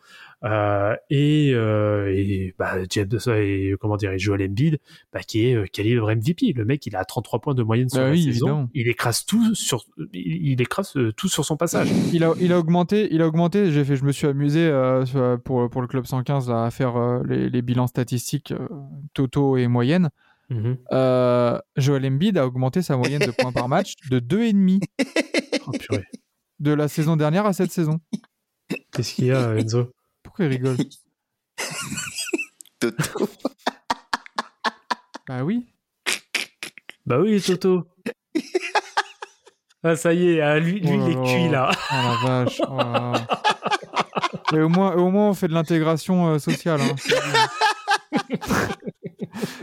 Euh, 0.45 0.95
et 1.11 1.53
euh, 1.53 2.12
et 2.14 2.55
bah, 2.59 2.77
James 2.90 3.11
et 3.29 3.75
comment 3.81 3.97
dire, 3.97 4.12
et 4.12 4.19
Joel 4.19 4.43
Embiid, 4.49 4.79
bah, 5.12 5.21
qui 5.21 5.47
est 5.49 5.55
euh, 5.55 5.67
calibre 5.67 6.11
MVP. 6.14 6.53
Le 6.55 6.64
mec, 6.64 6.87
il 6.87 6.97
a 6.97 7.05
33 7.05 7.40
points 7.40 7.55
de 7.55 7.62
moyenne 7.62 7.88
sur 7.88 7.99
Bah 8.01 8.07
la 8.07 8.12
oui, 8.12 8.23
saison. 8.23 8.31
évidemment. 8.47 8.69
Il 8.73 8.88
écrase 8.88 9.25
tout 9.25 9.55
sur, 9.55 9.85
il, 10.12 10.61
écrase 10.61 10.97
tout 11.17 11.29
sur 11.29 11.45
son 11.45 11.57
passage. 11.57 11.88
Il 12.12 12.23
a, 12.25 12.33
il 12.40 12.53
a 12.53 12.59
augmenté, 12.59 13.09
il 13.12 13.21
a 13.21 13.27
augmenté. 13.27 13.71
J'ai 13.73 13.85
fait, 13.85 13.97
je 13.97 14.05
me 14.05 14.12
suis 14.12 14.27
amusé 14.27 14.71
pour, 15.45 15.69
pour 15.69 15.83
le 15.83 15.88
club 15.88 16.07
115 16.07 16.49
là, 16.49 16.64
à 16.64 16.71
faire 16.71 17.23
les, 17.25 17.51
les 17.51 17.62
bilans 17.62 17.87
statistiques 17.87 18.55
totaux 19.12 19.57
et 19.57 19.67
moyenne. 19.67 20.11
Mhm. 20.51 20.77
Euh, 20.93 21.59
Joel 21.77 22.07
Embiid 22.07 22.38
a 22.38 22.47
augmenté 22.47 22.83
sa 22.83 22.97
moyenne 22.97 23.23
de 23.23 23.31
points 23.31 23.53
par 23.53 23.69
match 23.69 23.95
de 24.11 24.21
2,5 24.21 24.83
Oh, 25.67 25.71
purée. 25.73 26.05
De 26.64 26.72
la 26.72 26.88
saison 26.88 27.14
dernière 27.16 27.46
à 27.46 27.53
cette 27.53 27.70
saison. 27.70 28.00
Qu'est-ce 28.92 29.14
qu'il 29.14 29.27
y 29.27 29.33
a, 29.33 29.55
Enzo? 29.55 29.92
Pourquoi 30.22 30.46
il 30.46 30.48
rigole? 30.48 30.77
Toto. 32.81 33.29
Bah 35.29 35.44
oui. 35.44 35.66
Bah 37.07 37.18
oui, 37.20 37.40
Toto. 37.40 37.87
Ah, 39.83 39.96
ça 39.96 40.14
y 40.14 40.31
est, 40.31 40.40
ah, 40.40 40.59
lui, 40.59 40.81
lui 40.81 40.88
Oh 40.98 41.07
il 41.07 41.12
est 41.12 41.14
là 41.14 41.22
cuit 41.24 41.48
là. 41.50 41.70
Oh 41.90 41.94
la 41.94 42.16
vache. 42.44 42.61
oh 42.66 42.77
là 42.79 43.12
là. 43.12 43.27
Et 44.55 44.61
au 44.61 44.68
moins, 44.70 44.94
au 44.94 45.11
moins, 45.11 45.29
on 45.29 45.35
fait 45.35 45.48
de 45.48 45.53
l'intégration 45.53 46.29
euh, 46.35 46.38
sociale. 46.38 46.81
hein. 46.81 46.94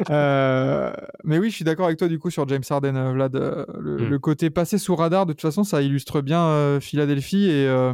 Euh, 0.09 0.91
mais 1.23 1.37
oui, 1.37 1.49
je 1.49 1.55
suis 1.55 1.65
d'accord 1.65 1.85
avec 1.85 1.99
toi 1.99 2.07
du 2.07 2.17
coup 2.19 2.29
sur 2.31 2.47
James 2.47 2.63
Harden, 2.69 2.95
euh, 2.95 3.11
Vlad. 3.13 3.35
euh, 3.35 3.65
le, 3.79 3.97
Mm. 3.97 4.09
le 4.09 4.19
côté 4.19 4.49
passé 4.49 4.77
sous 4.77 4.95
radar, 4.95 5.25
de 5.25 5.33
toute 5.33 5.41
façon, 5.41 5.63
ça 5.63 5.81
illustre 5.81 6.21
bien 6.21 6.41
euh, 6.45 6.79
Philadelphie 6.79 7.45
et, 7.49 7.67
euh, 7.67 7.93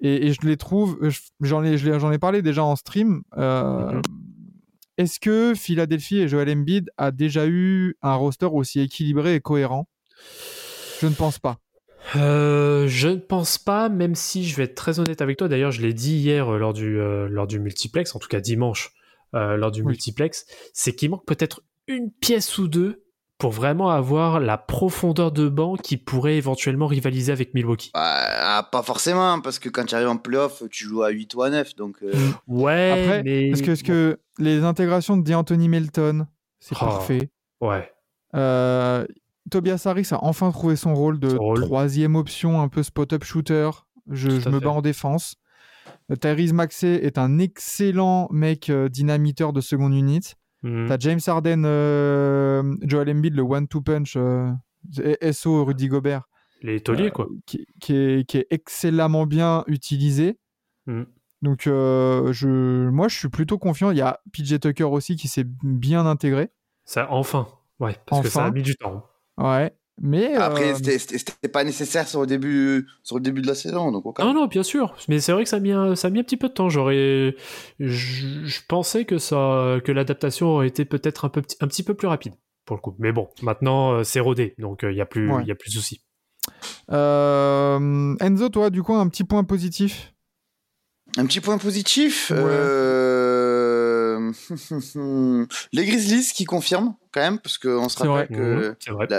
et, 0.00 0.26
et 0.28 0.32
je 0.32 0.40
les 0.46 0.56
trouve. 0.56 0.98
je- 1.02 1.20
J'en 1.42 1.62
ai, 1.64 1.78
j'en 1.78 2.10
ai 2.12 2.18
parlé 2.18 2.42
déjà 2.42 2.64
en 2.64 2.76
stream. 2.76 3.22
Mhm. 3.36 4.02
Est-ce 4.98 5.20
que 5.20 5.52
Philadelphie 5.54 6.18
et 6.20 6.28
Joel 6.28 6.48
Embiid 6.50 6.90
a 6.96 7.10
déjà 7.10 7.46
eu 7.46 7.96
un 8.02 8.14
roster 8.14 8.46
aussi 8.46 8.80
équilibré 8.80 9.34
et 9.34 9.40
cohérent? 9.40 9.88
Je 11.02 11.06
ne 11.06 11.12
pense 11.14 11.38
pas. 11.38 11.58
Euh, 12.14 12.86
je 12.88 13.08
ne 13.08 13.16
pense 13.16 13.58
pas, 13.58 13.88
même 13.90 14.14
si 14.14 14.44
je 14.46 14.56
vais 14.56 14.62
être 14.64 14.74
très 14.74 14.98
honnête 15.00 15.20
avec 15.20 15.36
toi. 15.36 15.48
D'ailleurs, 15.48 15.72
je 15.72 15.82
l'ai 15.82 15.92
dit 15.92 16.16
hier 16.16 16.48
euh, 16.54 16.58
lors 16.58 16.72
du, 16.72 16.98
euh, 16.98 17.28
lors 17.28 17.46
du 17.46 17.58
multiplex, 17.58 18.14
en 18.16 18.18
tout 18.18 18.28
cas 18.28 18.40
dimanche, 18.40 18.92
euh, 19.36 19.56
lors 19.56 19.70
du 19.70 19.82
Oui. 19.82 19.88
multiplex, 19.88 20.44
c'est 20.72 20.94
qu'il 20.94 21.10
manque 21.10 21.24
peut-être 21.26 21.62
une 21.86 22.10
pièce 22.10 22.58
ou 22.58 22.66
deux 22.68 23.02
pour 23.38 23.50
vraiment 23.52 23.90
avoir 23.90 24.40
la 24.40 24.56
profondeur 24.56 25.30
de 25.30 25.48
banc 25.48 25.76
qui 25.76 25.98
pourrait 25.98 26.36
éventuellement 26.36 26.86
rivaliser 26.86 27.32
avec 27.32 27.52
Milwaukee. 27.52 27.90
Bah, 27.92 28.66
pas 28.72 28.82
forcément, 28.82 29.40
parce 29.42 29.58
que 29.58 29.68
quand 29.68 29.84
tu 29.84 29.94
arrives 29.94 30.08
en 30.08 30.16
playoff, 30.16 30.62
tu 30.70 30.84
joues 30.86 31.02
à 31.02 31.10
8 31.10 31.34
ou 31.34 31.42
à 31.42 31.50
9. 31.50 31.76
Donc, 31.76 31.98
euh, 32.02 32.12
Ouais, 32.48 32.90
Après, 33.04 33.22
mais 33.22 33.50
Parce 33.50 33.60
que, 33.60 33.66
parce 33.66 33.82
que 33.82 34.18
les 34.38 34.64
intégrations 34.64 35.18
de 35.18 35.22
DeAnthony 35.22 35.68
Melton, 35.68 36.26
c'est 36.60 36.74
Oh. 36.80 36.84
parfait. 36.86 37.30
ouais, 37.60 37.92
Euh, 38.34 39.06
Tobias 39.50 39.82
Harris 39.84 40.08
a 40.10 40.18
enfin 40.24 40.50
trouvé 40.50 40.74
son 40.74 40.94
rôle 40.94 41.20
de 41.20 41.28
Son 41.30 41.36
rôle. 41.38 41.60
troisième 41.62 42.16
option, 42.16 42.60
un 42.60 42.68
peu 42.68 42.82
spot-up 42.82 43.22
shooter. 43.22 43.70
Je, 44.10 44.28
me 44.30 44.40
fait. 44.40 44.50
bats 44.60 44.70
en 44.70 44.82
défense. 44.82 45.36
Tyrese 46.14 46.52
Maxey 46.52 46.94
est 47.04 47.18
un 47.18 47.38
excellent 47.38 48.28
mec 48.30 48.70
euh, 48.70 48.88
dynamiteur 48.88 49.52
de 49.52 49.60
seconde 49.60 49.94
unit. 49.94 50.34
Mhm. 50.62 50.86
T'as 50.88 50.98
James 51.00 51.20
Harden, 51.26 51.64
euh, 51.64 52.76
Joel 52.82 53.10
Embiid, 53.10 53.34
le 53.34 53.42
one-two 53.42 53.80
punch, 53.82 54.14
euh, 54.16 54.52
SO 55.32 55.64
Rudy 55.64 55.88
Gobert, 55.88 56.28
les 56.62 56.80
tauliers 56.80 57.10
quoi. 57.10 57.28
qui, 57.46 57.66
qui 57.80 57.94
est, 57.96 58.24
qui 58.28 58.38
est 58.38 58.46
excellemment 58.50 59.26
bien 59.26 59.64
utilisé. 59.66 60.38
Mhm. 60.86 61.06
Donc, 61.42 61.62
je, 61.64 62.88
moi, 62.88 63.08
je 63.08 63.16
suis 63.18 63.28
plutôt 63.28 63.58
confiant. 63.58 63.90
Il 63.90 63.98
y 63.98 64.00
a 64.00 64.20
PJ 64.32 64.58
Tucker 64.58 64.84
aussi 64.84 65.16
qui 65.16 65.28
s'est 65.28 65.44
bien 65.62 66.06
intégré. 66.06 66.48
Ça 66.84 67.08
enfin, 67.12 67.46
ouais, 67.78 67.96
parce 68.06 68.22
que 68.22 68.28
ça 68.28 68.40
a 68.40 68.42
Enfin. 68.44 68.52
mis 68.52 68.62
du 68.62 68.74
temps. 68.76 69.04
Ouais. 69.36 69.72
Mais 70.00 70.34
Après, 70.34 70.72
euh, 70.74 70.76
c'était- 70.98 71.48
pas 71.48 71.64
nécessaire 71.64 72.06
sur 72.06 72.20
le 72.20 72.26
début, 72.26 72.86
sur 73.02 73.16
le 73.16 73.22
début 73.22 73.40
de 73.40 73.46
la 73.46 73.54
saison. 73.54 73.90
Donc. 73.92 74.18
Non, 74.18 74.34
non, 74.34 74.46
bien 74.46 74.62
sûr. 74.62 74.94
Mais 75.08 75.20
c'est 75.20 75.32
vrai 75.32 75.44
que 75.44 75.48
ça 75.48 75.56
a 75.56 75.60
mis 75.60 75.72
un, 75.72 75.96
ça 75.96 76.08
a 76.08 76.10
mis 76.10 76.20
un 76.20 76.22
petit 76.22 76.36
peu 76.36 76.48
de 76.48 76.52
temps. 76.52 76.68
J'aurais, 76.68 77.34
je, 77.80 78.60
pensais 78.68 79.04
que 79.06 79.16
ça, 79.16 79.78
que 79.84 79.92
l'adaptation 79.92 80.48
aurait 80.48 80.68
été 80.68 80.84
peut-être 80.84 81.24
un 81.24 81.30
peu, 81.30 81.40
petit- 81.40 81.56
un 81.60 81.66
petit 81.66 81.82
peu 81.82 81.94
plus 81.94 82.08
rapide 82.08 82.34
pour 82.66 82.76
le 82.76 82.82
coup. 82.82 82.94
Mais 82.98 83.12
bon, 83.12 83.28
maintenant 83.42 83.92
euh, 83.94 84.02
c'est 84.04 84.20
rodé, 84.20 84.54
donc 84.58 84.80
il 84.82 84.94
y 84.94 85.00
a 85.00 85.06
plus, 85.06 85.28
il 85.28 85.32
Ouais. 85.32 85.44
y 85.46 85.50
a 85.50 85.54
plus 85.54 85.70
de 85.70 85.76
soucis. 85.80 86.02
euh, 86.92 88.14
Enzo, 88.20 88.48
toi, 88.48 88.70
du 88.70 88.82
coup, 88.82 88.94
un 88.94 89.08
petit 89.08 89.24
point 89.24 89.44
positif? 89.44 90.12
Un 91.16 91.24
petit 91.26 91.40
point 91.40 91.56
positif. 91.58 92.30
Ouais. 92.30 92.36
euh, 92.38 93.25
Les 95.72 95.84
Grizzlies 95.86 96.32
qui 96.34 96.44
confirment 96.44 96.94
quand 97.12 97.20
même, 97.20 97.38
parce 97.38 97.58
qu'on 97.58 97.88
se 97.88 97.98
rappelle 97.98 98.28
que 98.28 98.68
Mhm, 98.68 98.74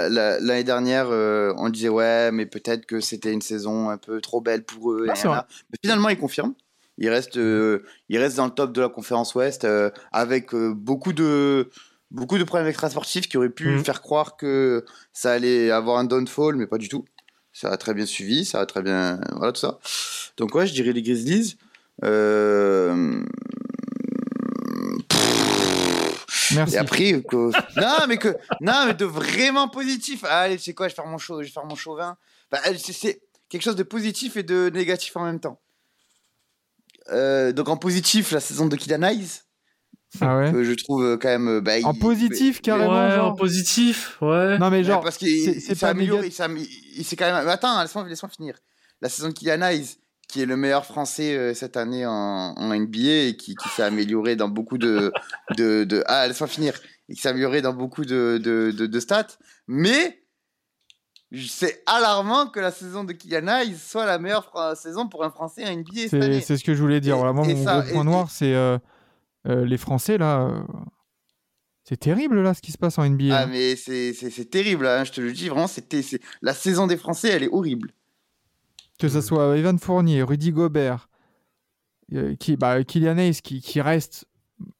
la- 0.10 0.40
l'année 0.40 0.64
dernière, 0.64 1.08
euh, 1.10 1.54
on 1.58 1.70
disait 1.70 1.90
ouais, 1.90 2.32
mais 2.32 2.46
peut-être 2.46 2.86
que 2.86 3.00
c'était 3.00 3.32
une 3.34 3.42
saison 3.42 3.90
un 3.90 3.98
peu 3.98 4.22
trop 4.22 4.42
belle 4.42 4.64
pour 4.64 4.92
eux. 4.94 5.06
Ah, 5.10 5.12
et. 5.12 5.48
Mais 5.72 5.78
finalement, 5.84 6.10
ils 6.10 6.18
confirment. 6.18 6.54
Ils 7.00 7.10
restent, 7.10 7.38
euh, 7.38 7.84
ils 8.10 8.18
restent 8.18 8.38
dans 8.38 8.46
le 8.46 8.52
top 8.52 8.72
de 8.74 8.82
la 8.82 8.90
conférence 8.90 9.36
Ouest 9.36 9.66
euh, 9.66 9.92
avec 10.12 10.54
beaucoup 10.56 11.14
de 11.14 11.70
beaucoup 12.10 12.38
de 12.38 12.44
problèmes 12.46 12.70
extrasportifs 12.70 13.28
qui 13.28 13.38
auraient 13.38 13.50
pu 13.50 13.68
Mhm. 13.68 13.84
faire 13.84 14.02
croire 14.02 14.38
que 14.38 14.86
ça 15.14 15.34
allait 15.34 15.72
avoir 15.72 15.98
un 15.98 16.06
downfall, 16.06 16.56
mais 16.56 16.66
pas 16.66 16.78
du 16.78 16.88
tout. 16.90 17.04
Ça 17.54 17.70
a 17.70 17.78
très 17.78 17.94
bien 17.94 18.06
suivi, 18.06 18.46
ça 18.46 18.62
a 18.62 18.66
très 18.66 18.82
bien, 18.82 19.20
voilà 19.36 19.52
tout 19.52 19.60
ça. 19.60 19.78
Donc 20.38 20.56
ouais, 20.56 20.66
je 20.68 20.74
dirais 20.74 20.94
les 20.94 21.02
Grizzlies. 21.02 21.58
Euh... 22.04 23.24
Merci. 26.58 26.76
Et 26.76 26.78
après, 26.78 27.22
que... 27.24 27.36
non, 27.80 28.08
mais 28.08 28.18
que, 28.18 28.36
non, 28.62 28.86
mais 28.88 28.94
de 28.94 29.06
vraiment 29.06 29.68
positif. 29.70 30.24
Ah, 30.28 30.42
Allez, 30.42 30.58
sais 30.58 30.74
quoi, 30.74 30.88
je 30.88 30.94
vais 30.94 30.96
faire 30.96 31.06
mon 31.08 31.18
show, 31.18 31.42
je 31.42 31.48
vais 31.48 31.52
faire 31.54 31.66
mon 31.66 31.76
chauvin. 31.76 32.18
Bah, 32.52 32.60
c'est- 32.78 32.94
c'est 32.94 33.22
quelque 33.50 33.62
chose 33.64 33.76
de 33.76 33.84
positif 33.84 34.36
et 34.38 34.44
de 34.44 34.70
négatif 34.74 35.16
en 35.18 35.24
même 35.26 35.40
temps. 35.40 35.60
Euh, 37.12 37.52
donc 37.54 37.70
en 37.70 37.78
positif, 37.78 38.32
la 38.32 38.40
saison 38.42 38.66
de 38.66 38.76
Hayes, 39.04 39.42
Ah 40.20 40.38
ouais. 40.38 40.52
que 40.52 40.64
je 40.64 40.74
trouve 40.74 41.04
euh, 41.04 41.18
quand 41.18 41.30
même. 41.30 41.48
euh, 41.48 41.62
bah, 41.62 41.74
En 41.84 41.94
il- 41.94 42.00
positif, 42.00 42.62
carrément. 42.62 42.92
ouais, 43.08 43.16
genre. 43.16 43.32
en 43.32 43.36
positif, 43.36 44.18
ouais. 44.22 44.58
Non, 44.58 44.70
mais 44.70 44.78
Ouais, 44.80 44.84
genre, 44.84 45.02
parce 45.04 45.18
qu'il 45.18 45.30
c'est- 45.30 45.52
il 45.54 45.62
c'est 45.62 45.76
s'est 45.76 45.86
amélioré, 45.86 46.28
il 46.28 46.34
s'est 46.34 46.44
am- 46.44 46.58
il 46.58 47.06
s'est 47.06 47.16
quand 47.16 47.32
même. 47.32 47.46
mais 47.46 47.52
Attends, 47.52 47.82
laisse-moi 47.82 48.04
laisse 48.10 48.22
finir. 48.36 48.56
La 49.02 49.08
saison 49.10 49.30
de 49.30 49.34
Hayes, 49.64 49.98
qui 50.28 50.42
est 50.42 50.46
le 50.46 50.58
meilleur 50.58 50.86
français 50.86 51.36
euh, 51.38 51.54
cette 51.54 51.78
année 51.78 52.06
en, 52.06 52.12
en 52.58 52.76
NBA 52.76 53.28
et 53.30 53.38
qui, 53.38 53.56
qui 53.56 53.70
s'est 53.70 53.84
amélioré 53.84 54.36
dans 54.36 54.50
beaucoup 54.50 54.78
de, 54.78 55.12
de, 55.56 55.84
de- 55.86 56.04
ah 56.08 56.28
laisse-moi 56.28 56.48
finir, 56.48 56.74
et 57.10 57.16
qui 57.16 57.22
s'est 57.22 57.30
amélioré 57.30 57.62
dans 57.62 57.74
beaucoup 57.74 58.04
de, 58.06 58.38
de, 58.44 58.72
de, 58.72 59.00
stats, 59.00 59.38
mais 59.68 60.22
c'est 61.48 61.84
alarmant 61.86 62.48
que 62.48 62.60
la 62.60 62.72
saison 62.72 63.04
de 63.04 63.12
Kylian 63.14 63.48
Hayes 63.48 63.76
soit 63.78 64.06
la 64.06 64.18
meilleure 64.20 64.50
saison 64.78 65.08
pour 65.10 65.24
un 65.26 65.30
Français 65.30 65.66
en 65.68 65.76
NBA 65.76 65.92
cette 65.94 66.10
c'est 66.10 66.22
année. 66.24 66.42
c'est 66.42 66.58
ce 66.58 66.64
que 66.64 66.74
je 66.74 66.82
voulais 66.82 67.02
dire. 67.02 67.16
Et- 67.16 67.18
Voilà, 67.18 67.34
moi, 67.34 67.46
mon 67.46 67.64
ça- 67.64 67.82
gros 67.82 67.92
point 67.94 68.02
et- 68.02 68.06
noir, 68.06 68.32
c'est 68.32 68.54
euh, 68.54 68.78
euh, 69.48 69.66
les 69.66 69.78
Français, 69.78 70.18
là. 70.18 70.52
C'est 71.84 71.98
terrible, 71.98 72.42
là, 72.42 72.54
ce 72.54 72.62
qui 72.62 72.74
se 72.74 72.78
passe 72.78 72.98
en 72.98 73.04
NBA. 73.10 73.34
Ah 73.34 73.44
hein. 73.44 73.48
mais 73.50 73.76
c'est 73.78 74.50
terrible, 74.50 74.88
hein, 74.88 75.06
je 75.06 75.12
te 75.14 75.22
le 75.22 75.32
dis 75.32 75.48
vraiment, 75.48 75.68
c'était 75.68 76.02
la 76.42 76.54
saison 76.54 76.86
des 76.86 76.98
Français, 76.98 77.30
elle 77.30 77.44
est 77.44 77.50
horrible. 77.50 77.94
Que 78.98 79.10
ce 79.10 79.22
soit 79.22 79.58
Evan 79.58 79.78
Fournier, 79.80 80.24
Rudy 80.24 80.52
Gobert, 80.52 81.10
euh, 82.14 82.36
qui, 82.36 82.56
bah, 82.58 82.84
Kylian 82.84 83.18
Hayes, 83.18 83.42
qui, 83.42 83.62
qui 83.62 83.80
reste, 83.82 84.26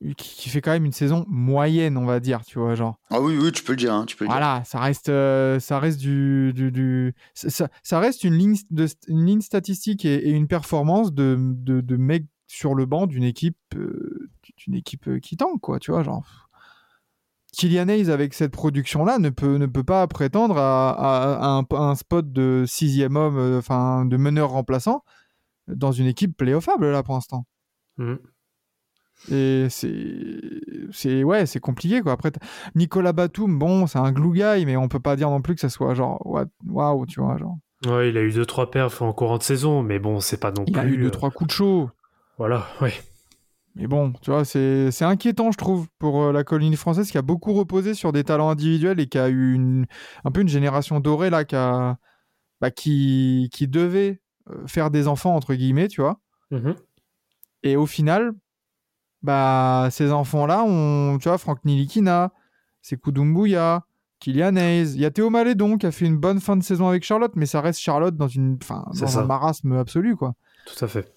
qui, 0.02 0.36
qui 0.36 0.50
fait 0.50 0.62
quand 0.62 0.72
même 0.72 0.86
une 0.86 0.92
saison 0.94 1.24
moyenne, 1.28 1.98
on 1.98 2.06
va 2.06 2.20
dire, 2.20 2.44
tu 2.46 2.58
vois, 2.58 2.74
genre. 2.76 3.00
Ah 3.12 3.22
oui 3.22 3.38
oui, 3.40 3.52
tu 3.52 3.64
peux 3.64 3.74
le 3.74 3.78
dire, 3.78 3.94
hein, 3.94 4.06
tu 4.06 4.16
peux 4.16 4.24
le 4.26 4.30
dire. 4.30 4.36
Voilà, 4.38 4.64
ça 4.66 4.80
reste, 4.80 5.10
euh, 5.10 5.60
ça 5.60 5.80
reste 5.80 6.00
du, 6.00 6.52
du, 6.54 6.72
du- 6.72 7.14
ça- 7.36 7.68
ça, 7.84 8.00
reste 8.00 8.24
une 8.24 8.34
ligne, 8.34 8.56
de, 8.72 8.88
une 9.08 9.26
ligne 9.26 9.42
statistique 9.42 10.04
et, 10.06 10.16
et 10.16 10.32
une 10.32 10.48
performance 10.48 11.14
de, 11.14 11.38
de, 11.40 11.82
de 11.82 11.96
mecs 11.98 12.26
sur 12.48 12.74
le 12.76 12.86
banc 12.86 13.08
d'une 13.08 13.24
équipe, 13.26 13.58
euh, 13.76 14.30
d'une 14.58 14.74
équipe 14.74 15.08
euh, 15.10 15.20
qui 15.20 15.36
tank, 15.38 15.60
quoi, 15.62 15.80
tu 15.80 15.92
vois, 15.92 16.02
genre. 16.02 16.47
Kylian 17.58 17.88
Hayes 17.90 18.12
avec 18.12 18.34
cette 18.34 18.52
production-là 18.52 19.18
ne 19.20 19.30
peut, 19.30 19.58
ne 19.58 19.66
peut 19.66 19.84
pas 19.84 20.06
prétendre 20.08 20.58
à, 20.58 20.92
à- 20.92 21.34
à 21.36 21.48
un, 21.48 21.62
à 21.76 21.90
un 21.90 21.96
spot 21.96 22.32
de 22.32 22.66
sixième 22.68 23.16
homme, 23.16 23.38
euh, 23.38 23.58
enfin 23.60 24.06
de 24.06 24.16
meneur 24.18 24.50
remplaçant 24.52 25.04
dans 25.68 25.92
une 25.92 26.06
équipe 26.08 26.38
playoffable 26.38 26.92
là 26.92 27.02
pour 27.04 27.16
l'instant. 27.16 27.46
Mhm. 27.98 28.20
Et 29.32 29.66
c'est, 29.72 30.62
c'est 30.92 31.24
ouais, 31.24 31.48
c'est 31.48 31.60
compliqué 31.60 32.02
quoi. 32.02 32.12
Après, 32.12 32.32
Nicolas 32.76 33.14
Batum, 33.14 33.58
bon, 33.58 33.88
c'est 33.88 33.98
un 33.98 34.12
glue 34.12 34.32
guy, 34.34 34.66
mais 34.66 34.78
on 34.78 34.88
peut 34.88 35.00
pas 35.00 35.16
dire 35.16 35.30
non 35.32 35.42
plus 35.42 35.56
que 35.56 35.62
ça 35.62 35.70
soit 35.70 35.96
genre 35.96 36.22
waouh, 36.68 37.06
tu 37.08 37.20
vois, 37.20 37.38
genre. 37.38 37.58
Ouais, 37.88 38.10
il 38.10 38.18
a 38.18 38.22
eu 38.22 38.32
deux 38.32 38.46
trois 38.46 38.70
perfs 38.70 39.02
en 39.02 39.14
courant 39.14 39.40
de 39.40 39.44
saison, 39.44 39.82
mais 39.82 39.98
bon, 40.00 40.20
c'est 40.20 40.40
pas 40.40 40.52
non 40.52 40.64
Il 40.68 40.74
plus. 40.74 40.82
a 40.82 40.86
eu 40.86 40.98
deux 40.98 41.08
euh, 41.08 41.12
trois 41.12 41.32
coups 41.32 41.48
de 41.48 41.54
chaud. 41.54 41.90
Voilà, 42.38 42.68
ouais. 42.82 42.94
Mais 43.80 43.86
bon, 43.88 44.12
tu 44.22 44.32
vois, 44.32 44.44
c'est 44.44 44.90
c'est 44.92 45.06
inquiétant, 45.06 45.52
je 45.52 45.58
trouve, 45.58 45.88
pour 46.00 46.24
euh, 46.24 46.32
la 46.32 46.44
colonie 46.44 46.76
française 46.76 47.12
qui 47.12 47.18
a 47.18 47.22
beaucoup 47.22 47.54
reposé 47.54 47.94
sur 47.94 48.12
des 48.12 48.24
talents 48.24 48.50
individuels 48.50 49.00
et 49.00 49.08
qui 49.08 49.20
a 49.20 49.30
eu 49.30 49.54
une, 49.54 49.86
un 50.26 50.32
peu 50.32 50.42
une 50.42 50.48
génération 50.50 51.00
dorée 51.00 51.30
là, 51.30 51.46
qui, 51.46 51.56
a- 51.56 51.98
bah, 52.60 52.72
qui, 52.72 53.50
qui 53.54 53.68
devait 53.68 54.20
euh, 54.50 54.66
faire 54.66 54.90
des 54.90 55.08
enfants, 55.08 55.36
entre 55.36 55.54
guillemets, 55.54 55.90
tu 55.90 56.02
vois. 56.02 56.20
Mhm. 56.50 56.76
Et 57.62 57.76
au 57.76 57.86
final, 57.86 58.34
bah, 59.22 59.90
ces 59.92 60.12
enfants-là, 60.12 60.64
on, 60.66 61.18
tu 61.20 61.28
vois, 61.30 61.38
Franck 61.38 61.64
Nilikina, 61.66 62.32
Sekou 62.82 63.12
Doumbouya, 63.12 63.86
Kylian 64.20 64.56
Hayes, 64.56 64.94
il 64.96 65.02
y 65.02 65.06
a 65.06 65.12
Théo 65.12 65.30
Malédon 65.30 65.78
qui 65.78 65.86
a 65.86 65.92
fait 65.92 66.06
une 66.06 66.18
bonne 66.18 66.40
fin 66.40 66.56
de 66.58 66.64
saison 66.64 66.88
avec 66.88 67.04
Charlotte, 67.04 67.34
mais 67.36 67.46
ça 67.46 67.62
reste 67.62 67.80
Charlotte 67.80 68.16
dans, 68.16 68.28
une, 68.28 68.58
C'est 68.94 69.02
dans 69.02 69.20
un 69.20 69.26
marasme 69.26 69.74
absolu, 69.74 70.16
quoi. 70.16 70.34
Tout 70.66 70.84
à 70.84 70.88
fait. 70.88 71.14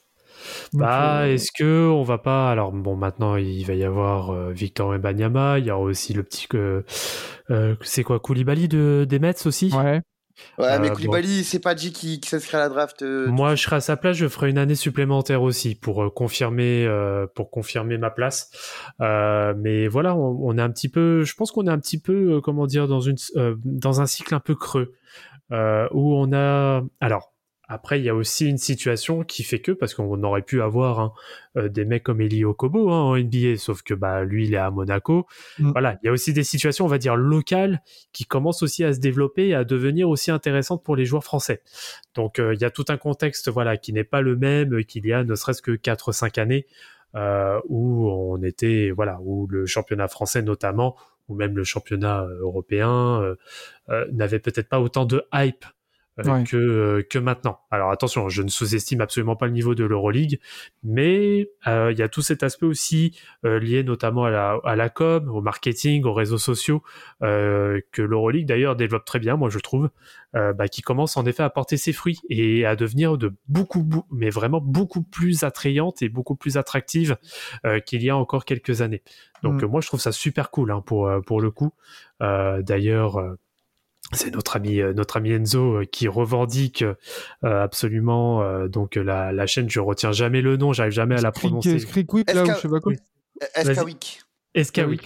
Bah, 0.73 1.23
euh, 1.23 1.35
est-ce 1.35 1.51
que 1.53 1.89
on 1.89 2.03
va 2.03 2.19
pas 2.19 2.51
Alors 2.51 2.73
bon, 2.73 2.97
maintenant 2.97 3.37
il 3.37 3.65
va 3.65 3.75
y 3.75 3.85
avoir 3.85 4.31
euh, 4.31 4.53
Victor 4.53 4.89
Wembanyama, 4.91 5.59
il 5.59 5.67
y 5.67 5.71
aura 5.71 5.81
aussi 5.83 6.13
le 6.15 6.23
petit 6.23 6.47
que 6.49 6.85
euh, 7.51 7.75
c'est 7.83 8.03
quoi 8.05 8.21
Koulibaly 8.21 8.69
de 8.69 9.07
des 9.09 9.19
Mets 9.19 9.47
aussi? 9.47 9.73
ouais. 9.75 10.01
Ouais, 10.59 10.79
mais 10.79 10.89
Euh, 10.89 10.95
Koulibaly, 10.95 11.45
c'est 11.45 11.59
pas 11.59 11.77
G 11.77 11.93
qui, 11.93 12.19
qui 12.19 12.31
s'inscrit 12.31 12.57
à 12.57 12.61
la 12.61 12.69
draft. 12.71 13.03
euh, 13.03 13.27
Moi, 13.27 13.55
je 13.57 13.63
serai 13.63 13.77
à 13.77 13.81
sa 13.81 13.99
place, 13.99 14.17
je 14.17 14.27
ferai 14.27 14.49
une 14.49 14.57
année 14.57 14.75
supplémentaire 14.75 15.43
aussi 15.43 15.75
pour 15.75 16.03
euh, 16.03 16.09
confirmer 16.09 16.87
euh, 16.87 17.27
pour 17.35 17.51
confirmer 17.51 17.99
ma 17.99 18.09
place. 18.09 18.51
Euh, 19.03 19.53
mais 19.59 19.87
voilà, 19.87 20.17
on, 20.17 20.39
on 20.43 20.57
est 20.57 20.63
un 20.63 20.71
petit 20.71 20.89
peu, 20.89 21.25
je 21.25 21.35
pense 21.35 21.53
qu'on 21.53 21.67
est 21.67 21.71
un 21.71 21.79
petit 21.79 22.01
peu, 22.01 22.37
euh, 22.37 22.41
comment 22.41 22.67
dire, 22.67 22.89
dans 22.89 23.01
une 23.01 23.17
euh, 23.37 23.55
dans 23.67 24.01
un 24.01 24.07
cycle 24.07 24.35
un 24.35 24.41
peu 24.41 24.55
creux 24.55 24.95
euh, 25.53 25.87
où 25.93 26.15
on 26.15 26.33
a, 26.33 26.83
alors. 27.01 27.35
Après, 27.73 28.01
il 28.01 28.05
y 28.05 28.09
a 28.09 28.17
aussi 28.17 28.49
une 28.49 28.59
situation 28.59 29.23
qui 29.23 29.45
fait 29.45 29.61
que, 29.61 29.71
parce 29.71 29.95
qu'on 29.95 30.21
aurait 30.25 30.43
pu 30.43 30.61
avoir 30.61 30.99
hein, 30.99 31.13
euh, 31.57 31.69
des 31.69 31.85
mecs 31.85 32.03
comme 32.03 32.21
Eli 32.21 32.45
Okobo 32.45 32.91
hein, 32.91 33.01
en 33.01 33.17
NBA, 33.17 33.59
sauf 33.59 33.83
que 33.83 33.95
bah 33.95 34.25
lui, 34.25 34.49
il 34.49 34.55
est 34.55 34.57
à 34.57 34.73
Monaco. 34.73 35.29
Mm. 35.61 35.71
Voilà, 35.71 35.97
il 36.03 36.07
y 36.07 36.09
a 36.09 36.13
aussi 36.13 36.33
des 36.33 36.43
situations, 36.43 36.85
on 36.85 36.89
va 36.89 36.99
dire 36.99 37.15
locales, 37.15 37.81
qui 38.13 38.27
commencent 38.27 38.65
aussi 38.65 38.83
à 38.83 38.93
se 38.93 38.99
développer 38.99 39.49
et 39.49 39.55
à 39.55 39.63
devenir 39.63 40.09
aussi 40.09 40.33
intéressantes 40.33 40.83
pour 40.83 40.97
les 40.97 41.05
joueurs 41.05 41.23
français. 41.23 41.63
Donc 42.17 42.41
euh, 42.41 42.55
il 42.55 42.61
y 42.61 42.65
a 42.65 42.71
tout 42.73 42.87
un 42.89 42.97
contexte 42.97 43.49
voilà 43.49 43.77
qui 43.77 43.93
n'est 43.93 44.03
pas 44.03 44.21
le 44.21 44.35
même 44.35 44.85
qu'il 44.85 45.07
y 45.07 45.13
a 45.13 45.23
ne 45.23 45.35
serait-ce 45.37 45.63
que 45.63 45.71
4 45.71 46.11
5 46.11 46.39
années 46.39 46.67
euh, 47.15 47.61
où 47.69 48.11
on 48.11 48.43
était 48.43 48.91
voilà 48.91 49.21
où 49.23 49.47
le 49.47 49.65
championnat 49.67 50.09
français 50.09 50.43
notamment 50.43 50.97
ou 51.29 51.37
même 51.37 51.57
le 51.57 51.63
championnat 51.63 52.27
européen 52.41 53.37
n'avait 54.11 54.41
peut-être 54.41 54.69
pas 54.69 54.81
autant 54.81 55.05
de 55.05 55.23
hype 55.33 55.65
Ouais. 56.29 56.45
que, 56.45 56.57
euh, 56.57 57.03
que 57.09 57.19
maintenant. 57.19 57.61
Alors 57.71 57.91
attention, 57.91 58.29
je 58.29 58.43
ne 58.43 58.49
sous-estime 58.49 59.01
absolument 59.01 59.37
pas 59.37 59.47
le 59.47 59.53
niveau 59.53 59.75
de 59.75 59.85
l'Euroleague, 59.85 60.41
mais 60.83 61.51
euh, 61.67 61.93
il 61.93 61.99
y 61.99 62.03
a 62.03 62.09
tout 62.09 62.23
cet 62.23 62.43
aspect 62.43 62.67
aussi 62.67 63.19
euh, 63.45 63.59
lié 63.59 63.83
notamment 63.85 64.25
à 64.25 64.31
la, 64.31 64.59
à 64.65 64.77
la 64.77 64.89
com, 64.89 65.29
au 65.29 65.41
marketing, 65.41 66.05
aux 66.05 66.13
réseaux 66.13 66.39
sociaux, 66.39 66.83
euh, 67.23 67.81
que 67.93 68.03
l'Euroleague 68.03 68.47
d'ailleurs 68.47 68.77
développe 68.77 69.05
très 69.05 69.19
bien, 69.19 69.37
moi 69.37 69.51
je 69.51 69.59
trouve, 69.59 69.91
euh, 70.37 70.53
bah, 70.53 70.69
qui 70.69 70.83
commence 70.83 71.17
en 71.17 71.25
effet 71.27 71.43
à 71.43 71.51
porter 71.51 71.77
ses 71.77 71.93
fruits 71.93 72.21
et 72.29 72.65
à 72.67 72.77
devenir 72.77 73.17
de 73.19 73.33
beaucoup, 73.49 73.87
mais 74.11 74.31
vraiment 74.31 74.61
beaucoup 74.61 75.03
plus 75.03 75.43
attrayante 75.45 76.03
et 76.03 76.09
beaucoup 76.09 76.37
plus 76.37 76.57
attractive 76.57 77.17
euh, 77.67 77.81
qu'il 77.81 78.03
y 78.03 78.11
a 78.11 78.17
encore 78.17 78.45
quelques 78.45 78.83
années. 78.83 79.03
Donc 79.43 79.63
Mm. 79.63 79.67
moi 79.67 79.81
je 79.81 79.87
trouve 79.87 80.01
ça 80.01 80.13
super 80.13 80.51
cool 80.51 80.71
hein, 80.71 80.83
pour, 80.85 81.11
pour 81.27 81.41
le 81.41 81.51
coup. 81.51 81.73
Euh, 82.23 82.63
D'ailleurs, 82.63 83.19
euh, 83.19 83.39
c'est 84.13 84.33
notre 84.35 84.57
ami 84.57 84.81
euh, 84.81 84.93
notre 84.93 85.17
ami 85.17 85.33
Enzo 85.33 85.77
euh, 85.81 85.85
qui 85.85 86.09
revendique 86.09 86.83
euh, 86.83 86.95
absolument 87.43 88.43
euh, 88.43 88.69
donc 88.69 88.97
la, 88.97 89.33
la 89.33 89.47
chaîne. 89.47 89.69
Je 89.71 89.81
retiens 89.81 90.13
jamais 90.13 90.43
le 90.43 90.57
nom, 90.57 90.73
j'arrive 90.73 90.93
jamais 90.93 91.15
à 91.17 91.21
la 91.21 91.31
prononcer. 91.49 91.79
Skrikwik, 91.79 92.33
là, 92.33 92.43
que- 92.45 92.55
je 92.55 92.61
sais 92.61 92.69
pas 92.69 92.81
quoi. 92.81 92.93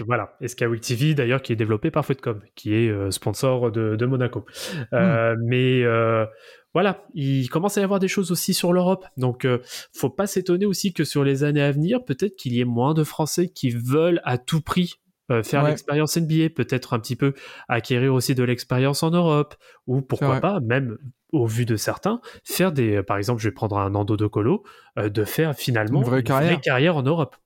Voilà. 0.07 0.36
Week 0.70 0.80
TV, 0.80 1.14
d'ailleurs, 1.14 1.42
qui 1.42 1.52
est 1.52 1.57
développé 1.57 1.90
par 1.90 2.05
Footcom, 2.07 2.40
qui 2.55 2.74
est 2.74 2.88
euh, 2.88 3.11
sponsor 3.11 3.70
de, 3.70 3.94
de 3.94 4.07
Monaco. 4.07 4.46
Euh, 4.94 5.36
Mais 5.44 5.82
euh, 5.84 6.24
voilà, 6.72 7.05
il 7.12 7.48
commence 7.50 7.76
à 7.76 7.82
y 7.82 7.84
avoir 7.84 8.00
des 8.00 8.09
choses 8.09 8.32
aussi 8.32 8.55
sur 8.55 8.72
l'Europe. 8.72 9.05
Donc, 9.18 9.44
euh, 9.44 9.59
faut 9.92 10.09
pas 10.09 10.26
s'étonner 10.26 10.64
aussi 10.64 10.94
que 10.94 11.05
sur 11.05 11.24
les 11.24 11.44
années 11.44 11.61
à 11.62 11.70
venir, 11.72 12.02
peut-être 12.07 12.36
qu'il 12.36 12.55
y 12.55 12.61
ait 12.61 12.64
moins 12.64 12.94
de 12.94 13.05
Français 13.05 13.48
qui 13.48 13.70
veulent 13.70 14.22
à 14.24 14.38
tout 14.38 14.62
prix 14.62 14.94
euh, 15.30 15.42
faire 15.42 15.62
Ouais. 15.62 15.70
l'expérience 15.70 16.16
NBA, 16.16 16.50
peut-être 16.54 16.92
un 16.94 16.98
petit 16.98 17.16
peu 17.16 17.32
acquérir 17.68 18.12
aussi 18.14 18.34
de 18.34 18.42
l'expérience 18.44 19.02
en 19.02 19.10
Europe, 19.10 19.54
ou 19.86 20.02
pourquoi 20.02 20.40
pas, 20.40 20.60
même 20.60 20.98
au 21.32 21.46
vu 21.46 21.64
de 21.66 21.76
certains, 21.76 22.20
faire 22.44 22.70
des, 22.72 23.02
par 23.02 23.16
exemple, 23.16 23.40
je 23.42 23.48
vais 23.48 23.54
prendre 23.54 23.78
un 23.78 23.90
Nando 23.90 24.16
de 24.16 24.26
Colo, 24.26 24.62
euh, 24.98 25.08
de 25.08 25.24
faire 25.24 25.54
finalement 25.54 26.00
Une 26.00 26.06
vraie 26.06 26.22
carrière. 26.22 26.60
carrière 26.60 26.96
en 26.96 27.02
Europe. 27.02 27.36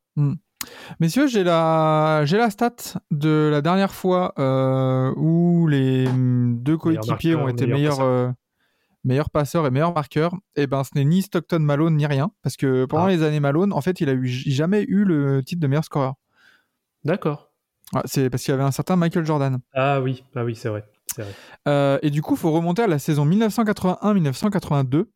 Messieurs, 1.01 1.29
j'ai 1.29 1.45
la, 1.45 2.23
j'ai 2.25 2.37
la 2.37 2.51
stat 2.51 2.75
de 3.13 3.49
la 3.51 3.63
dernière 3.63 3.95
fois 3.95 4.35
euh, 4.39 5.13
où 5.17 5.69
les 5.69 6.07
hum, 6.09 6.59
deux 6.61 6.77
coéquipiers 6.77 7.33
marqueur, 7.35 7.45
ont 7.47 7.49
été 7.49 7.67
meilleur 7.67 7.79
meilleurs, 7.79 7.97
passeur. 7.99 8.07
euh, 8.09 8.33
meilleurs 9.05 9.31
passeurs 9.31 9.67
et 9.67 9.71
meilleurs 9.71 9.95
marqueurs. 9.95 10.35
Et 10.57 10.67
ben, 10.67 10.83
ce 10.83 10.91
n'est 10.97 11.05
ni 11.05 11.23
Stockton 11.23 11.61
Malone 11.61 11.95
ni 11.97 12.07
rien, 12.07 12.33
parce 12.43 12.57
que 12.57 12.85
pendant 12.87 13.05
Ah. 13.07 13.11
les 13.11 13.23
années 13.23 13.39
Malone, 13.41 13.73
en 13.73 13.81
fait, 13.81 14.01
il 14.01 14.09
a 14.09 14.13
eu 14.15 14.27
jamais 14.27 14.83
eu 14.89 15.05
le 15.05 15.43
titre 15.45 15.61
de 15.63 15.67
meilleur 15.69 15.85
scoreur. 15.85 16.15
D'accord. 17.05 17.48
Ah, 17.95 18.03
c'est 18.05 18.29
parce 18.31 18.43
qu'il 18.43 18.53
y 18.53 18.55
avait 18.55 18.65
un 18.65 18.71
certain 18.71 18.97
Michael 18.97 19.25
Jordan. 19.25 19.59
Ah 19.75 20.01
oui, 20.01 20.25
ah 20.37 20.45
oui, 20.45 20.55
c'est 20.55 20.69
vrai. 20.69 20.85
C'est 21.15 21.23
vrai. 21.23 21.33
Euh, 21.69 21.99
et 22.03 22.11
du 22.11 22.21
coup, 22.23 22.35
il 22.35 22.39
faut 22.39 22.53
remonter 22.53 22.83
à 22.83 22.87
la 22.87 22.99
saison 22.99 23.25
1981-1982, 23.27 25.07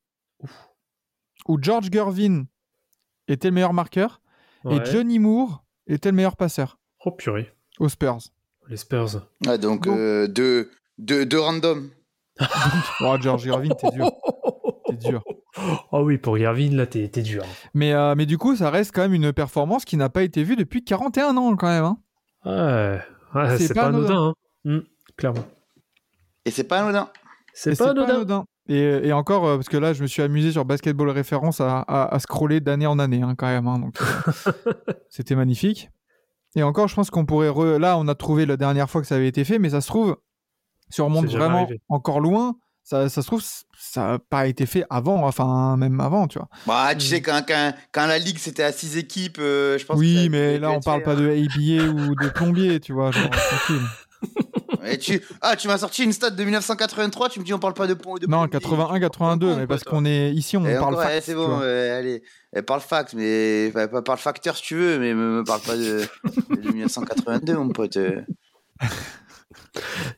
où 1.49 1.59
George 1.61 1.89
Gervin 1.93 2.45
était 3.29 3.49
le 3.49 3.55
meilleur 3.55 3.73
marqueur 3.75 4.21
Ouais. 4.65 4.77
et 4.77 4.85
Johnny 4.93 5.19
Moore 5.19 5.65
était 5.89 6.11
le 6.11 6.17
meilleur 6.17 6.37
passeur 6.37 6.79
Oh 7.05 7.11
purée, 7.11 7.53
aux 7.81 7.89
Spurs. 7.89 8.19
les 8.69 8.77
Spurs. 8.77 9.27
Ouais, 9.45 9.59
donc 9.59 9.87
Bon. 9.89 9.97
euh, 9.97 10.29
deux, 10.29 10.71
deux, 10.99 11.27
deux 11.27 11.41
random. 11.41 11.91
Oh, 13.01 13.17
George 13.21 13.43
Gervin, 13.45 13.71
t'es 13.71 13.91
dur. 13.91 14.09
T'es 14.87 14.97
dur. 14.97 15.23
Oh 15.91 16.03
oui, 16.05 16.17
pour 16.19 16.39
Irvin, 16.39 16.71
là, 16.77 16.87
t'es 16.87 17.09
t'es 17.09 17.23
dur. 17.23 17.45
Mais, 17.75 17.93
euh, 17.93 18.15
mais 18.17 18.25
du 18.27 18.39
coup, 18.39 18.55
ça 18.57 18.71
reste 18.71 18.93
quand 18.95 19.03
même 19.03 19.15
une 19.15 19.33
performance 19.33 19.85
qui 19.85 19.97
n'a 19.97 20.09
pas 20.09 20.23
été 20.23 20.43
vue 20.45 20.55
depuis 20.57 20.85
41 20.85 21.37
ans, 21.37 21.55
quand 21.57 21.67
même. 21.69 21.85
hein. 21.85 21.99
Ouais, 22.45 23.01
ouais, 23.35 23.59
C'est 23.59 23.75
pas 23.75 23.83
pas 23.83 23.87
anodin. 23.89 24.07
anodin, 24.15 24.29
hein. 24.29 24.35
Hmm, 24.65 24.81
clairement. 25.17 25.45
Et 26.45 26.51
c'est 26.51 26.65
pas 26.65 26.81
anodin. 26.81 27.09
C'est 27.55 27.73
Et 27.73 27.77
pas 27.77 27.91
anodin. 27.91 28.45
Et, 28.69 28.79
et 29.09 29.13
encore, 29.13 29.47
euh, 29.47 29.57
parce 29.57 29.69
que 29.69 29.77
là, 29.77 29.93
je 29.93 30.03
me 30.03 30.07
suis 30.07 30.23
amusé 30.23 30.53
sur 30.53 30.65
Basketball 30.65 31.11
Référence 31.11 31.61
à, 31.61 31.81
à, 31.81 32.15
à 32.15 32.19
scroller 32.21 32.61
d'année 32.61 32.87
en 32.87 32.99
année, 32.99 33.23
hein, 33.23 33.35
quand 33.37 33.47
même. 33.47 33.67
hein, 33.67 33.79
donc, 33.79 33.97
euh, 34.01 34.63
c'était 35.09 35.35
magnifique. 35.35 35.91
Et 36.55 36.63
encore, 36.63 36.87
je 36.89 36.95
pense 36.95 37.11
qu'on 37.11 37.27
pourrait. 37.27 37.49
re- 37.49 37.79
Là, 37.79 37.97
on 37.99 38.07
a 38.09 38.15
trouvé 38.15 38.47
la 38.47 38.57
dernière 38.57 38.89
fois 38.91 39.01
que 39.01 39.07
ça 39.07 39.17
avait 39.17 39.29
été 39.29 39.45
fait, 39.45 39.59
mais 39.59 39.71
ça 39.71 39.81
se 39.81 39.89
trouve, 39.89 40.17
si 40.91 41.01
on 41.01 41.07
remonte 41.07 41.27
vraiment 41.27 41.63
arrivé. 41.65 41.81
encore 41.89 42.21
loin, 42.21 42.55
ça, 42.85 43.09
ça 43.09 43.23
se 43.23 43.27
trouve, 43.27 43.43
ça 43.93 44.07
n'a 44.13 44.19
pas 44.19 44.47
été 44.47 44.65
fait 44.65 44.85
avant, 44.89 45.27
enfin, 45.27 45.77
même 45.77 46.01
avant, 46.01 46.27
tu 46.27 46.39
vois. 46.39 46.49
Bah, 46.67 46.95
tu 46.95 47.05
sais, 47.07 47.21
quand, 47.21 47.43
quand, 47.47 47.75
quand 47.93 48.07
la 48.07 48.19
ligue 48.19 48.39
c'était 48.39 48.63
à 48.63 48.73
6 48.73 48.97
équipes, 48.97 49.37
euh, 49.39 49.77
je 49.77 49.85
pense 49.85 49.99
Oui, 49.99 50.31
mais 50.31 50.59
là, 50.59 50.71
on 50.71 50.81
parle 50.81 51.03
pas 51.03 51.15
de 51.15 51.29
ABA 51.29 51.91
ou 51.91 52.15
de 52.15 52.29
plombier, 52.31 52.81
tu 52.81 52.95
vois. 52.95 53.11
Genre, 53.11 53.23
tranquille. 53.31 53.83
Et 54.87 54.97
tu... 54.97 55.21
Ah, 55.43 55.57
tu 55.57 55.69
m'as 55.69 55.77
sorti 55.77 56.05
une 56.05 56.13
stat 56.13 56.31
de 56.31 56.43
1983, 56.43 57.29
tu 57.29 57.41
me 57.41 57.45
dis 57.45 57.53
on 57.53 57.59
parle 57.59 57.75
pas 57.75 57.87
de 57.87 57.93
de 57.93 58.27
Non, 58.27 58.49
plombier. 58.49 58.61
81, 58.61 58.99
82, 58.99 59.57
mais 59.57 59.67
parce 59.67 59.85
qu'on 59.85 60.07
est 60.07 60.33
ici, 60.33 60.57
on 60.57 60.65
Et 60.67 60.75
parle 60.75 60.95
encore, 60.95 61.11
eh, 61.11 61.21
c'est 61.21 61.35
bon, 61.35 61.61
euh, 61.61 61.99
allez, 61.99 62.23
eh, 62.57 62.63
parle 62.63 62.81
fax, 62.81 63.13
mais 63.13 63.67
enfin, 63.69 63.89
pas- 63.89 64.01
parle 64.01 64.19
facteur 64.19 64.57
si 64.57 64.63
tu 64.63 64.77
veux, 64.77 64.99
mais 64.99 65.13
me, 65.13 65.41
me 65.41 65.45
parle 65.45 65.61
pas 65.61 65.77
de, 65.77 66.01
de 66.57 66.61
1982, 66.73 67.57
mon 67.59 67.69
pote. 67.69 67.99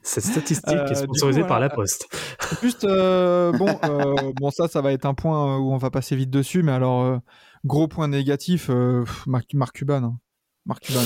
Cette 0.02 0.24
statistique 0.24 0.68
Euh, 0.74 0.86
est 0.86 0.94
sponsorisée 0.94 1.40
coup, 1.42 1.48
par 1.48 1.58
voilà. 1.58 1.68
la 1.68 1.74
Poste. 1.74 2.06
Juste, 2.62 2.84
euh, 2.84 3.52
bon, 3.52 3.66
euh, 3.84 4.32
bon, 4.36 4.50
ça, 4.50 4.68
ça 4.68 4.80
va 4.80 4.92
être 4.92 5.04
un 5.06 5.14
point 5.14 5.56
où 5.58 5.72
on 5.72 5.76
va 5.76 5.90
passer 5.90 6.16
vite 6.16 6.30
dessus, 6.30 6.62
mais 6.62 6.72
alors, 6.72 7.20
gros 7.64 7.88
point 7.88 8.08
négatif, 8.08 8.70
Marc, 9.26 9.54
Marc 9.54 9.74
Cuban. 9.76 10.02
hein. 10.04 10.18
Marc 10.66 10.82
Cuban. 10.84 11.00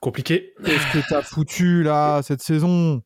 Compliqué. 0.00 0.54
Qu'est-ce 0.64 0.92
que 0.92 1.08
t'as 1.08 1.22
foutu 1.22 1.82
là 1.82 2.22
cette 2.22 2.42
saison? 2.42 3.02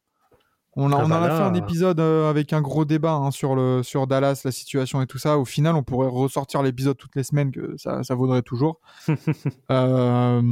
On, 0.76 0.90
a, 0.92 0.96
Ah 0.96 1.04
on 1.04 1.08
bah 1.08 1.20
en 1.20 1.22
a 1.22 1.28
là. 1.28 1.36
fait 1.36 1.42
un 1.42 1.54
épisode 1.54 2.00
euh, 2.00 2.28
avec 2.28 2.52
un 2.52 2.60
gros 2.60 2.84
débat 2.84 3.12
hein, 3.12 3.30
sur, 3.30 3.54
le, 3.54 3.82
sur 3.84 4.06
Dallas, 4.08 4.42
la 4.44 4.50
situation 4.50 5.00
et 5.02 5.06
tout 5.06 5.18
ça. 5.18 5.38
Au 5.38 5.44
final, 5.44 5.76
on 5.76 5.84
pourrait 5.84 6.08
ressortir 6.08 6.62
l'épisode 6.62 6.96
toutes 6.96 7.14
les 7.14 7.22
semaines, 7.22 7.52
que 7.52 7.74
ça, 7.76 8.02
ça 8.02 8.14
vaudrait 8.14 8.42
toujours. 8.42 8.80
Euh, 9.70 10.42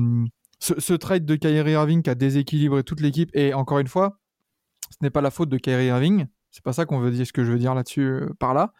ce, 0.62 0.78
ce 0.78 0.94
trade 0.94 1.24
de 1.24 1.34
Kyrie 1.34 1.72
Irving 1.72 2.02
qui 2.02 2.10
a 2.10 2.14
déséquilibré 2.14 2.84
toute 2.84 3.00
l'équipe, 3.00 3.30
et 3.34 3.52
encore 3.52 3.80
une 3.80 3.88
fois, 3.88 4.20
ce 4.90 4.96
n'est 5.00 5.10
pas 5.10 5.20
la 5.20 5.32
faute 5.32 5.48
de 5.48 5.58
Kyrie 5.58 5.86
Irving, 5.86 6.26
c'est 6.52 6.62
pas 6.62 6.72
ça 6.72 6.86
qu'on 6.86 7.00
veut 7.00 7.10
dire, 7.10 7.26
ce 7.26 7.32
que 7.32 7.42
je 7.42 7.50
veux 7.50 7.58
dire 7.58 7.74
là-dessus 7.74 8.02
euh, 8.02 8.28
par 8.38 8.54
là, 8.54 8.72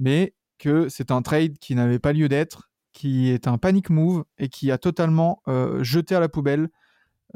mais 0.00 0.34
que 0.58 0.88
c'est 0.88 1.12
un 1.12 1.22
trade 1.22 1.58
qui 1.58 1.76
n'avait 1.76 2.00
pas 2.00 2.12
lieu 2.12 2.28
d'être, 2.28 2.70
qui 2.92 3.30
est 3.30 3.46
un 3.46 3.58
panic 3.58 3.90
move 3.90 4.24
et 4.38 4.48
qui 4.48 4.72
a 4.72 4.78
totalement 4.78 5.40
euh, 5.46 5.84
jeté 5.84 6.16
à 6.16 6.20
la 6.20 6.28
poubelle 6.28 6.68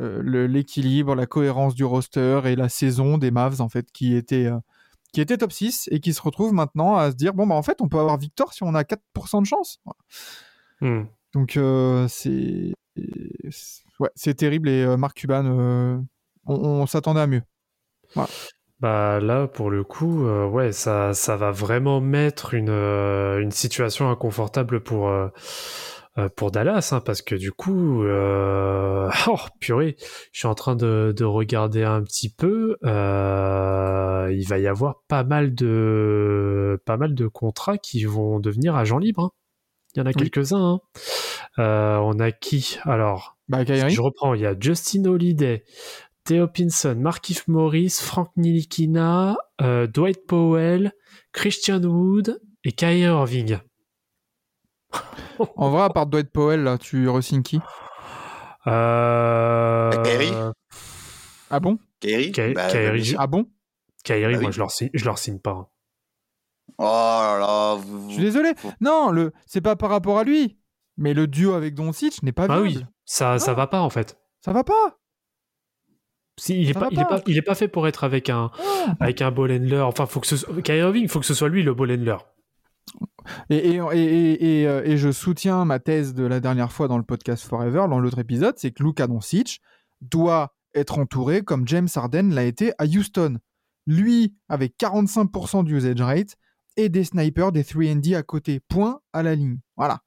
euh, 0.00 0.46
l'équilibre, 0.48 1.14
la 1.14 1.26
cohérence 1.26 1.74
du 1.74 1.84
roster 1.84 2.40
et 2.46 2.56
la 2.56 2.68
saison 2.68 3.16
des 3.16 3.30
Mavs 3.30 3.60
en 3.60 3.68
fait 3.68 3.90
qui 3.92 4.14
était 4.14 4.46
euh, 4.46 4.58
qui 5.12 5.20
était 5.20 5.36
top 5.36 5.52
6 5.52 5.88
et 5.90 6.00
qui 6.00 6.14
se 6.14 6.22
retrouve 6.22 6.52
maintenant 6.52 6.96
à 6.96 7.10
se 7.10 7.16
dire 7.16 7.34
bon 7.34 7.46
bah 7.46 7.54
en 7.54 7.62
fait 7.62 7.80
on 7.80 7.88
peut 7.88 7.98
avoir 7.98 8.18
victoire 8.18 8.52
si 8.52 8.62
on 8.62 8.74
a 8.74 8.82
4% 8.82 9.40
de 9.42 9.46
chance. 9.46 9.80
Hmm. 10.80 11.04
Donc 11.32 11.58
c'est- 12.08 12.72
ouais, 14.00 14.10
c'est 14.14 14.34
terrible 14.34 14.68
et 14.68 14.82
euh, 14.84 14.96
Marc 14.96 15.16
Cuban 15.18 15.44
euh, 15.46 15.98
on, 16.46 16.54
on 16.54 16.86
s'attendait 16.86 17.20
à 17.20 17.26
mieux. 17.26 17.42
Bah 18.80 19.18
là, 19.20 19.48
pour 19.48 19.70
le 19.70 19.82
coup, 19.82 20.24
euh, 20.26 20.46
ouais, 20.46 20.70
ça, 20.72 21.12
ça 21.12 21.36
va 21.36 21.50
vraiment 21.50 22.00
mettre 22.00 22.54
une, 22.54 22.68
euh, 22.70 23.40
une 23.40 23.50
situation 23.50 24.08
inconfortable 24.08 24.80
pour, 24.84 25.08
euh, 25.08 25.28
pour 26.36 26.52
Dallas, 26.52 26.90
hein, 26.92 27.00
parce 27.00 27.20
que 27.20 27.34
du 27.34 27.50
coup, 27.50 28.04
oh 29.26 29.36
purée, 29.60 29.96
je 30.32 30.38
suis 30.38 30.46
en 30.48 30.54
train 30.54 30.76
de, 30.76 31.12
de 31.16 31.24
regarder 31.24 31.82
un 31.82 32.02
petit 32.02 32.28
peu. 32.32 32.76
Il 32.84 34.46
va 34.48 34.58
y 34.58 34.66
avoir 34.68 35.02
pas 35.08 35.24
mal 35.24 35.54
de, 35.54 36.80
pas 36.84 36.96
mal 36.96 37.14
de 37.14 37.26
contrats 37.26 37.78
qui 37.78 38.04
vont 38.04 38.38
devenir 38.40 38.76
agents 38.76 38.98
libres. 38.98 39.24
hein. 39.24 39.30
Il 39.94 39.98
y 39.98 40.02
en 40.02 40.06
a 40.06 40.10
Oui. 40.10 40.14
quelques-uns. 40.30 40.74
hein. 40.74 40.80
Euh, 41.58 41.96
on 41.98 42.18
a 42.20 42.30
qui? 42.32 42.78
Alors, 42.84 43.36
Bah 43.48 43.64
je 43.64 44.00
reprends, 44.00 44.34
il 44.34 44.42
y 44.42 44.46
a 44.46 44.54
Justin 44.58 45.04
Holiday, 45.06 45.64
Theo 46.24 46.46
Pinson, 46.46 46.94
Markif 46.98 47.48
Morris, 47.48 47.98
Frank 48.00 48.30
Nilikina, 48.36 49.36
euh, 49.60 49.86
Dwight 49.86 50.26
Powell, 50.26 50.92
Christian 51.32 51.82
Wood 51.82 52.40
et 52.64 52.72
Kyrie 52.72 53.00
Irving. 53.00 53.58
en 55.56 55.70
vrai 55.70 55.82
à 55.82 55.88
part 55.90 56.06
Dwight 56.06 56.30
Powell 56.30 56.62
là, 56.62 56.78
tu 56.78 57.08
re-signes 57.08 57.42
qui? 57.42 57.60
Euh... 58.66 59.90
Kyrie 60.04 60.32
Ah 61.50 61.60
bon? 61.60 61.78
Kyrie 62.00 62.32
Ky- 62.32 62.52
Bah, 62.54 62.68
bah. 62.72 62.92
Ah 63.18 63.26
bon? 63.26 63.46
Kyrie, 64.04 64.34
Bah 64.34 64.40
moi 64.40 64.48
oui. 64.48 64.52
je 64.52 64.58
leur 64.58 64.70
signe, 64.70 64.90
je 64.94 65.04
leur 65.04 65.18
signe 65.18 65.38
pas. 65.38 65.50
hein. 65.52 65.66
Oh 66.78 66.82
là 66.84 67.38
là, 67.40 67.74
vous- 67.76 68.08
Je 68.10 68.14
suis 68.14 68.22
désolé. 68.22 68.52
Non, 68.80 69.10
le 69.10 69.32
c'est 69.46 69.60
pas 69.60 69.74
par 69.74 69.90
rapport 69.90 70.18
à 70.18 70.24
lui, 70.24 70.58
mais 70.98 71.14
le 71.14 71.26
duo 71.26 71.54
avec 71.54 71.74
Doncic 71.74 72.22
n'est 72.22 72.32
pas 72.32 72.44
Ah 72.50 72.60
viable. 72.60 72.62
oui, 72.80 72.84
ça, 73.06 73.38
ça 73.38 73.52
Non. 73.52 73.56
va 73.56 73.66
pas 73.68 73.80
en 73.80 73.88
fait. 73.90 74.18
Ça 74.44 74.52
va 74.52 74.62
pas. 74.64 74.98
Si, 76.38 76.60
il 76.60 76.70
est 76.70 76.74
pas, 76.74 76.88
il 76.92 77.00
est 77.00 77.04
pas. 77.04 77.20
il 77.26 77.36
est 77.38 77.42
pas 77.42 77.54
fait 77.56 77.66
pour 77.68 77.88
être 77.88 78.04
avec 78.04 78.28
un, 78.30 78.50
Ah. 78.58 78.94
avec 79.00 79.22
un 79.22 79.30
ball 79.32 79.50
handler. 79.50 79.80
Enfin, 79.80 80.06
faut 80.06 80.20
que 80.20 80.26
ce 80.26 80.36
soit, 80.36 80.60
Kyrie 80.62 80.78
Irving, 80.80 81.02
il 81.04 81.08
faut 81.08 81.18
que 81.20 81.26
ce 81.26 81.34
soit 81.34 81.48
lui 81.48 81.62
le 81.62 81.74
ball 81.74 81.90
handler. 81.90 82.16
Et, 83.50 83.56
et, 83.76 84.60
et, 84.60 84.66
euh, 84.68 84.82
et 84.84 84.96
je 84.96 85.10
soutiens 85.10 85.64
ma 85.64 85.78
thèse 85.80 86.14
de 86.14 86.24
la 86.24 86.40
dernière 86.40 86.72
fois 86.72 86.88
dans 86.88 86.96
le 86.96 87.02
podcast 87.04 87.44
Forever, 87.46 87.86
dans 87.90 87.98
l'autre 88.00 88.18
épisode, 88.20 88.54
c'est 88.56 88.70
que 88.70 88.82
Luka 88.82 89.06
Doncic 89.06 89.60
doit 90.00 90.54
être 90.74 90.98
entouré 90.98 91.42
comme 91.42 91.66
James 91.66 91.88
Harden 91.94 92.30
l'a 92.32 92.44
été 92.44 92.72
à 92.78 92.84
Houston. 92.84 93.38
lui 93.86 94.34
avec 94.48 94.74
45% 94.78 95.64
d'usage 95.64 96.00
rate 96.00 96.36
et 96.76 96.88
des 96.88 97.04
snipers, 97.04 97.52
des 97.52 97.64
3D 97.64 98.14
à 98.14 98.22
côté. 98.22 98.60
Point 98.60 99.00
à 99.12 99.22
la 99.22 99.34
ligne. 99.34 99.58
Voilà. 99.76 100.00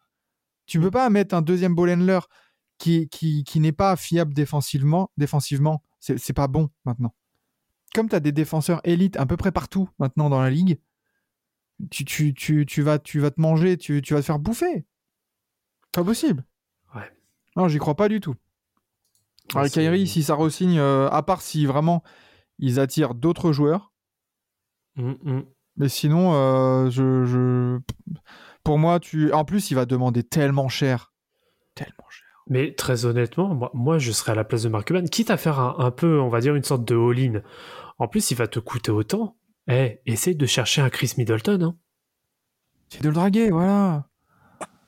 Tu 0.71 0.79
peux 0.79 0.89
pas 0.89 1.09
mettre 1.09 1.35
un 1.35 1.41
deuxième 1.41 1.75
ball 1.75 1.89
handler 1.89 2.19
qui, 2.77 3.09
qui, 3.09 3.43
qui 3.43 3.59
n'est 3.59 3.73
pas 3.73 3.97
fiable 3.97 4.33
défensivement. 4.33 5.11
défensivement. 5.17 5.83
C'est 5.99 6.17
c'est 6.17 6.31
pas 6.31 6.47
bon 6.47 6.69
maintenant. 6.85 7.13
Comme 7.93 8.07
tu 8.07 8.15
as 8.15 8.21
des 8.21 8.31
défenseurs 8.31 8.79
élites 8.85 9.17
à 9.17 9.25
peu 9.25 9.35
près 9.35 9.51
partout 9.51 9.89
maintenant 9.99 10.29
dans 10.29 10.41
la 10.41 10.49
ligue, 10.49 10.79
tu, 11.89 12.05
tu, 12.05 12.33
tu, 12.33 12.65
tu, 12.65 12.81
vas, 12.83 12.99
tu 12.99 13.19
vas 13.19 13.31
te 13.31 13.41
manger, 13.41 13.75
tu, 13.75 14.01
tu 14.01 14.13
vas 14.13 14.21
te 14.21 14.25
faire 14.25 14.39
bouffer. 14.39 14.85
Pas 15.91 16.05
possible. 16.05 16.45
Ouais. 16.95 17.11
Non, 17.57 17.67
j'y 17.67 17.77
crois 17.77 17.95
pas 17.95 18.07
du 18.07 18.21
tout. 18.21 18.35
Alors, 19.53 19.63
Ouais, 19.65 19.69
Kyrie, 19.69 20.07
si 20.07 20.23
ça 20.23 20.35
re-signe, 20.35 20.79
euh, 20.79 21.09
à 21.09 21.21
part 21.21 21.41
si 21.41 21.65
vraiment 21.65 22.01
ils 22.59 22.79
attirent 22.79 23.13
d'autres 23.13 23.51
joueurs, 23.51 23.91
Mm, 24.95 25.15
mm. 25.21 25.45
mais 25.75 25.89
sinon, 25.89 26.33
euh, 26.33 26.89
je, 26.89 27.25
je- 27.25 27.79
pour 28.63 28.77
moi, 28.77 28.99
tu. 28.99 29.31
En 29.33 29.45
plus, 29.45 29.71
il 29.71 29.75
va 29.75 29.85
demander 29.85 30.23
tellement 30.23 30.69
cher. 30.69 31.13
Tellement 31.75 32.09
cher. 32.09 32.27
Mais 32.47 32.73
très 32.73 33.05
honnêtement, 33.05 33.53
moi, 33.53 33.71
moi, 33.73 33.97
je 33.99 34.11
serais 34.11 34.31
à 34.33 34.35
la 34.35 34.43
place 34.43 34.63
de 34.63 34.69
Mark 34.69 34.87
Cuban, 34.87 35.03
quitte 35.05 35.29
à 35.29 35.37
faire 35.37 35.59
un, 35.59 35.75
un 35.79 35.91
peu, 35.91 36.19
on 36.19 36.29
va 36.29 36.41
dire, 36.41 36.55
une 36.55 36.63
sorte 36.63 36.83
de 36.85 36.95
all-in. 36.95 37.41
En 37.97 38.07
plus, 38.07 38.31
il 38.31 38.35
va 38.35 38.47
te 38.47 38.59
coûter 38.59 38.91
autant. 38.91 39.37
Eh, 39.69 39.99
essaye 40.05 40.35
de 40.35 40.45
chercher 40.45 40.81
un 40.81 40.89
Chris 40.89 41.13
Middleton. 41.17 41.61
hein. 41.61 41.75
C'est 42.89 43.03
de 43.03 43.07
le 43.07 43.13
draguer, 43.13 43.51
voilà. 43.51 44.07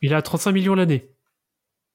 Il 0.01 0.13
a 0.13 0.21
35 0.21 0.51
millions 0.51 0.75
l'année. 0.75 1.11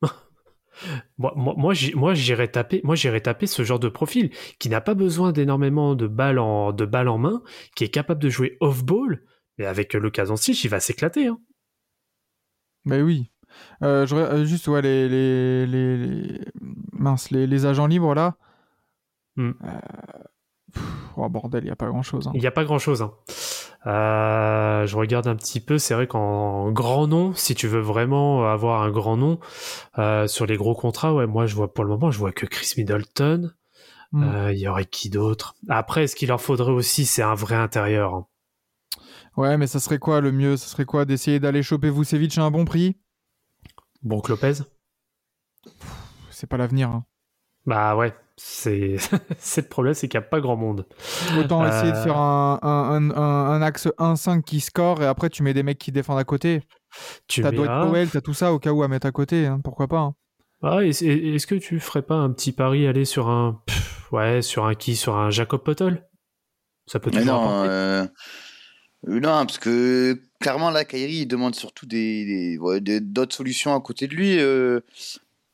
moi, 1.19 1.35
moi, 1.37 1.75
moi, 1.95 2.15
j'irais 2.15 2.49
taper, 2.49 2.81
moi, 2.85 2.95
j'irais 2.95 3.21
taper 3.21 3.47
ce 3.47 3.63
genre 3.65 3.81
de 3.81 3.89
profil 3.89 4.31
qui 4.59 4.69
n'a 4.71 4.81
pas 4.81 4.95
besoin 4.95 5.33
d'énormément 5.33 5.95
de 5.95 6.07
balles 6.07 6.39
en, 6.39 6.73
de 6.73 6.87
balles 6.87 7.09
en 7.09 7.19
main, 7.19 7.43
qui 7.77 7.85
est 7.85 7.89
capable 7.91 8.23
de 8.23 8.29
jouer 8.31 8.57
off-ball, 8.61 9.25
mais 9.59 9.67
avec 9.67 9.93
l'occasion 9.95 10.37
stitch, 10.37 10.65
il 10.65 10.69
va 10.69 10.81
s'éclater. 10.81 11.27
hein. 11.27 11.41
Mais 12.85 13.03
oui. 13.03 13.31
Euh, 13.83 14.07
je 14.07 14.15
euh, 14.15 14.45
juste, 14.45 14.69
ouais, 14.69 14.83
les, 14.83 15.09
les, 15.09 15.67
les, 15.67 15.97
les- 15.97 16.41
mince, 16.93 17.31
les, 17.31 17.47
les 17.47 17.67
agents 17.67 17.87
libres, 17.87 18.15
là. 18.15 18.37
Hmm. 19.37 19.51
Euh, 19.65 19.79
pff, 20.73 20.85
oh, 21.17 21.29
bordel, 21.29 21.63
il 21.65 21.67
n'y 21.67 21.71
a 21.73 21.77
pas 21.77 21.87
grand-chose. 21.89 22.29
hein. 22.29 22.33
Il 22.35 22.41
n'y 22.41 22.47
a 22.47 22.51
pas 22.51 22.65
grand 22.65 22.79
chose. 22.79 23.07
je 23.85 24.97
regarde 24.97 25.27
un 25.27 25.37
petit 25.37 25.61
peu. 25.61 25.79
C'est 25.79 25.95
vrai 25.95 26.07
qu'en 26.07 26.71
grand 26.73 27.07
nom, 27.07 27.33
si 27.35 27.55
tu 27.55 27.69
veux 27.69 27.81
vraiment 27.81 28.45
avoir 28.51 28.83
un 28.83 28.91
grand 28.91 29.17
nom 29.17 29.39
euh, 29.99 30.27
sur 30.27 30.47
les 30.47 30.57
gros 30.57 30.75
contrats, 30.75 31.15
ouais, 31.15 31.27
moi 31.27 31.47
je 31.47 31.55
vois 31.55 31.73
pour 31.73 31.85
le 31.85 31.91
moment, 31.91 32.11
je 32.11 32.19
vois 32.19 32.33
que 32.33 32.47
Chris 32.47 32.75
Middleton. 32.77 33.53
Hmm. 34.13 34.23
Euh, 34.23 34.53
Il 34.53 34.59
y 34.59 34.69
aurait 34.69 34.87
qui 34.87 35.11
d'autre? 35.11 35.55
Après, 35.69 36.07
ce 36.07 36.17
qu'il 36.17 36.29
leur 36.29 36.41
faudrait 36.41 36.73
aussi, 36.73 37.05
c'est 37.07 37.23
un 37.23 37.35
vrai 37.35 37.57
intérieur. 37.57 38.15
hein. 38.15 38.27
Ouais, 39.39 39.57
mais 39.57 39.67
ça 39.67 39.79
serait 39.81 39.99
quoi 39.99 40.21
le 40.21 40.33
mieux? 40.33 40.57
Ça 40.57 40.67
serait 40.67 40.85
quoi 40.85 41.05
D'essayer 41.05 41.39
d'aller 41.39 41.63
choper 41.63 41.91
Vucevic 41.91 42.37
à 42.39 42.43
un 42.43 42.51
bon 42.51 42.65
prix? 42.65 42.97
Bon, 44.03 44.21
Lopez 44.29 44.55
C'est 46.31 46.47
pas 46.49 46.57
l'avenir. 46.57 46.89
hein. 46.91 47.05
Bah 47.67 47.95
ouais, 47.97 48.15
c'est 48.37 48.97
c'est 49.39 49.63
le 49.63 49.69
problème, 49.69 49.95
c'est 49.95 50.09
qu'il 50.09 50.19
n'y 50.19 50.25
a 50.25 50.29
pas 50.29 50.41
grand 50.41 50.57
monde. 50.57 50.87
Autant 51.39 51.63
Euh. 51.63 51.69
essayer 51.69 51.93
de 51.93 51.97
faire 51.99 52.17
un, 52.17 52.59
un, 52.63 52.69
un, 52.69 53.11
un- 53.11 53.51
un 53.51 53.63
axe 53.63 53.89
1-5 53.99 54.43
qui 54.43 54.61
score 54.61 55.03
et 55.03 55.07
après 55.07 55.29
tu 55.31 55.43
mets 55.43 55.55
des 55.55 55.63
mecs 55.63 55.79
qui 55.79 55.93
défendent 55.93 56.19
à 56.19 56.25
côté. 56.25 56.63
Tu 57.27 57.43
T'as 57.43 57.51
mets 57.51 57.59
Dwight 57.59 57.71
un- 57.71 57.87
Powell, 57.87 58.09
t'as 58.11 58.21
tout 58.23 58.35
ça 58.35 58.53
au 58.53 58.59
cas 58.59 58.73
où 58.73 58.83
à 58.83 58.89
mettre 58.89 59.07
à 59.07 59.13
côté, 59.13 59.47
hein, 59.47 59.61
pourquoi 59.63 59.87
pas. 59.87 59.99
hein. 60.01 60.15
Ah, 60.63 60.83
est- 60.83 61.03
est- 61.03 61.35
est-ce 61.35 61.47
que 61.47 61.55
tu 61.55 61.79
ferais 61.79 62.03
pas 62.03 62.17
un 62.17 62.31
petit 62.33 62.53
pari 62.53 62.87
aller 62.87 63.05
sur 63.05 63.29
un 63.29 63.61
pff, 63.67 64.11
ouais, 64.13 64.43
sur 64.43 64.65
un 64.67 64.75
qui? 64.75 64.97
Sur 64.97 65.17
un 65.17 65.31
Jacob 65.31 65.63
Pottle 65.63 66.09
Ça 66.87 66.99
peut 67.01 67.11
Mais 67.13 67.21
toujours 67.21 67.35
non, 67.35 67.63
apporter. 67.63 68.13
Euh, 69.07 69.13
euh, 69.17 69.21
non, 69.21 69.47
parce 69.47 69.59
que 69.59 70.21
clairement 70.41 70.71
là, 70.71 70.85
Kyrie, 70.85 71.21
il 71.21 71.27
demande 71.27 71.55
surtout 71.55 71.87
des 71.87 72.25
des- 72.25 72.59
ouais, 72.59 72.81
des- 72.81 73.01
d'autres 73.01 73.35
solutions 73.37 73.75
à 73.75 73.81
côté 73.81 74.07
de 74.09 74.15
lui. 74.15 74.39
euh, 74.39 74.81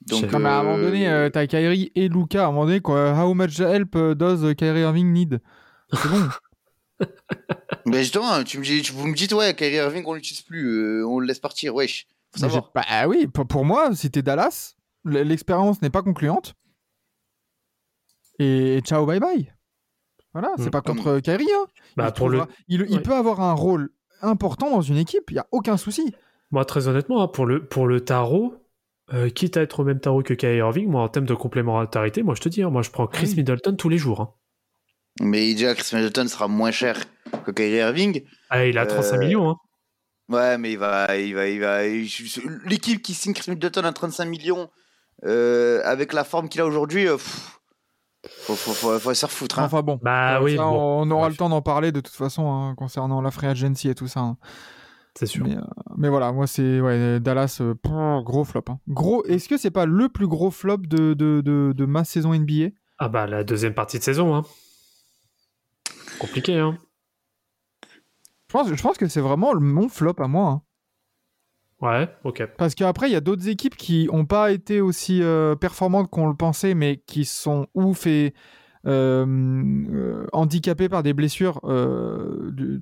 donc, 0.07 0.31
Non, 0.33 0.39
mais 0.39 0.49
à 0.49 0.59
un 0.61 0.63
moment 0.63 0.79
euh, 0.79 0.83
donné, 0.83 1.09
euh, 1.09 1.31
t'as 1.31 1.47
Kyrie 1.47 1.91
et 1.95 2.09
Luca. 2.09 2.45
À 2.45 2.49
un 2.49 2.53
moment 2.53 2.67
donné, 2.67 2.81
quoi, 2.81 3.13
how 3.19 3.33
much 3.35 3.59
help 3.61 3.97
euh, 3.97 4.15
does 4.15 4.55
Kyrie 4.55 4.81
Irving 4.81 5.13
need? 5.13 5.41
C'est 5.93 6.09
bon. 6.09 6.29
Mais 7.87 7.99
justement, 8.03 8.43
tu 8.45 8.59
me 8.59 8.65
dis, 8.65 8.83
tu- 8.83 8.93
vous 8.93 9.07
me 9.07 9.15
dites, 9.15 9.33
ouais, 9.33 9.55
Kyrie 9.55 9.77
Irving, 9.77 10.05
on 10.07 10.15
l'utilise 10.15 10.43
plus, 10.43 10.67
euh, 10.67 11.07
on 11.07 11.19
le 11.19 11.27
laisse 11.27 11.39
partir, 11.39 11.75
wesh. 11.75 12.07
Faut 12.33 12.39
savoir. 12.41 12.71
Bah 12.75 13.07
oui, 13.07 13.27
pour, 13.29 13.65
moi, 13.65 13.95
si 13.95 14.11
t'es 14.11 14.23
Dallas, 14.23 14.75
l'expérience 15.05 15.81
n'est 15.83 15.91
pas 15.91 16.03
concluante. 16.03 16.55
Et 18.39 18.81
ciao, 18.85 19.07
bye 19.07 19.21
bye. 19.21 19.53
Voilà, 20.35 20.53
c'est 20.59 20.67
Mm. 20.67 20.71
pas 20.71 20.83
contre 20.83 21.21
Kyrie. 21.21 21.47
hein. 21.55 21.67
Bah, 21.97 22.09
il, 22.09 22.13
pour 22.19 22.29
le, 22.29 22.39
trouvera- 22.39 22.55
il, 22.69 22.85
il 22.89 22.97
ouais. 22.97 23.01
peut 23.03 23.15
avoir 23.15 23.41
un 23.41 23.53
rôle 23.55 23.89
important 24.21 24.71
dans 24.71 24.83
une 24.83 24.97
équipe, 24.99 25.31
il 25.31 25.37
y 25.37 25.39
a 25.39 25.47
aucun 25.53 25.77
souci. 25.79 26.15
moi 26.51 26.65
très 26.65 26.87
honnêtement, 26.89 27.23
hein, 27.23 27.29
pour 27.29 27.47
le 27.47 27.65
pour 27.67 27.87
le 27.87 28.01
tarot, 28.01 28.55
euh, 29.13 29.29
quitte 29.29 29.57
à 29.57 29.63
être 29.63 29.81
au 29.81 29.85
même 29.85 30.01
tarot 30.01 30.23
que 30.23 30.35
Kyrie 30.35 30.59
Irving, 30.59 30.89
moi 30.89 31.03
en 31.03 31.09
termes 31.09 31.27
de 31.27 31.35
complémentarité, 31.35 32.23
moi 32.23 32.35
je 32.35 32.41
te 32.43 32.49
dis, 32.49 32.63
hein, 32.63 32.71
moi 32.71 32.83
je 32.83 32.91
prends 32.91 33.07
Chris 33.07 33.27
Oui. 33.31 33.37
Middleton 33.39 33.75
tous 33.77 33.89
les 33.89 33.99
jours. 33.99 34.21
hein. 34.21 34.31
Mais 35.21 35.55
déjà, 35.55 35.75
Chris 35.75 35.95
Middleton 35.97 36.27
sera 36.27 36.49
moins 36.49 36.71
cher 36.73 36.99
que 37.47 37.51
Kyrie 37.53 37.77
Irving. 37.79 38.25
Ah, 38.51 38.67
il 38.67 38.77
a 38.79 38.87
35 38.87 39.17
Euh, 39.17 39.19
millions. 39.21 39.51
Hein. 39.51 39.57
Ouais, 40.29 40.59
mais 40.59 40.73
il 40.73 40.79
va, 40.79 41.17
il 41.17 41.35
va, 41.35 41.47
il 41.49 41.61
va. 41.61 41.83
L'équipe 42.67 43.01
qui 43.03 43.15
signe 43.15 43.33
Chris 43.35 43.51
Middleton 43.53 43.83
à 43.85 43.93
35 43.93 44.25
millions, 44.25 44.69
euh, 45.25 45.81
avec 45.85 46.13
la 46.13 46.25
forme 46.25 46.49
qu'il 46.49 46.61
a 46.63 46.67
aujourd'hui, 46.67 47.07
euh, 47.07 47.17
pff, 47.17 47.61
faut, 48.29 48.55
faut, 48.55 48.73
faut, 48.73 48.99
faut 48.99 49.15
se 49.15 49.21
faire 49.21 49.31
foutre. 49.31 49.59
Hein. 49.59 49.65
Enfin 49.65 49.83
bon. 49.83 49.99
Bah 50.03 50.41
oui, 50.43 50.57
ça, 50.57 50.63
bon, 50.65 51.03
on 51.07 51.11
aura 51.11 51.23
bref. 51.23 51.33
le 51.33 51.37
temps 51.39 51.49
d'en 51.49 51.63
parler 51.63 51.93
de 51.93 52.01
toute 52.01 52.15
façon 52.15 52.51
hein, 52.53 52.75
concernant 52.77 53.21
la 53.21 53.31
free 53.31 53.47
agency 53.47 53.89
et 53.89 53.95
tout 53.95 54.09
ça. 54.09 54.21
hein. 54.21 54.37
c'est 55.15 55.27
sûr. 55.27 55.45
Mais, 55.47 55.57
euh, 55.57 55.61
mais 55.97 56.09
voilà, 56.09 56.33
moi 56.33 56.47
c'est 56.47 56.81
ouais, 56.81 57.21
Dallas, 57.21 57.59
euh, 57.61 57.75
pff, 57.75 57.93
gros 58.25 58.45
flop. 58.45 58.65
hein. 58.69 58.79
Gros, 58.89 59.25
est-ce 59.25 59.49
que 59.49 59.57
c'est 59.57 59.71
pas 59.71 59.87
le 59.87 60.09
plus 60.09 60.27
gros 60.27 60.51
flop 60.51 60.79
de, 60.79 61.15
de, 61.15 61.41
de, 61.45 61.73
de 61.77 61.85
ma 61.87 62.05
saison 62.05 62.35
NBA 62.35 62.69
Ah 62.99 63.09
bah 63.09 63.27
la 63.27 63.45
deuxième 63.45 63.75
partie 63.75 63.99
de 63.99 64.05
saison. 64.05 64.35
Hein. 64.35 64.45
Compliqué. 66.19 66.59
Hein. 66.59 66.79
je 68.49 68.53
pense, 68.53 68.73
je 68.73 68.83
pense 68.83 68.97
que 68.99 69.09
c'est 69.09 69.21
vraiment 69.21 69.53
le- 69.53 69.61
mon 69.61 69.89
flop 69.89 70.15
à 70.19 70.29
moi. 70.29 70.63
Ouais, 71.81 72.09
ok. 72.25 72.47
Parce 72.57 72.75
qu'après, 72.75 73.09
il 73.09 73.13
y 73.13 73.17
a 73.17 73.21
d'autres 73.21 73.49
équipes 73.49 73.77
qui 73.77 74.07
n'ont 74.13 74.25
pas 74.25 74.53
été 74.53 74.81
aussi 74.81 75.23
euh, 75.23 75.55
performantes 75.55 76.09
qu'on 76.11 76.29
le 76.29 76.35
pensait, 76.37 76.75
mais 76.75 77.03
qui 77.07 77.25
sont 77.25 77.67
ouf 77.75 78.07
et 78.07 78.33
euh, 78.87 79.27
euh, 79.93 80.27
handicapées 80.33 80.89
par 80.89 81.03
des 81.03 81.13
blessures. 81.15 81.61
du- 82.53 82.81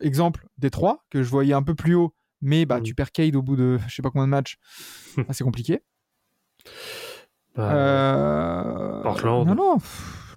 Exemple, 0.00 0.46
Détroit, 0.56 1.04
que 1.10 1.22
je 1.22 1.28
voyais 1.28 1.52
un 1.52 1.62
peu 1.62 1.74
plus 1.74 1.94
haut, 1.94 2.14
mais 2.40 2.64
bah, 2.64 2.80
Mm. 2.80 2.82
tu 2.84 2.94
perds 2.94 3.12
Cade 3.12 3.36
au 3.36 3.42
bout 3.42 3.54
de 3.56 3.78
je 3.88 3.94
sais 3.94 4.02
pas 4.02 4.10
combien 4.10 4.26
de 4.26 4.30
matchs. 4.30 4.56
Ah, 5.28 5.32
c'est 5.32 5.44
compliqué. 5.44 5.80
Bah, 7.56 7.70
Euh, 7.74 9.02
Portland. 9.02 9.46
Non, 9.46 9.54
non. 9.54 9.76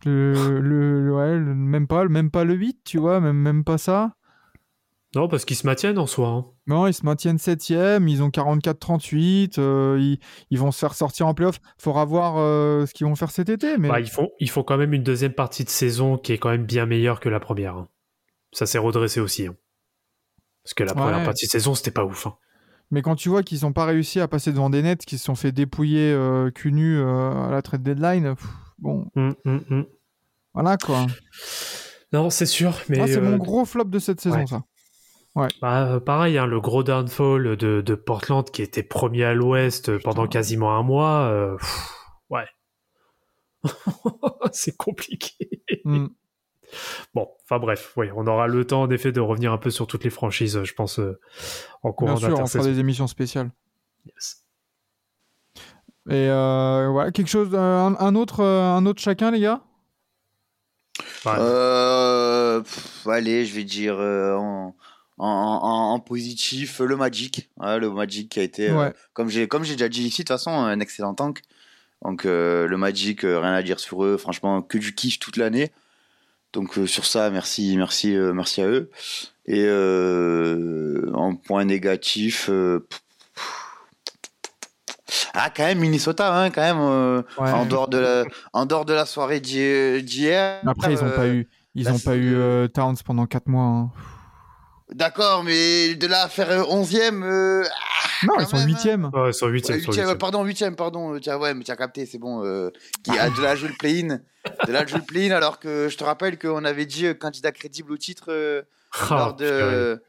Le, 0.06 0.60
le, 0.60 1.06
le- 1.06 1.16
ouais, 1.16 1.38
le- 1.40 1.56
même, 1.56 1.88
pas, 1.88 2.06
même 2.10 2.30
pas 2.30 2.44
le 2.44 2.56
8, 2.56 2.80
tu 2.84 2.98
vois, 2.98 3.22
même, 3.22 3.38
même 3.38 3.64
pas 3.64 3.78
ça. 3.78 4.16
Non, 5.16 5.28
parce 5.28 5.46
qu'ils 5.46 5.56
se 5.58 5.68
maintiennent 5.68 6.00
en 6.00 6.08
soi. 6.08 6.28
hein. 6.30 6.46
Non, 6.66 6.88
ils 6.88 6.94
se 6.94 7.06
maintiennent 7.06 7.38
7ème, 7.38 8.08
ils 8.10 8.24
ont 8.24 8.30
44-38, 8.30 9.60
euh, 9.60 9.98
ils, 10.02 10.20
ils 10.50 10.58
vont 10.60 10.72
se 10.72 10.80
faire 10.80 10.96
sortir 10.96 11.28
en 11.28 11.34
playoff. 11.36 11.60
Faudra 11.78 12.04
voir 12.06 12.36
euh, 12.38 12.86
ce 12.88 12.94
qu'ils 12.94 13.06
vont 13.06 13.16
faire 13.16 13.30
cet 13.32 13.50
été. 13.50 13.78
Mais 13.78 13.90
Bah, 13.90 14.00
ils, 14.00 14.10
font, 14.10 14.30
ils 14.40 14.50
font 14.50 14.64
quand 14.64 14.78
même 14.78 14.94
une 14.94 15.04
deuxième 15.04 15.34
partie 15.34 15.64
de 15.64 15.70
saison 15.70 16.18
qui 16.18 16.34
est 16.34 16.38
quand 16.40 16.50
même 16.50 16.66
bien 16.66 16.86
meilleure 16.88 17.20
que 17.20 17.30
la 17.30 17.40
première. 17.40 17.76
hein. 17.76 17.88
Ça 18.54 18.66
s'est 18.66 18.80
redressé 18.80 19.20
aussi. 19.20 19.46
hein. 19.48 19.56
Parce 20.64 20.74
que 20.74 20.84
la 20.84 20.94
première 20.94 21.18
Ouais. 21.20 21.26
partie 21.26 21.46
de 21.46 21.52
saison, 21.52 21.76
c'était 21.76 21.92
pas 21.92 22.06
ouf. 22.06 22.28
Mais 22.90 23.02
quand 23.02 23.16
tu 23.16 23.30
vois 23.30 23.44
qu'ils 23.44 23.62
n'ont 23.64 23.74
pas 23.74 23.86
réussi 23.86 24.20
à 24.20 24.28
passer 24.28 24.52
devant 24.52 24.70
des 24.70 24.82
nets, 24.82 25.06
qu'ils 25.06 25.20
se 25.20 25.26
sont 25.26 25.36
fait 25.36 25.52
dépouiller 25.52 26.12
euh, 26.12 26.52
cul 26.52 26.72
nu 26.72 26.98
euh, 26.98 27.48
à 27.48 27.52
la 27.52 27.62
trade 27.62 27.84
deadline, 27.84 28.36
pff, 28.36 28.48
bon, 28.80 29.08
hum, 29.16 29.36
hum. 29.46 29.86
voilà 30.54 30.78
quoi. 30.78 31.06
Non, 32.14 32.30
c'est 32.30 32.46
sûr. 32.46 32.78
Mais 32.90 33.00
Ah, 33.02 33.08
c'est 33.08 33.18
euh, 33.18 33.22
mon 33.22 33.38
gros 33.38 33.66
flop 33.66 33.86
de 33.86 33.98
cette 34.00 34.22
saison, 34.22 34.38
ouais. 34.38 34.48
ça. 34.48 34.64
Bah, 35.36 35.88
euh, 35.88 36.00
pareil, 36.00 36.38
hein, 36.38 36.46
le 36.46 36.60
gros 36.62 36.84
downfall 36.84 37.58
de, 37.58 37.82
de 37.82 37.96
Portland 37.96 38.50
qui 38.50 38.62
était 38.62 38.84
premier 38.84 39.24
à 39.24 39.34
l'ouest 39.34 39.90
euh, 39.90 40.00
pendant 40.04 40.28
quasiment 40.28 40.78
un 40.78 40.84
mois. 40.84 41.22
euh, 41.32 41.58
pff, 41.58 41.90
ouais. 42.30 42.46
c'est 44.52 44.78
compliqué. 44.78 45.64
Hmm. 45.86 46.08
Bon, 47.14 47.30
enfin 47.44 47.60
bref, 47.60 47.94
oui, 47.98 48.08
on 48.16 48.26
aura 48.28 48.48
le 48.48 48.66
temps 48.66 48.82
en 48.84 48.90
effet 48.90 49.12
de 49.12 49.20
revenir 49.20 49.52
un 49.52 49.58
peu 49.58 49.70
sur 49.70 49.88
toutes 49.88 50.04
les 50.04 50.10
franchises, 50.10 50.64
je 50.64 50.74
pense, 50.74 51.00
euh, 51.00 51.20
en 51.84 51.92
courant 51.94 52.16
Bien 52.16 52.30
sûr, 52.30 52.40
on 52.40 52.46
fera 52.48 52.64
des 52.64 52.80
émissions 52.80 53.08
spéciales. 53.08 53.52
Yes. 54.06 54.44
Et 56.10 56.30
euh, 56.30 56.90
voilà, 56.92 57.12
quelque 57.12 57.30
chose, 57.30 57.56
un, 57.56 57.96
un 57.98 58.16
autre, 58.16 58.44
un 58.44 58.86
autre 58.86 59.02
chacun, 59.02 59.32
les 59.32 59.40
gars? 59.40 59.62
Ouais. 61.26 61.32
Euh, 61.38 62.60
pff, 62.62 63.08
allez, 63.08 63.46
je 63.46 63.56
vais 63.56 63.64
dire 63.64 63.96
euh, 64.00 64.36
en, 64.36 64.76
en, 65.18 65.28
en- 65.28 65.94
en 65.94 66.00
positif 66.00 66.80
le 66.80 66.96
Magic. 66.96 67.50
Ouais, 67.58 67.80
le 67.80 67.90
Magic 67.92 68.30
qui 68.30 68.40
a 68.40 68.44
été, 68.44 68.70
euh, 68.70 68.78
Ouais. 68.78 68.94
comme 69.14 69.30
j'ai 69.30 69.48
comme 69.48 69.64
j'ai 69.64 69.74
déjà 69.76 69.90
dit 69.90 70.04
ici, 70.04 70.22
de 70.24 70.28
toute 70.28 70.30
façon, 70.30 70.52
un 70.52 70.80
excellent 70.80 71.14
tank. 71.14 71.42
Donc 72.04 72.26
euh, 72.26 72.68
le 72.68 72.78
Magic, 72.78 73.24
euh, 73.24 73.40
rien 73.40 73.54
à 73.54 73.62
dire 73.64 73.80
sur 73.80 74.04
eux. 74.04 74.18
Franchement, 74.18 74.62
que 74.62 74.78
du 74.78 74.94
kiff 74.96 75.20
toute 75.20 75.38
l'année. 75.38 75.72
Donc 76.52 76.78
sur 76.86 77.06
ça, 77.06 77.30
merci, 77.32 77.76
merci, 77.78 78.12
merci 78.16 78.62
à 78.62 78.68
eux. 78.68 78.92
Et 79.48 79.68
en 81.14 81.36
point 81.36 81.66
négatif, 81.66 82.50
ah 85.34 85.50
quand 85.56 85.64
même 85.64 85.80
Minnesota, 85.80 86.34
hein, 86.36 86.50
quand 86.52 86.62
même. 86.62 87.24
Ouais. 87.40 87.52
en 87.52 87.66
dehors 87.66 87.88
de 87.88 87.98
la, 87.98 88.26
en 88.54 88.66
dehors 88.66 88.86
de 88.86 88.94
la 88.94 89.06
soirée 89.06 89.40
d'hi- 89.40 90.04
d'hier. 90.04 90.62
Après, 90.66 90.94
ils 90.94 91.02
ont 91.04 91.08
euh, 91.08 91.16
pas 91.16 91.28
eu, 91.28 91.48
ils 91.76 91.86
pas 92.04 92.16
eu 92.16 92.70
Towns 92.74 92.98
pendant 93.06 93.26
4 93.26 93.48
mois. 93.48 93.64
hein. 93.66 93.92
D'accord, 94.92 95.44
mais 95.44 95.96
de 95.96 96.08
là 96.08 96.24
à 96.24 96.30
faire 96.30 96.50
euh, 96.52 96.64
11e. 96.64 97.24
euh, 97.24 97.64
Non, 98.24 98.34
quand 98.36 98.42
ils 98.42 98.48
sont 98.48 98.58
même, 98.58 98.66
hein. 98.66 99.12
8 99.14 99.14
Ouais, 99.14 99.30
ils 99.30 99.34
sont 99.34 99.48
huitièmes, 99.48 99.76
Ouais, 99.76 99.80
ils 99.80 99.84
sont 99.84 99.92
huitième, 99.92 100.06
huitièmes. 100.06 100.18
pardon, 100.18 100.44
huitième, 100.44 100.76
pardon. 100.76 101.14
euh, 101.16 101.20
Tiens, 101.20 101.38
ouais, 101.38 101.54
mais 101.54 101.64
tu 101.64 101.72
as 101.72 101.76
capté, 101.76 102.06
c'est 102.06 102.18
bon. 102.20 102.44
Euh, 102.44 102.70
qui 103.04 103.18
a 103.18 103.30
de 103.30 103.42
la 103.42 103.56
jouer 103.56 103.70
le 103.70 103.76
play-in. 103.80 104.20
De 104.68 104.72
la 104.72 104.86
jouer 104.86 105.00
le 105.00 105.06
play-in, 105.06 105.32
alors 105.36 105.60
que 105.60 105.88
je 105.90 105.98
te 105.98 106.04
rappelle 106.04 106.38
qu'on 106.38 106.64
avait 106.66 106.86
dit 106.86 107.06
euh, 107.08 107.14
candidat 107.14 107.52
crédible 107.52 107.92
au 107.94 107.98
titre 107.98 108.26
euh, 108.30 108.62
Ah, 108.94 109.08
lors, 109.18 109.34
de, 109.36 110.02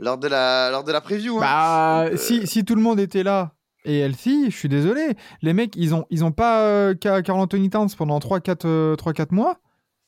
lors, 0.00 0.18
de 0.18 0.28
la, 0.28 0.70
lors 0.70 0.84
de 0.84 0.92
la 0.92 1.00
preview. 1.00 1.36
hein. 1.38 1.40
Bah, 1.40 2.04
Euh, 2.10 2.16
si, 2.16 2.46
si 2.46 2.64
tout 2.64 2.74
le 2.74 2.82
monde 2.82 2.98
était 3.00 3.22
là 3.22 3.52
et 3.84 3.98
healthy, 4.00 4.50
je 4.50 4.56
suis 4.56 4.68
désolé. 4.68 5.14
Les 5.42 5.52
mecs, 5.52 5.74
ils 5.76 5.94
ont, 5.94 6.06
ils 6.10 6.24
ont 6.24 6.32
pas 6.32 6.62
euh, 6.62 6.94
Ca- 7.02 7.22
Carl 7.22 7.38
Anthony 7.40 7.68
Towns 7.68 7.90
pendant 7.96 8.18
3-4 8.18 8.60
euh, 8.66 8.96
3-4 8.96 9.26
mois. 9.34 9.58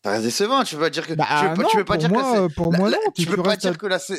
Reste 0.05 0.25
décevant. 0.25 0.63
Tu 0.65 0.75
peux 0.77 0.83
pas 0.83 0.91
dire 0.91 1.07
que. 1.07 1.15
Bah, 1.15 1.27
tu 1.41 1.49
peux, 1.49 1.55
pas- 1.55 1.63
non, 1.63 1.69
tu 1.71 1.77
peux 1.79 1.85
pas 1.85 1.95
pour 1.95 1.99
dire 2.01 2.11
moi, 2.11 2.23
que 2.35 2.41
la, 2.43 2.49
pour 2.51 2.73
la- 2.73 2.79
moi, 2.79 2.91
la- 2.91 2.97
non. 2.99 3.03
tu 3.17 3.27
peux 3.27 3.37
tu 3.37 3.43
pas 3.43 3.53
à- 3.53 3.57
dire 3.57 3.79
que 3.79 3.87
la, 3.87 3.99
sa- 3.99 4.15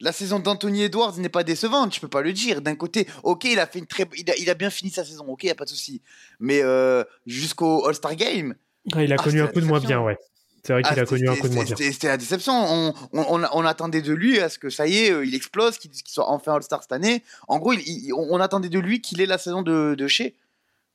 la 0.00 0.12
saison 0.12 0.38
d'Anthony 0.38 0.82
Edwards 0.84 1.16
n'est 1.18 1.28
pas 1.28 1.42
décevante. 1.44 1.90
Tu 1.90 2.00
peux 2.00 2.08
pas 2.08 2.22
le 2.22 2.32
dire. 2.32 2.60
D'un 2.62 2.76
côté, 2.76 3.08
ok, 3.24 3.44
il 3.44 3.58
a 3.58 3.66
fait 3.66 3.80
une 3.80 3.86
très, 3.86 4.08
il 4.16 4.30
a, 4.30 4.36
il 4.36 4.48
a 4.48 4.54
bien 4.54 4.70
fini 4.70 4.90
sa 4.90 5.04
saison. 5.04 5.24
Ok, 5.28 5.44
y 5.44 5.50
a 5.50 5.54
pas 5.56 5.64
de 5.64 5.70
souci. 5.70 6.02
Mais 6.38 6.60
euh, 6.62 7.02
jusqu'au 7.26 7.86
All-Star 7.86 8.14
Game. 8.14 8.54
Ah, 8.94 9.02
il 9.02 9.12
a 9.12 9.16
Ah, 9.18 9.22
connu 9.22 9.40
un 9.42 9.48
coup 9.48 9.60
de 9.60 9.66
moins 9.66 9.80
bien, 9.80 10.00
ouais. 10.00 10.16
C'est 10.64 10.72
vrai 10.72 10.82
qu'il 10.82 10.98
Ah, 10.98 11.02
a 11.02 11.04
connu 11.06 11.28
un 11.28 11.36
coup 11.36 11.48
de 11.48 11.54
moins 11.54 11.64
bien. 11.64 11.76
c'était- 11.76 12.08
la 12.08 12.16
déception. 12.16 12.52
On, 12.52 12.94
on, 13.12 13.22
on, 13.42 13.44
on 13.52 13.64
attendait 13.64 14.02
de 14.02 14.12
lui 14.12 14.38
à 14.40 14.48
ce 14.48 14.58
que 14.58 14.70
ça 14.70 14.86
y 14.86 14.98
est, 14.98 15.10
euh, 15.12 15.24
il 15.24 15.34
explose, 15.34 15.78
qu'il 15.78 15.90
soit 16.06 16.28
enfin 16.30 16.54
All-Star 16.54 16.82
cette 16.82 16.92
année. 16.92 17.22
En 17.48 17.58
gros, 17.58 17.72
il- 17.72 17.80
il- 17.86 18.12
on, 18.12 18.26
on 18.30 18.40
attendait 18.40 18.68
de 18.68 18.78
lui 18.78 19.00
qu'il 19.00 19.20
ait 19.20 19.26
la 19.26 19.38
saison 19.38 19.62
de, 19.62 19.94
de 19.96 20.06
chez, 20.08 20.36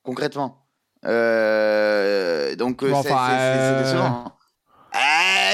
concrètement. 0.04 0.63
Euh, 1.06 2.56
donc, 2.56 2.84
euh, 2.84 2.92
Bon, 2.92 3.02
c'est 3.02 3.12
enfin, 3.12 3.28
c'est- 3.30 3.36
c'est 3.38 3.40
euh, 3.40 3.84
décevant. 3.84 4.04
hein. 4.06 4.30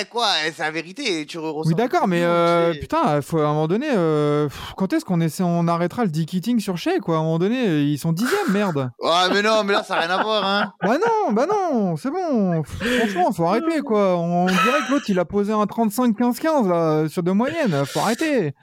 Eh, 0.02 0.06
quoi 0.06 0.28
eh, 0.46 0.52
C'est 0.52 0.64
la 0.64 0.72
vérité. 0.72 1.26
Tu 1.26 1.38
Oui, 1.38 1.74
d'accord, 1.74 2.10
mais 2.10 2.24
euh, 2.24 2.74
putain, 2.74 3.22
faut, 3.22 3.40
à 3.40 3.46
un 3.46 3.54
moment 3.54 3.68
donné, 3.70 3.88
euh, 3.90 4.50
quand 4.76 4.92
est-ce 4.92 5.06
qu'on 5.06 5.22
essaie, 5.22 5.44
on 5.44 5.66
arrêtera 5.70 6.04
le 6.04 6.10
dick 6.10 6.34
eating 6.34 6.60
sur 6.60 6.78
Shea, 6.78 7.00
quoi 7.00 7.16
À 7.16 7.20
un 7.20 7.24
moment 7.24 7.40
donné, 7.40 7.66
euh, 7.68 7.82
ils 7.82 7.98
sont 7.98 8.12
dixièmes, 8.12 8.52
merde. 8.52 8.90
Ouais, 9.02 9.30
mais 9.34 9.42
non, 9.42 9.64
mais 9.64 9.72
là, 9.74 9.84
ça 9.84 9.96
n'a 9.96 10.02
rien 10.02 10.10
à 10.18 10.24
voir. 10.24 10.46
Hein. 10.46 10.74
bah 10.82 10.98
non, 10.98 11.32
bah 11.32 11.46
non, 11.50 11.96
c'est 11.96 12.12
bon. 12.12 12.64
Franchement, 12.64 13.32
faut 13.32 13.46
arrêter, 13.46 13.80
quoi. 13.80 14.18
On 14.18 14.46
dirait 14.48 14.82
que 14.88 14.92
l'autre, 14.92 15.06
il 15.08 15.18
a 15.20 15.26
posé 15.26 15.54
un 15.54 15.64
35-15-15 15.64 16.68
là, 16.68 17.08
sur 17.08 17.24
de 17.24 17.32
moyenne. 17.32 17.86
Faut 17.86 18.00
arrêter. 18.02 18.54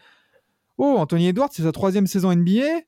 Oh, 0.76 0.96
Anthony 0.98 1.28
Edwards, 1.28 1.48
c'est 1.52 1.62
sa 1.62 1.72
troisième 1.72 2.06
saison 2.06 2.32
NBA. 2.32 2.82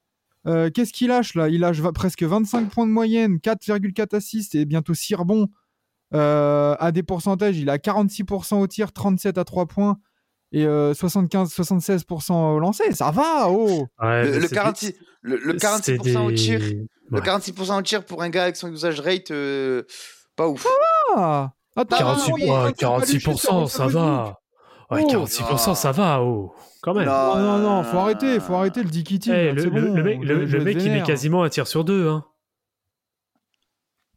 Euh, 0.49 0.71
Qu'est-ce 0.73 0.93
qu'il 0.93 1.09
lâche 1.09 1.35
là? 1.35 1.49
Il 1.49 1.61
lâche 1.61 1.81
presque 1.95 2.23
25 2.23 2.71
points 2.71 2.87
de 2.87 2.91
moyenne, 2.93 3.37
4,4 3.39 4.17
assists 4.17 4.55
et 4.55 4.65
bientôt 4.65 4.95
6 4.95 5.15
rebonds. 5.15 5.49
Euh, 6.15 6.75
à 6.79 6.91
des 6.91 7.03
pourcentages, 7.03 7.59
il 7.59 7.69
a 7.69 7.77
46% 7.77 8.57
au 8.61 8.67
tir, 8.67 8.93
37 8.93 9.37
à 9.37 9.45
3 9.45 9.67
points 9.67 9.99
et 10.53 10.65
euh, 10.65 10.95
75-76% 10.95 12.33
au 12.33 12.59
lancer. 12.59 12.93
Ça 12.95 13.11
va, 13.11 13.49
oh 13.51 13.87
Ouais, 14.03 14.25
Le, 14.25 14.31
mais 14.31 14.39
le 14.39 14.49
c'est 14.49 14.55
46, 14.55 14.95
le, 15.23 15.37
le 15.37 15.53
des- 15.53 15.59
46% 15.59 15.83
c'est 15.83 16.17
au 16.17 16.29
des- 16.31 16.35
tir. 16.35 16.61
Ouais. 16.61 16.87
Le 17.11 17.21
46% 17.21 17.79
au 17.79 17.83
tir 17.83 18.05
pour 18.05 18.23
un 18.23 18.31
gars 18.31 18.45
avec 18.45 18.57
son 18.57 18.73
usage 18.73 19.01
rate, 19.01 19.31
euh, 19.31 19.83
pas 20.37 20.49
ouf. 20.49 20.67
ah 21.17 21.53
Attends, 21.77 21.99
46, 21.99 22.33
oui, 22.33 22.43
ouais, 22.45 22.51
attends, 22.57 23.01
c'est 23.01 23.07
pas 23.07 23.07
du 23.07 23.19
46%, 23.19 23.41
shooter, 23.41 23.67
ça 23.69 23.87
va. 23.87 24.39
Ouais, 24.91 25.03
Oh. 25.05 25.11
46%, 25.11 25.75
ça 25.75 25.93
va, 25.93 26.23
oh. 26.23 26.53
Quand 26.83 26.95
même. 26.95 27.07
Non. 27.07 27.37
Non, 27.37 27.59
non, 27.59 27.83
faut 27.83 27.99
arrêter, 27.99 28.41
faut 28.41 28.55
arrêter 28.55 28.83
le 28.83 28.89
dick 28.89 29.11
eating. 29.11 29.33
Eh, 29.35 29.53
le, 29.53 29.63
c'est 29.63 29.71
le- 29.71 29.81
bon, 29.89 29.95
le 29.95 30.03
mec, 30.03 30.21
le, 30.23 30.41
je- 30.47 30.47
je 30.47 30.57
le 30.59 30.65
mec, 30.65 30.77
il 30.81 30.91
met 30.93 31.03
quasiment 31.03 31.43
un 31.43 31.49
tir 31.49 31.67
sur 31.67 31.85
deux. 31.85 32.09
Hein. 32.09 32.25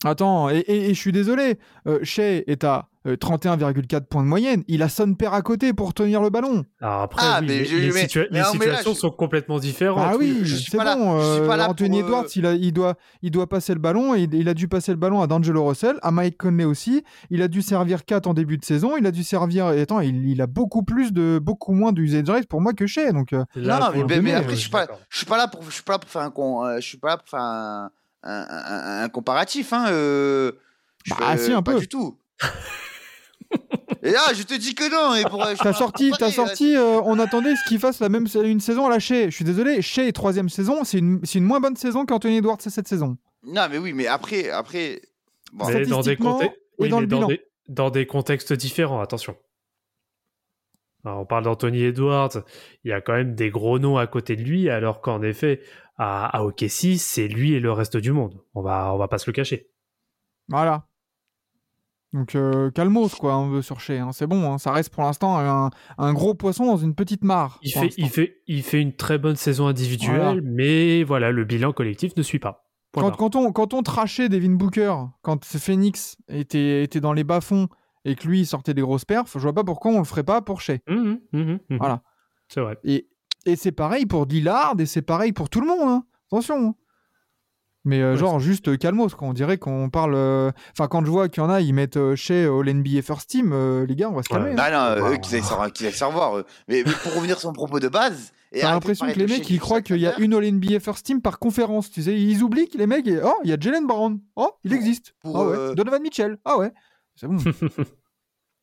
Attends, 0.03 0.49
et, 0.49 0.57
et- 0.59 0.89
et 0.89 0.93
je 0.93 0.99
suis 0.99 1.11
désolé, 1.11 1.59
euh, 1.88 1.99
Shea 2.03 2.43
est 2.47 2.63
à 2.63 2.88
euh, 3.08 3.16
31,4 3.16 4.02
points 4.06 4.22
de 4.24 4.28
moyenne. 4.28 4.64
Il 4.68 4.84
a 4.84 4.89
son 4.89 5.14
père 5.16 5.34
à 5.34 5.41
côté 5.41 5.74
pour 5.74 5.93
tenir 5.93 6.22
le 6.22 6.30
ballon. 6.30 6.66
Alors 6.82 7.02
après, 7.02 7.22
Ah, 7.26 7.39
oui, 7.41 7.47
mais 7.47 7.58
les, 7.60 7.66
je- 7.66 7.76
les 7.78 7.91
mais- 7.91 8.06
situa- 8.06 8.28
mais 8.32 8.38
les 8.39 8.43
non, 8.43 8.49
mais 8.54 8.66
là, 8.68 8.78
situations 8.78 8.93
je- 8.93 8.99
sont 8.99 9.10
complètement 9.12 9.58
différentes. 9.60 10.06
Ah 10.08 10.16
oui, 10.18 10.43
c'est 10.45 10.78
bon. 10.78 11.20
euh, 11.20 11.47
Anthony 11.68 12.02
pour, 12.02 12.10
euh, 12.10 12.20
Edwards, 12.20 12.26
il, 12.36 12.45
a, 12.45 12.54
il, 12.54 12.72
doit, 12.74 12.95
il 13.22 13.32
doit 13.32 13.47
passer 13.49 13.74
le 13.74 13.80
ballon 13.80 14.14
et 14.16 14.22
il, 14.24 14.34
il 14.36 14.47
a 14.49 14.54
dû 14.54 14.68
passer 14.68 14.91
le 14.91 14.97
ballon 14.97 15.22
à 15.22 15.28
D'Angelo 15.28 15.66
Russell, 15.66 15.97
à 16.04 16.12
Mike 16.12 16.38
Conley 16.38 16.66
aussi. 16.66 17.04
Il 17.32 17.41
a 17.41 17.47
dû 17.47 17.62
servir 17.62 18.06
4 18.06 18.28
en 18.28 18.34
début 18.34 18.58
de 18.58 18.66
saison. 18.66 18.95
Il 18.97 19.06
a 19.08 19.12
dû 19.12 19.24
servir. 19.24 19.72
Et 19.72 19.82
attends, 19.82 19.99
il, 20.02 20.28
il 20.30 20.41
a 20.41 20.47
beaucoup 20.47 20.84
plus 20.84 21.12
de 21.12 21.39
beaucoup 21.41 21.74
moins 21.74 21.91
d'usage 21.91 22.30
rate 22.30 22.45
pour 22.47 22.62
moi 22.62 22.74
que 22.74 22.86
Shea. 22.86 23.12
Donc, 23.14 23.34
euh, 23.34 23.43
Là, 23.56 23.80
non, 23.80 24.06
mais, 24.08 24.34
euh, 24.34 24.38
après, 24.38 24.52
je 24.52 24.60
suis 24.60 24.70
pas, 24.70 24.82
d'accord. 24.82 24.99
je 25.10 25.18
suis 25.18 25.26
pas 25.26 25.38
là 25.38 25.47
pour, 25.47 25.64
je 25.64 25.72
suis 25.72 25.84
pas 25.84 25.93
là 25.93 25.99
pour 25.99 26.10
faire 26.10 26.22
un, 26.22 26.30
con, 26.32 26.66
euh, 26.66 26.76
je 26.80 26.86
suis 26.88 26.97
pas 26.97 27.08
là 27.10 27.18
pour 27.18 27.28
faire 27.28 27.39
un, 27.41 27.89
un, 28.24 28.45
un- 28.49 29.04
un 29.06 29.10
comparatif, 29.10 29.74
hein. 29.74 29.86
euh, 29.89 30.52
je 31.04 31.14
Bah, 31.16 31.36
fais- 31.36 31.45
si, 31.45 31.52
un 31.52 31.64
pas 31.64 31.74
peu. 31.74 31.80
du 31.80 31.88
tout. 31.88 32.18
et 34.04 34.12
là, 34.12 34.20
je 34.34 34.43
te 34.43 34.54
dis 34.54 34.74
que 34.76 34.89
non. 34.91 35.16
Et 35.16 35.24
pour, 35.30 35.43
T'as 35.62 35.74
sorti, 35.74 36.12
t'as 36.18 36.32
sorti. 36.32 36.76
euh, 36.76 37.02
on 37.04 37.20
attendait 37.20 37.56
ce 37.56 37.68
qu'il 37.68 37.80
fasse 37.80 37.99
la 37.99 38.10
même 38.10 38.28
une 38.43 38.60
saison 38.60 38.86
à 38.88 38.89
la 38.89 38.99
Shea. 38.99 39.26
Je 39.30 39.36
suis 39.36 39.45
désolé, 39.45 39.82
Shea 39.82 40.12
troisième 40.12 40.49
saison, 40.49 40.84
c'est 40.84 40.97
une, 40.99 41.20
c'est 41.24 41.39
une 41.39 41.45
moins 41.45 41.60
bonne 41.60 41.76
saison 41.76 42.06
qu'Anthony 42.06 42.38
Edwards 42.38 42.58
cette 42.62 42.88
saison. 42.88 43.18
Non, 43.43 43.68
mais 43.70 43.78
oui, 43.78 43.93
mais 43.93 44.08
après, 44.08 44.49
après, 44.49 45.02
bon, 45.54 45.66
Mais 45.68 45.74
dans 45.74 45.80
des, 45.80 45.86
Statistiquement 45.86 46.34
contextes- 46.34 46.60
oui, 46.80 46.89
dans 46.89 46.99
mais 47.02 47.08
des- 47.08 47.41
dans 47.70 47.89
des 47.89 48.06
contextes 48.06 48.54
différents, 48.54 49.02
attention. 49.02 49.36
Alors, 51.04 51.20
on 51.22 51.26
parle 51.26 51.45
d'Anthony 51.45 51.84
Edwards, 51.84 52.43
il 52.84 52.89
y 52.89 52.93
a 52.93 53.02
quand 53.02 53.14
même 53.14 53.34
des 53.34 53.49
gros 53.49 53.80
noms 53.80 53.97
à 53.97 54.06
côté 54.08 54.36
de 54.36 54.43
lui, 54.43 54.70
alors 54.70 55.02
qu'en 55.02 55.22
effet, 55.24 55.62
à, 55.97 56.26
à 56.38 56.43
OKC, 56.43 56.97
c'est 56.99 57.28
lui 57.28 57.54
et 57.54 57.60
le 57.60 57.72
reste 57.72 57.97
du 57.97 58.12
monde. 58.12 58.39
On 58.54 58.62
va, 58.62 58.93
on 58.93 58.97
va 58.97 59.08
pas 59.08 59.18
se 59.18 59.28
le 59.28 59.34
cacher. 59.34 59.72
Voilà. 60.47 60.86
Donc 62.14 62.36
euh, 62.36 62.72
calmos 62.72 63.16
quoi, 63.16 63.38
on 63.38 63.47
veut 63.49 63.62
sur 63.62 63.80
Shea. 63.80 63.93
hein. 64.01 64.12
C'est 64.12 64.28
bon, 64.28 64.51
hein. 64.51 64.57
ça 64.57 64.72
reste 64.74 64.93
pour 64.93 65.03
l'instant 65.03 65.38
un, 65.39 65.70
un 65.97 66.14
gros 66.14 66.34
poisson 66.34 66.66
dans 66.66 66.78
une 66.78 66.93
petite 66.93 67.24
mare. 67.24 67.59
Il 67.64 67.72
fait, 67.72 67.82
l'instant. 67.84 67.95
il, 68.03 68.09
fait, 68.09 68.38
il 68.47 68.64
fait 68.64 68.82
une 68.82 68.93
très 68.93 69.18
bonne 69.18 69.38
saison 69.38 69.68
individuelle, 69.68 70.18
Voilà. 70.20 70.41
mais 70.43 71.03
voilà, 71.03 71.32
le 71.32 71.45
bilan 71.45 71.72
collectif 71.72 72.16
ne 72.18 72.22
suit 72.22 72.39
pas. 72.39 72.68
Quand, 72.93 73.38
on, 73.38 73.53
quand 73.53 73.74
on 73.74 73.82
trachait 73.84 74.28
Devin 74.28 74.51
Booker, 74.55 74.93
quand 75.22 75.45
Phoenix 75.45 76.18
était, 76.28 76.84
était 76.84 76.99
dans 76.99 77.14
les 77.14 77.24
bas-fonds 77.24 77.70
et 78.03 78.16
que 78.16 78.28
lui 78.28 78.45
sortait 78.45 78.74
des 78.74 78.82
grosses 78.82 79.05
perfs, 79.05 79.32
je 79.36 79.39
vois 79.39 79.53
pas 79.53 79.64
pourquoi 79.64 79.91
on 79.93 79.99
le 79.99 80.03
ferait 80.03 80.24
pas 80.26 80.41
pour 80.41 80.59
Shea. 80.59 80.80
Mhm, 80.89 81.20
mhm, 81.32 81.59
mhm. 81.70 81.78
Voilà. 81.78 82.01
C'est 82.49 82.59
vrai. 82.59 82.78
Et, 82.84 83.07
et 83.45 83.55
c'est 83.55 83.72
pareil 83.72 84.05
pour 84.05 84.26
Lillard 84.26 84.76
et 84.80 84.86
c'est 84.86 85.01
pareil 85.01 85.32
pour 85.32 85.49
tout 85.49 85.62
le 85.62 85.68
monde. 85.68 85.80
hein. 85.88 86.03
Attention. 86.30 86.76
Mais 87.84 87.99
euh, 88.01 88.11
Ouais, 88.11 88.17
genre 88.19 88.39
juste 88.39 88.67
euh, 88.67 88.77
calmos, 88.77 89.15
quoi. 89.15 89.27
on 89.27 89.34
dirait 89.34 89.57
qu'on 89.57 89.89
parle. 89.89 90.13
euh, 90.15 90.51
Enfin, 90.71 90.88
quand 90.88 91.03
je 91.03 91.09
vois 91.09 91.29
qu'il 91.29 91.41
y 91.41 91.45
en 91.45 91.49
a, 91.49 91.61
ils 91.61 91.73
mettent 91.73 91.97
euh, 91.97 92.15
chez 92.15 92.45
All 92.45 92.71
NBA 92.71 93.01
First 93.01 93.29
Team, 93.29 93.51
euh, 93.53 93.86
les 93.88 93.95
gars, 93.95 94.09
on 94.09 94.13
va 94.13 94.21
se 94.23 94.29
calmer. 94.29 94.49
Ouais. 94.49 94.51
hein. 94.51 94.55
bah 94.55 94.99
non, 94.99 95.07
eux, 95.09 95.17
qu'ils 95.17 95.36
aillent 95.36 95.41
revoir. 95.41 96.38
eux. 96.38 96.45
Mais, 96.67 96.84
mais 96.86 96.91
pour 97.03 97.15
revenir 97.15 97.39
sur 97.39 97.49
mon 97.49 97.53
propos 97.53 97.79
de 97.79 97.88
base. 97.88 98.34
et 98.51 98.59
T'as 98.61 98.71
l'impression 98.71 99.07
que 99.11 99.17
les 99.17 99.25
mecs, 99.25 99.49
ils 99.49 99.59
croient 99.59 99.82
qu'il 99.82 99.97
y 99.97 100.05
a 100.05 100.17
une 100.19 100.34
All 100.36 100.45
NBA 100.51 100.79
First 100.79 101.05
Team 101.05 101.21
par 101.21 101.39
conférence. 101.39 101.89
Tu 101.89 102.03
sais, 102.03 102.13
ils 102.21 102.43
oublient 102.43 102.69
que 102.69 102.77
les 102.77 102.86
mecs, 102.88 103.07
et- 103.07 103.19
oh, 103.23 103.39
il 103.43 103.49
y 103.49 103.53
a 103.53 103.57
Jalen 103.59 103.88
Brown. 103.88 104.19
Oh, 104.36 104.51
il 104.63 104.73
existe. 104.73 105.13
pour, 105.21 105.38
ah 105.38 105.47
ouais. 105.47 105.57
euh, 105.57 105.73
Donovan 105.73 106.01
Mitchell. 106.03 106.38
Ah 106.45 106.57
ouais. 106.59 106.71
C'est 107.15 107.27
bon. 107.27 107.38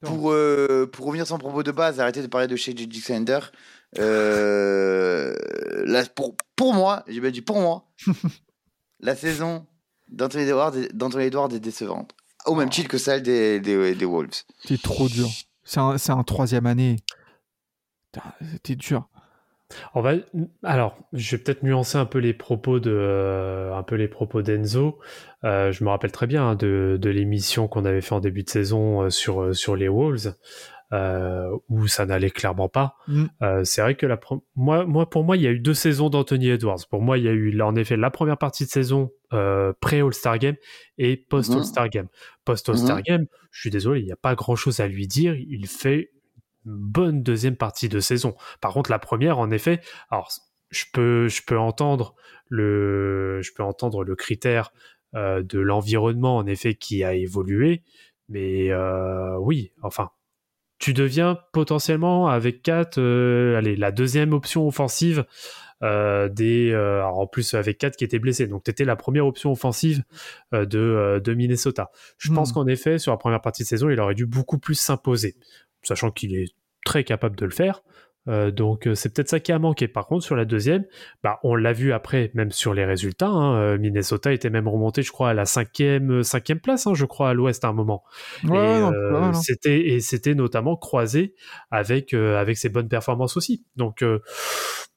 Pour, 0.01 0.31
euh, 0.31 0.87
pour 0.87 1.07
revenir 1.07 1.27
sur 1.27 1.35
mon 1.35 1.41
propos 1.41 1.65
de 1.65 1.73
base, 1.73 1.99
arrêter 1.99 2.23
de 2.23 2.29
parler 2.29 2.47
de 2.47 2.55
chez 2.55 2.71
Alexander. 2.71 3.41
Euh, 3.99 5.35
là, 5.85 6.05
pour, 6.15 6.37
pour 6.55 6.73
moi, 6.73 7.03
j'ai 7.09 7.21
bien 7.21 7.31
dit 7.33 7.43
pour 7.43 7.61
moi, 7.61 7.85
la 9.01 9.15
saison 9.15 9.67
d'Anthony 10.09 10.45
Edwards, 10.45 10.77
est- 10.77 10.95
d'Anthony 10.95 11.25
Edwards 11.25 11.53
est 11.53 11.61
décevante. 11.61 12.15
Au 12.47 12.55
même 12.55 12.71
titre 12.71 12.89
que 12.89 12.99
celle 12.99 13.23
des, 13.23 13.61
des, 13.61 13.95
des 13.95 14.05
Wolves. 14.05 14.43
T'es 14.67 14.79
trop 14.79 15.09
dur. 15.09 15.29
C'est 15.65 15.81
un, 15.81 15.99
c'est 15.99 16.13
un 16.13 16.23
troisième 16.23 16.67
année. 16.67 16.97
T'es 18.63 18.75
dur. 18.75 19.09
On 19.95 20.01
va 20.01 20.13
alors, 20.63 20.97
je 21.13 21.37
vais 21.37 21.43
peut-être 21.43 21.63
nuancer 21.63 21.99
un 21.99 22.07
peu 22.07 22.19
les 22.21 22.33
propos 22.33 22.81
de 22.81 22.91
euh, 22.91 23.77
un 23.77 23.83
peu 23.83 23.97
les 23.97 24.09
propos 24.09 24.41
d'Enzo. 24.41 24.99
Euh, 25.45 25.73
je 25.73 25.85
me 25.85 25.91
rappelle 25.91 26.11
très 26.11 26.27
bien 26.27 26.43
hein, 26.49 26.55
de, 26.55 26.97
de 26.99 27.11
l'émission 27.11 27.69
qu'on 27.69 27.85
avait 27.85 28.01
fait 28.01 28.15
en 28.15 28.21
début 28.21 28.45
de 28.45 28.49
saison 28.49 29.03
euh, 29.03 29.11
sur 29.11 29.43
euh, 29.43 29.53
sur 29.53 29.77
les 29.77 29.89
Wolves 29.89 30.35
euh, 30.93 31.57
où 31.69 31.87
ça 31.87 32.07
n'allait 32.07 32.31
clairement 32.31 32.69
pas. 32.69 32.97
Mm. 33.09 33.25
Euh, 33.43 33.65
c'est 33.65 33.83
vrai 33.83 33.95
que 33.95 34.07
la 34.07 34.19
moi 34.57 34.87
moi 34.87 35.09
pour 35.09 35.25
moi 35.25 35.37
il 35.37 35.43
y 35.43 35.47
a 35.47 35.51
eu 35.51 35.61
deux 35.61 35.75
saisons 35.75 36.11
d'Anthony 36.11 36.51
Edwards. 36.51 36.87
Pour 36.91 37.03
moi 37.03 37.19
il 37.19 37.25
y 37.25 37.29
a 37.29 37.33
eu 37.33 37.51
là, 37.51 37.67
en 37.67 37.77
effet 37.77 37.97
la 37.97 38.11
première 38.11 38.39
partie 38.39 38.65
de 38.65 38.71
saison 38.71 39.11
euh, 39.33 39.73
pré 39.81 40.01
All 40.01 40.15
Star 40.15 40.39
Game 40.39 40.57
et 40.97 41.17
post 41.17 41.53
All 41.53 41.65
Star 41.65 41.89
Game. 41.89 42.09
Post 42.45 42.69
All 42.69 42.79
Star 42.79 43.03
Game, 43.03 43.27
je 43.51 43.61
suis 43.61 43.71
désolé, 43.71 44.01
il 44.01 44.07
n'y 44.07 44.13
a 44.13 44.17
pas 44.17 44.35
grand 44.35 44.57
chose 44.57 44.81
à 44.81 44.89
lui 44.89 45.07
dire. 45.07 45.35
Il 45.35 45.67
fait 45.67 46.11
une 46.65 46.77
bonne 46.77 47.23
deuxième 47.23 47.57
partie 47.57 47.89
de 47.89 48.01
saison. 48.01 48.35
Par 48.61 48.73
contre, 48.73 48.91
la 48.91 48.99
première, 48.99 49.39
en 49.39 49.51
effet, 49.51 49.81
alors 50.11 50.31
je 50.71 50.85
peux, 50.93 51.29
je 51.29 51.43
peux 51.47 51.59
entendre 51.59 52.15
le, 52.49 53.41
je 53.43 53.53
peux 53.53 53.63
entendre 53.63 54.05
le 54.05 54.17
critère 54.17 54.73
euh, 55.15 55.43
de 55.43 55.59
l'environnement, 55.59 56.37
en 56.37 56.47
effet, 56.47 56.75
qui 56.75 57.05
a 57.05 57.15
évolué, 57.15 57.83
mais 58.29 58.71
euh, 58.71 59.39
oui, 59.39 59.73
enfin, 59.83 60.11
tu 60.79 60.93
deviens 60.95 61.39
potentiellement 61.53 62.29
avec 62.29 62.63
4, 62.63 62.99
allez, 63.57 63.77
la 63.77 63.91
deuxième 63.93 64.33
option 64.33 64.67
offensive 64.67 65.25
euh, 65.83 66.29
des, 66.29 66.73
euh, 66.73 66.99
alors 66.99 67.21
en 67.21 67.27
plus 67.27 67.55
avec 67.55 67.79
4 67.79 67.97
qui 67.97 68.05
étaient 68.05 68.19
blessés. 68.19 68.47
Donc 68.47 68.65
tu 68.65 68.71
étais 68.71 68.85
la 68.85 68.97
première 68.97 69.27
option 69.27 69.53
offensive 69.53 70.03
euh, 70.55 70.67
de, 70.67 70.79
euh, 70.79 71.21
de 71.21 71.35
Minnesota. 71.35 71.91
Je 72.19 72.33
pense 72.33 72.51
Hmm. 72.51 72.55
qu'en 72.55 72.67
effet, 72.67 72.99
sur 72.99 73.13
la 73.13 73.19
première 73.19 73.41
partie 73.41 73.63
de 73.63 73.69
saison, 73.69 73.89
il 73.91 74.01
aurait 74.01 74.15
dû 74.15 74.27
beaucoup 74.27 74.59
plus 74.59 74.75
s'imposer, 74.75 75.37
sachant 75.83 76.11
qu'il 76.11 76.35
est 76.35 76.53
très 76.85 77.05
capable 77.05 77.37
de 77.37 77.45
le 77.45 77.51
faire. 77.51 77.83
Euh, 78.29 78.51
donc 78.51 78.87
euh, 78.87 78.95
c'est 78.95 79.13
peut-être 79.15 79.29
ça 79.29 79.41
qui 79.41 79.53
a 79.53 79.59
manqué. 79.59 79.89
Par 79.89 80.07
contre, 80.07 80.25
sur 80.25 80.37
la 80.37 80.45
deuxième, 80.45 80.85
bah, 81.23 81.39
on 81.43 81.55
l'a 81.55 81.73
vu 81.73 81.93
après, 81.93 82.31
même 82.35 82.51
sur 82.51 82.75
les 82.75 82.85
résultats. 82.85 83.29
hein, 83.29 83.57
euh, 83.57 83.79
Minnesota 83.79 84.33
était 84.33 84.51
même 84.51 84.69
remonté, 84.69 85.03
je 85.03 85.11
crois, 85.11 85.31
à 85.31 85.35
la 85.35 85.47
cinquième, 85.47 86.23
cinquième 86.23 86.61
place, 86.61 86.87
hein, 86.87 86.95
je 86.95 87.05
crois, 87.05 87.31
à 87.31 87.35
l'Ouest 87.35 87.65
à 87.65 87.69
un 87.69 87.73
moment. 87.73 88.03
Ouais, 88.45 88.51
et 88.51 88.81
non, 88.81 88.93
euh, 88.93 89.15
hein. 89.15 89.33
c'était 89.33 89.89
et 89.89 90.01
c'était 90.01 90.35
notamment 90.35 90.77
croisé 90.77 91.35
avec 91.71 92.13
euh, 92.13 92.39
avec 92.39 92.59
ses 92.59 92.69
bonnes 92.69 92.89
performances 92.89 93.37
aussi. 93.37 93.65
Donc 93.77 94.05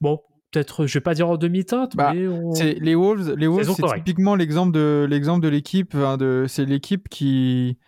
bon, 0.00 0.20
peut-être, 0.50 0.86
je 0.86 0.94
vais 0.94 1.02
pas 1.02 1.14
dire 1.14 1.28
en 1.28 1.36
demi-teinte, 1.36 1.96
Bah, 1.96 2.12
mais 2.14 2.28
on... 2.28 2.52
C'est 2.52 2.74
les 2.74 2.94
Wolves, 2.94 3.34
les 3.36 3.46
Wolves, 3.46 3.74
c'est 3.74 3.94
typiquement 3.96 4.34
l'exemple 4.34 4.72
de 4.72 5.06
l'exemple 5.08 5.42
de 5.42 5.48
l'équipe. 5.48 5.96
de, 5.96 6.44
c'est 6.48 6.64
l'équipe 6.64 7.08
qui 7.08 7.78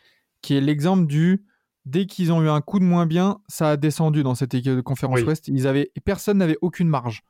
qui 0.41 0.57
est 0.57 0.61
l'exemple 0.61 1.07
du 1.07 1.45
dès 1.85 2.07
qu'ils 2.07 2.33
ont 2.33 2.43
eu 2.43 2.49
un 2.49 2.61
coup 2.61 2.79
de 2.79 2.85
moins 2.85 3.07
bien, 3.07 3.39
ça 3.49 3.71
a 3.71 3.77
descendu 3.77 4.23
dans 4.23 4.35
cette 4.35 4.55
équipe 4.55 4.75
de 4.75 4.81
conférence 4.81 5.21
Oui. 5.21 5.27
Ouest. 5.27 5.49
Ils 5.49 5.67
avaient 5.67 5.91
personne 6.05 6.39
n'avait 6.39 6.59
aucune 6.63 6.89
marge. 6.89 7.23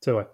c'est 0.00 0.10
vrai. 0.12 0.26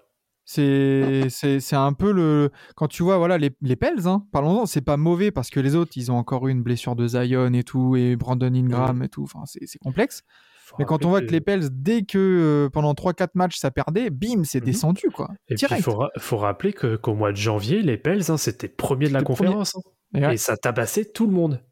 C'est 0.51 1.77
un 1.77 1.93
peu 1.93 2.11
le 2.13 2.51
quand 2.75 2.89
tu 2.89 3.03
vois 3.03 3.19
voilà 3.19 3.37
les 3.39 3.51
les 3.61 3.77
Pels 3.77 4.07
hein, 4.09 4.25
parlons-en, 4.33 4.65
c'est 4.67 4.81
pas 4.81 4.97
mauvais 4.97 5.31
parce 5.31 5.51
que 5.51 5.61
les 5.61 5.75
autres 5.77 5.93
ils 5.97 6.11
ont 6.11 6.17
encore 6.17 6.49
eu 6.49 6.51
une 6.51 6.63
blessure 6.63 6.97
de 6.97 7.07
Zion 7.07 7.53
et 7.53 7.65
tout 7.65 7.97
et 7.97 8.17
Brandon 8.17 8.53
Ingram 8.55 9.03
et 9.03 9.09
tout. 9.09 9.23
Enfin 9.25 9.43
c'est 9.45 9.79
complexe. 9.79 10.23
Faut 10.65 10.77
Mais 10.79 10.85
quand 10.85 11.05
on 11.05 11.09
voit 11.11 11.21
que- 11.21 11.27
les 11.33 11.41
Pels 11.41 11.69
dès 11.71 12.03
que 12.03 12.19
euh, 12.67 12.71
pendant 12.71 12.93
3-4 12.95 13.31
matchs 13.35 13.59
ça 13.59 13.71
perdait, 13.71 14.11
bim 14.11 14.45
c'est 14.45 14.61
Mhm. 14.61 14.67
descendu 14.67 15.11
quoi. 15.11 15.29
Et 15.49 15.55
il 15.55 15.83
faut, 15.83 15.95
ra- 15.97 16.11
faut 16.19 16.37
rappeler 16.39 16.73
qu'au 16.75 17.15
mois 17.15 17.33
de 17.33 17.37
janvier, 17.37 17.81
les 17.83 17.97
Pels, 17.97 18.31
hein, 18.31 18.37
c'était 18.37 18.69
premier 18.69 19.09
de 19.09 19.15
la 19.15 19.23
conférence. 19.23 19.77
hein. 19.77 19.81
Et 20.15 20.27
ouais. 20.27 20.35
Et 20.35 20.37
ça 20.39 20.57
tabassait 20.57 21.05
tout 21.07 21.27
le 21.27 21.33
monde. 21.33 21.63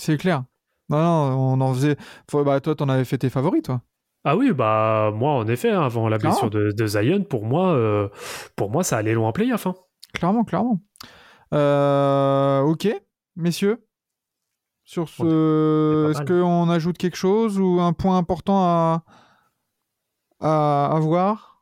C'est 0.00 0.16
clair. 0.16 0.44
Non, 0.88 0.98
non, 0.98 1.36
on 1.54 1.60
en 1.60 1.74
faisait. 1.74 1.96
Faut- 2.30 2.44
bah, 2.44 2.60
toi, 2.60 2.74
t'en 2.74 2.88
avais 2.88 3.04
fait 3.04 3.18
tes 3.18 3.30
favoris, 3.30 3.62
toi. 3.62 3.80
Ah 4.24 4.36
oui, 4.36 4.52
bah 4.52 5.12
moi, 5.14 5.32
en 5.32 5.46
effet, 5.46 5.70
hein, 5.70 5.82
avant 5.82 6.08
la 6.08 6.18
blessure 6.18 6.50
de, 6.50 6.72
de 6.72 6.86
Zion, 6.86 7.22
pour 7.22 7.44
moi, 7.44 7.68
euh, 7.74 8.08
pour 8.56 8.70
moi, 8.70 8.82
ça 8.82 8.96
allait 8.96 9.14
loin 9.14 9.28
en 9.28 9.32
playoff. 9.32 9.66
Hein. 9.68 9.74
Clairement, 10.14 10.42
clairement. 10.44 10.80
Euh, 11.54 12.60
ok, 12.62 12.88
messieurs. 13.36 13.86
Sur 14.84 15.08
ce, 15.08 16.10
est-ce 16.10 16.22
qu'on 16.22 16.68
ajoute 16.70 16.96
quelque 16.98 17.16
chose 17.16 17.58
ou 17.58 17.80
un 17.80 17.92
point 17.92 18.16
important 18.18 18.64
à, 18.64 19.04
à, 20.40 20.86
à 20.94 21.00
voir? 21.00 21.60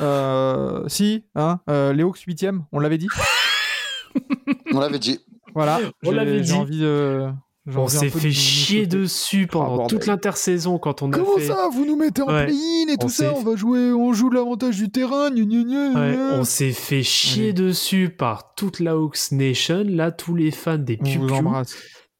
Euh, 0.00 0.82
Si, 0.88 1.24
hein, 1.36 1.60
euh, 1.70 1.92
les 1.92 2.02
Hawks 2.02 2.18
8 2.26 2.46
on 2.72 2.80
l'avait 2.80 2.98
dit. 2.98 3.08
On 4.72 4.80
l'avait 4.80 4.98
dit. 4.98 5.20
Voilà, 5.54 5.78
On 6.04 6.10
j'ai- 6.10 6.16
l'avait 6.16 6.38
j'ai 6.38 6.52
dit. 6.52 6.52
envie 6.52 6.80
de. 6.80 7.30
On 7.74 7.88
s'est 7.88 8.10
fait 8.10 8.30
chier 8.30 8.86
dessus 8.86 9.46
pendant 9.46 9.76
bordel. 9.76 9.98
toute 9.98 10.06
l'intersaison 10.06 10.78
quand 10.78 11.00
on 11.02 11.10
a 11.12 11.16
Comment 11.18 11.38
fait. 11.38 11.46
ça 11.46 11.68
Vous 11.72 11.86
nous 11.86 11.96
mettez 11.96 12.20
en 12.22 12.26
Ouais. 12.28 12.44
play-in 12.44 12.88
et 12.90 12.94
On 12.94 12.96
tout 12.96 13.08
ça 13.08 13.32
On 13.34 13.42
va 13.42 13.56
jouer, 13.56 13.90
on 13.92 14.12
joue 14.12 14.28
l'avantage 14.30 14.76
du 14.76 14.90
terrain. 14.90 15.30
gna, 15.30 15.44
gna, 15.44 15.64
gna, 15.64 15.88
Ouais, 16.00 16.14
gna. 16.14 16.38
on 16.38 16.44
s'est 16.44 16.72
fait 16.72 17.02
chier 17.02 17.44
Allez. 17.44 17.52
dessus 17.54 18.10
par 18.10 18.54
toute 18.54 18.80
la 18.80 18.92
Hawks 18.96 19.32
Nation. 19.32 19.84
Là, 19.88 20.12
tous 20.12 20.34
les 20.34 20.50
fans 20.50 20.76
des 20.76 20.98
On 21.00 21.04
vous 21.04 21.26
Piu 21.26 21.34
embrasse. 21.36 21.74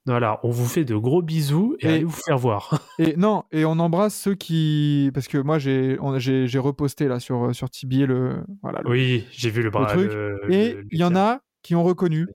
Voilà, 0.07 0.38
on 0.45 0.51
vous 0.51 0.66
fait 0.66 0.84
de 0.84 0.97
gros 0.97 1.22
bisous 1.22 1.76
et, 1.80 1.86
Et- 1.86 1.88
allez 1.88 2.05
vous 2.05 2.11
faire 2.11 2.36
voir. 2.38 2.78
Et 2.99 3.16
non, 3.16 3.45
et 3.53 3.64
on 3.64 3.78
embrasse 3.78 4.14
ceux 4.14 4.34
qui, 4.34 5.11
parce 5.14 5.28
que 5.28 5.38
moi 5.38 5.59
j'ai, 5.59 5.97
j'ai, 6.18 6.47
j'ai 6.47 6.59
reposté 6.59 7.09
là 7.09 7.20
sur 7.20 7.55
sur 7.55 7.70
Tibi 7.70 8.05
le, 8.05 8.42
voilà. 8.62 8.80
le- 8.84 8.90
oui, 8.90 9.24
j'ai 9.32 9.49
vu 9.49 9.62
le 9.62 9.70
bras. 9.70 9.86
truc. 9.86 10.11
le- 10.12 10.40
Et 10.51 10.76
il 10.90 10.99
y 10.99 11.05
en 11.05 11.16
a 11.16 11.40
qui 11.62 11.74
ont 11.74 11.82
reconnu. 11.84 12.26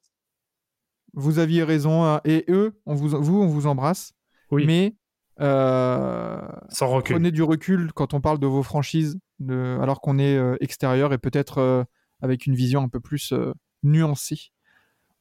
Vous 1.13 1.39
aviez 1.39 1.63
raison. 1.63 2.03
hein, 2.05 2.21
Et 2.25 2.45
eux, 2.49 2.79
on 2.85 2.95
vous, 2.95 3.09
vous, 3.09 3.41
on 3.41 3.47
vous 3.47 3.67
embrasse. 3.67 4.13
Oui. 4.51 4.65
Mais 4.65 4.95
euh, 5.39 6.39
Sans 6.69 6.87
recul. 6.87 7.15
prenez 7.15 7.31
du 7.31 7.43
recul 7.43 7.91
quand 7.93 8.13
on 8.13 8.21
parle 8.21 8.39
de 8.39 8.47
vos 8.47 8.63
franchises, 8.63 9.19
de, 9.39 9.77
alors 9.81 10.01
qu'on 10.01 10.17
est 10.19 10.35
euh, 10.37 10.55
extérieur 10.59 11.13
et 11.13 11.17
peut-être 11.17 11.59
euh, 11.59 11.83
avec 12.21 12.45
une 12.45 12.55
vision 12.55 12.81
un 12.83 12.89
peu 12.89 12.99
plus 12.99 13.31
euh, 13.31 13.53
nuancée, 13.83 14.51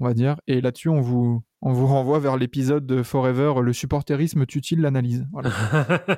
on 0.01 0.07
va 0.07 0.15
dire. 0.15 0.37
Et 0.47 0.61
là-dessus, 0.61 0.89
on 0.89 1.01
vous, 1.01 1.43
on 1.63 1.73
vous 1.73 1.87
renvoie 1.87 2.19
vers 2.19 2.37
l'épisode 2.37 2.85
de 2.87 3.03
Forever, 3.03 3.55
le 3.63 3.73
supporterisme 3.73 4.45
tue-t-il 4.47 4.81
l'analyse? 4.81 5.25
Voilà. 5.33 5.51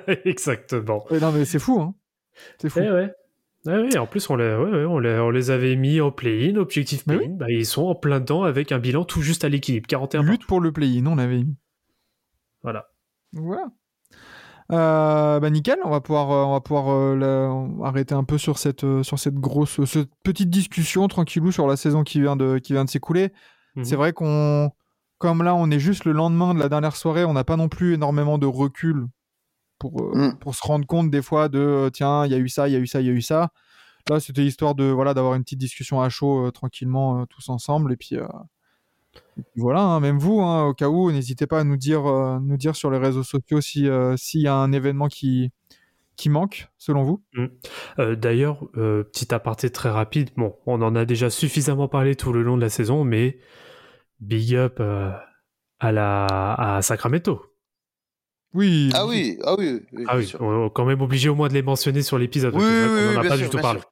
Exactement. 0.25 1.05
Ouais, 1.11 1.21
non 1.21 1.33
mais 1.33 1.45
c'est 1.45 1.59
fou, 1.59 1.81
hein. 1.81 1.95
C'est 2.59 2.71
fou. 2.71 2.81
Eh 2.83 2.91
ouais. 2.91 3.13
Ouais, 3.67 3.77
ouais, 3.79 3.99
en 3.99 4.07
plus, 4.07 4.29
on 4.31 4.37
les, 4.37 4.55
ouais, 4.55 4.71
ouais, 4.71 4.85
on, 4.87 4.99
les, 4.99 5.19
on 5.19 5.31
les 5.31 5.51
avait 5.51 5.77
mis 5.77 6.01
en 6.01 6.11
play-in, 6.11 6.57
objectif 6.57 7.05
play-in. 7.05 7.33
Bah, 7.37 7.47
ils 7.51 7.67
sont 7.67 7.85
en 7.87 7.95
plein 7.95 8.19
dedans 8.21 8.43
avec 8.45 8.73
un 8.73 8.79
bilan 8.79 9.05
tout 9.05 9.21
juste 9.21 9.45
à 9.45 9.49
l'équilibre. 9.51 9.87
41 9.87 10.23
Lutte 10.23 10.31
partout. 10.41 10.47
pour 10.47 10.61
le 10.61 10.73
play-in, 10.73 11.05
on 11.07 11.17
l'avait 11.17 11.45
mis. 11.45 11.57
Voilà. 12.63 12.87
Voilà. 13.33 13.67
Euh, 14.73 15.41
bah 15.41 15.51
nickel, 15.51 15.79
on 15.85 15.91
va 15.91 16.01
pouvoir, 16.01 16.31
euh, 16.31 16.45
on 16.45 16.53
va 16.53 16.61
pouvoir 16.61 16.91
euh, 16.91 17.17
la- 17.17 17.87
arrêter 17.87 18.15
un 18.15 18.23
peu 18.23 18.39
sur 18.39 18.57
cette, 18.59 18.87
sur 19.03 19.19
cette 19.19 19.35
grosse, 19.35 19.85
cette 19.85 20.11
petite 20.23 20.49
discussion 20.49 21.09
tranquillou 21.09 21.51
sur 21.51 21.67
la 21.67 21.77
saison 21.77 22.05
qui 22.05 22.21
vient 22.21 22.37
de, 22.37 22.59
qui 22.59 22.73
vient 22.75 22.85
de 22.85 22.91
s'écouler. 22.91 23.33
Mhm. 23.75 23.85
C'est 23.85 23.97
vrai 23.97 24.13
qu'on, 24.13 24.71
comme 25.19 25.43
là, 25.43 25.57
on 25.57 25.71
est 25.73 25.81
juste 25.81 26.05
le 26.05 26.13
lendemain 26.13 26.55
de 26.55 26.61
la 26.61 26.69
dernière 26.69 26.95
soirée, 26.95 27.25
on 27.25 27.33
n'a 27.33 27.43
pas 27.45 27.57
non 27.57 27.69
plus 27.69 27.95
énormément 27.95 28.39
de 28.39 28.47
recul 28.47 29.07
pour, 29.81 30.01
euh, 30.03 30.13
Mm. 30.15 30.39
pour 30.39 30.55
se 30.55 30.63
rendre 30.65 30.87
compte 30.87 31.11
des 31.11 31.23
fois 31.23 31.49
de, 31.49 31.59
euh, 31.59 31.91
tiens, 31.91 32.25
il 32.27 32.31
y 32.33 32.35
a 32.37 32.39
eu 32.39 32.49
ça, 32.49 32.69
il 32.69 32.73
y 32.75 32.77
a 32.77 32.79
eu 32.79 32.87
ça, 32.87 33.01
il 33.01 33.07
y 33.09 33.11
a 33.11 33.13
eu 33.13 33.23
ça. 33.23 33.51
Là, 34.09 34.21
c'était 34.21 34.45
histoire 34.45 34.75
de, 34.77 34.85
voilà, 34.85 35.13
d'avoir 35.15 35.35
une 35.35 35.43
petite 35.43 35.59
discussion 35.59 36.01
à 36.01 36.09
chaud 36.09 36.47
euh, 36.47 36.51
tranquillement 36.53 37.23
euh, 37.23 37.25
tous 37.27 37.49
ensemble 37.49 37.93
et 37.93 37.97
puis. 37.97 38.17
euh, 38.17 38.27
et 39.37 39.43
puis 39.43 39.61
voilà, 39.61 39.81
hein, 39.81 40.01
même 40.01 40.19
vous, 40.19 40.41
hein, 40.41 40.67
au 40.67 40.75
cas 40.75 40.89
où, 40.89 41.11
n'hésitez 41.11 41.47
pas 41.47 41.61
à 41.61 41.65
nous 41.65 41.77
dire, 41.77 42.07
euh, 42.07 42.39
nous 42.41 42.57
dire 42.57 42.77
sur 42.77 42.91
les 42.91 42.99
réseaux 42.99 43.25
sociaux 43.25 43.61
si, 43.61 43.89
euh, 43.89 44.17
s'il 44.17 44.41
y 44.43 44.47
a 44.49 44.55
un 44.55 44.71
événement 44.73 45.09
qui, 45.09 45.51
qui 46.17 46.29
manque, 46.31 46.69
selon 46.79 47.03
vous. 47.03 47.23
Euh, 47.99 48.15
D'ailleurs, 48.17 48.67
euh, 48.77 49.03
petit 49.05 49.35
aparté 49.35 49.71
très 49.71 49.91
rapide. 49.91 50.31
Bon, 50.37 50.55
on 50.67 50.81
en 50.83 50.95
a 50.95 51.05
déjà 51.05 51.29
suffisamment 51.31 51.89
parlé 51.89 52.15
tout 52.17 52.33
le 52.33 52.43
long 52.43 52.57
de 52.57 52.63
la 52.63 52.69
saison, 52.71 53.03
mais 53.05 53.39
big 54.21 54.55
up 54.55 54.77
euh, 54.81 55.11
à, 55.81 55.91
la, 55.93 56.27
à 56.77 56.83
Sacramento. 56.83 57.43
Oui. 58.53 58.91
Ah 58.95 59.07
oui, 59.07 59.39
ah 59.45 59.55
oui. 59.59 59.81
oui, 59.93 60.05
Ah 60.09 60.17
oui, 60.17 60.33
on 60.41 60.67
est 60.67 60.71
quand 60.75 60.85
même 60.85 61.01
obligé 61.01 61.29
au 61.29 61.35
moins 61.35 61.49
de 61.49 61.55
les 61.55 61.63
mentionner 61.63 62.03
sur 62.03 62.19
l'épisode. 62.19 62.55
Oui, 62.55 62.63
oui, 62.65 62.69
qu'on 62.87 63.09
oui, 63.11 63.17
en 63.17 63.21
a 63.21 63.29
pas 63.29 63.37
sûr, 63.37 63.47
du 63.47 63.51
tout 63.51 63.59
parlé. 63.63 63.81
sûr. 63.81 63.91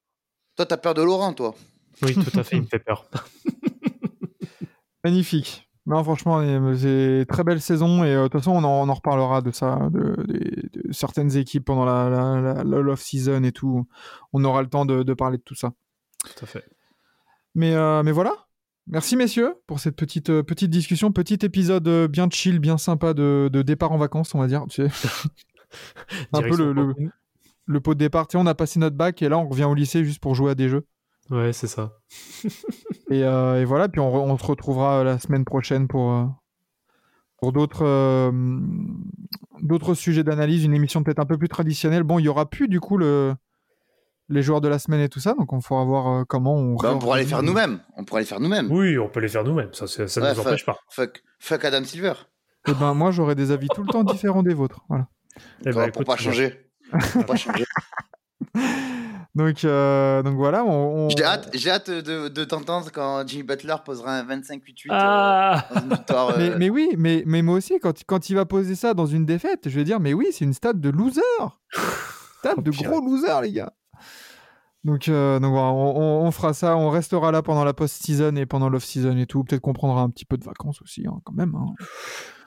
Toi, 0.56 0.66
t'as 0.66 0.76
peur 0.76 0.94
de 0.94 1.02
Laurent, 1.02 1.32
toi? 1.32 1.54
Oui, 2.02 2.14
tout 2.14 2.38
à 2.38 2.42
fait, 2.42 2.56
il 2.56 2.62
me 2.62 2.66
fait 2.66 2.78
peur. 2.80 3.08
Magnifique. 5.04 5.68
Non, 5.86 6.04
franchement, 6.04 6.42
c'est 6.76 7.24
très 7.28 7.44
belle 7.44 7.62
saison 7.62 8.04
et 8.04 8.08
euh, 8.14 8.24
de 8.24 8.28
toute 8.28 8.40
façon, 8.40 8.50
on 8.50 8.62
en, 8.64 8.86
on 8.86 8.88
en 8.90 8.94
reparlera 8.94 9.40
de 9.40 9.50
ça, 9.52 9.88
de, 9.90 10.00
de- 10.22 10.68
de 10.88 10.92
certaines 10.92 11.34
équipes 11.36 11.64
pendant 11.64 11.86
la, 11.86 12.10
la, 12.10 12.40
la, 12.40 12.54
la 12.64 12.78
love 12.80 13.00
season 13.00 13.42
et 13.44 13.52
tout. 13.52 13.86
On 14.34 14.44
aura 14.44 14.60
le 14.60 14.68
temps 14.68 14.84
de, 14.84 15.02
de 15.02 15.14
parler 15.14 15.38
de 15.38 15.42
tout 15.42 15.54
ça. 15.54 15.72
Tout 16.24 16.44
à 16.44 16.46
fait. 16.46 16.64
Mais, 17.54 17.72
euh, 17.74 18.02
mais 18.02 18.12
voilà. 18.12 18.34
Merci 18.90 19.16
messieurs 19.16 19.54
pour 19.66 19.80
cette 19.80 19.96
petite, 19.96 20.30
euh, 20.30 20.42
petite 20.42 20.70
discussion, 20.70 21.12
petit 21.12 21.38
épisode 21.42 21.86
euh, 21.88 22.08
bien 22.08 22.28
chill, 22.30 22.58
bien 22.58 22.78
sympa 22.78 23.12
de, 23.14 23.50
de 23.52 23.62
départ 23.62 23.92
en 23.92 23.98
vacances, 23.98 24.34
on 24.34 24.38
va 24.38 24.46
dire. 24.46 24.64
Tu 24.70 24.88
sais, 24.88 24.88
Un 26.32 26.40
peu 26.42 26.56
le- 26.56 26.72
le- 27.66 27.80
pot 27.80 27.92
de 27.94 27.98
départ. 27.98 28.26
Tu 28.26 28.38
sais, 28.38 28.42
on 28.42 28.46
a 28.46 28.54
passé 28.54 28.80
notre 28.80 28.96
bac 28.96 29.20
et 29.20 29.28
là, 29.28 29.38
on 29.38 29.46
revient 29.48 29.64
au 29.64 29.74
lycée 29.74 30.04
juste 30.04 30.20
pour 30.20 30.34
jouer 30.34 30.52
à 30.52 30.54
des 30.54 30.68
jeux. 30.70 30.86
Ouais, 31.30 31.52
c'est 31.52 31.66
ça. 31.66 31.92
Et, 33.10 33.22
euh, 33.24 33.60
et 33.60 33.64
voilà, 33.64 33.88
puis 33.88 34.00
on, 34.00 34.10
re- 34.10 34.20
on 34.30 34.36
se 34.36 34.44
retrouvera 34.44 35.02
la 35.02 35.18
semaine 35.18 35.44
prochaine 35.46 35.88
pour, 35.88 36.30
pour 37.40 37.52
d'autres 37.52 38.30
d'autres 39.62 39.94
sujets 39.94 40.24
d'analyse, 40.24 40.64
une 40.64 40.74
émission 40.74 41.02
peut-être 41.02 41.18
un 41.18 41.24
peu 41.26 41.38
plus 41.38 41.48
traditionnelle. 41.48 42.02
Bon, 42.02 42.18
il 42.18 42.24
y 42.24 42.28
aura 42.28 42.48
plus 42.50 42.68
du 42.68 42.80
coup 42.80 42.98
le, 42.98 43.34
les 44.28 44.42
joueurs 44.42 44.60
de 44.60 44.68
la 44.68 44.78
semaine 44.78 45.00
et 45.00 45.08
tout 45.08 45.20
ça, 45.20 45.34
donc 45.34 45.52
on 45.52 45.60
pourra 45.60 45.84
voir 45.84 46.08
euh, 46.08 46.24
comment 46.28 46.54
on. 46.54 46.74
Bah, 46.76 46.92
on 46.94 46.98
pourra 46.98 47.18
les 47.18 47.24
faire 47.26 47.42
nous-mêmes. 47.42 47.80
On 47.96 48.04
pourra 48.04 48.20
les 48.20 48.26
faire 48.26 48.40
nous-mêmes. 48.40 48.70
Oui, 48.70 48.98
on 48.98 49.08
peut 49.08 49.20
les 49.20 49.28
faire 49.28 49.44
nous-mêmes, 49.44 49.72
ça, 49.72 49.86
ça 49.86 50.02
ne 50.04 50.26
Ouais, 50.26 50.34
nous 50.34 50.40
empêche 50.40 50.64
pas. 50.66 50.76
Fuck, 50.90 51.22
fuck 51.38 51.64
Adam 51.64 51.84
Silver. 51.84 52.12
Eh 52.68 52.72
ben, 52.74 52.92
moi, 52.94 53.10
j'aurai 53.10 53.34
des 53.34 53.50
avis 53.50 53.68
tout 53.68 53.82
le 53.82 53.88
temps 53.88 54.04
différents 54.04 54.42
des 54.42 54.54
vôtres. 54.54 54.80
Voilà. 54.88 55.06
Eh 55.60 55.64
ben, 55.64 55.72
pour 55.72 55.82
écoute, 56.02 56.06
pas 56.06 56.16
changer. 56.16 56.68
pour 57.12 57.24
pas 57.26 57.36
changer. 57.36 57.64
Donc, 59.34 59.64
euh, 59.64 60.22
donc 60.22 60.34
voilà, 60.36 60.64
on. 60.64 61.06
on- 61.06 61.08
J'ai 61.10 61.22
hâte, 61.22 61.50
j'ai 61.54 61.70
hâte 61.70 61.90
de, 61.90 62.26
de 62.28 62.44
t'entendre 62.44 62.88
quand 62.92 63.24
Jimmy 63.26 63.44
Butler 63.44 63.76
posera 63.84 64.12
un 64.18 64.24
25-8-8 64.24 64.56
euh, 64.58 64.86
Ah 64.90 65.64
dans 65.72 65.80
une 65.82 65.88
victoire. 65.90 66.34
Mais, 66.38 66.48
euh, 66.50 66.56
mais 66.58 66.70
oui, 66.70 66.94
mais, 66.98 67.22
mais 67.24 67.42
moi 67.42 67.54
aussi, 67.56 67.78
quand, 67.78 68.02
quand 68.06 68.30
il 68.30 68.34
va 68.34 68.46
poser 68.46 68.74
ça 68.74 68.94
dans 68.94 69.06
une 69.06 69.26
défaite, 69.26 69.68
je 69.68 69.76
vais 69.78 69.84
dire, 69.84 70.00
mais 70.00 70.12
oui, 70.12 70.28
c'est 70.32 70.44
une 70.44 70.54
stade 70.54 70.80
de 70.80 70.90
loser. 70.90 71.20
Stade 72.40 72.54
Oh, 72.58 72.62
de 72.62 72.70
gros 72.70 73.00
loser, 73.00 73.40
les 73.42 73.52
gars. 73.52 73.72
Donc, 74.88 75.08
euh, 75.08 75.38
donc 75.38 75.52
voilà, 75.52 75.68
on, 75.68 75.96
on- 76.22 76.26
on 76.26 76.30
fera 76.30 76.54
ça, 76.54 76.76
on 76.76 76.88
restera 76.90 77.30
là 77.30 77.42
pendant 77.42 77.62
la 77.64 77.74
post-season 77.74 78.34
et 78.36 78.46
pendant 78.46 78.68
l'off-season 78.70 79.16
et 79.18 79.26
tout. 79.26 79.44
Peut-être 79.44 79.60
qu'on 79.60 79.74
prendra 79.74 80.00
un 80.02 80.08
petit 80.10 80.24
peu 80.24 80.36
de 80.38 80.44
vacances 80.44 80.80
aussi, 80.82 81.06
hein, 81.06 81.20
quand 81.24 81.34
même. 81.34 81.54
hein. 81.54 81.74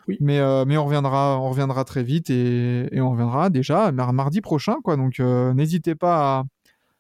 Oui. 0.08 0.18
Mais, 0.20 0.40
euh, 0.40 0.66
mais 0.66 0.78
on, 0.78 0.86
reviendra, 0.86 1.40
on 1.40 1.50
reviendra 1.52 1.84
très 1.86 2.02
vite 2.04 2.32
et, 2.32 2.88
et 2.92 3.00
on 3.02 3.12
reviendra 3.12 3.52
déjà 3.52 3.92
mar- 3.92 4.12
mardi 4.14 4.42
prochain. 4.42 4.78
Quoi. 4.84 4.98
Donc 4.98 5.20
euh, 5.20 5.54
n'hésitez 5.54 5.94
pas 5.94 6.40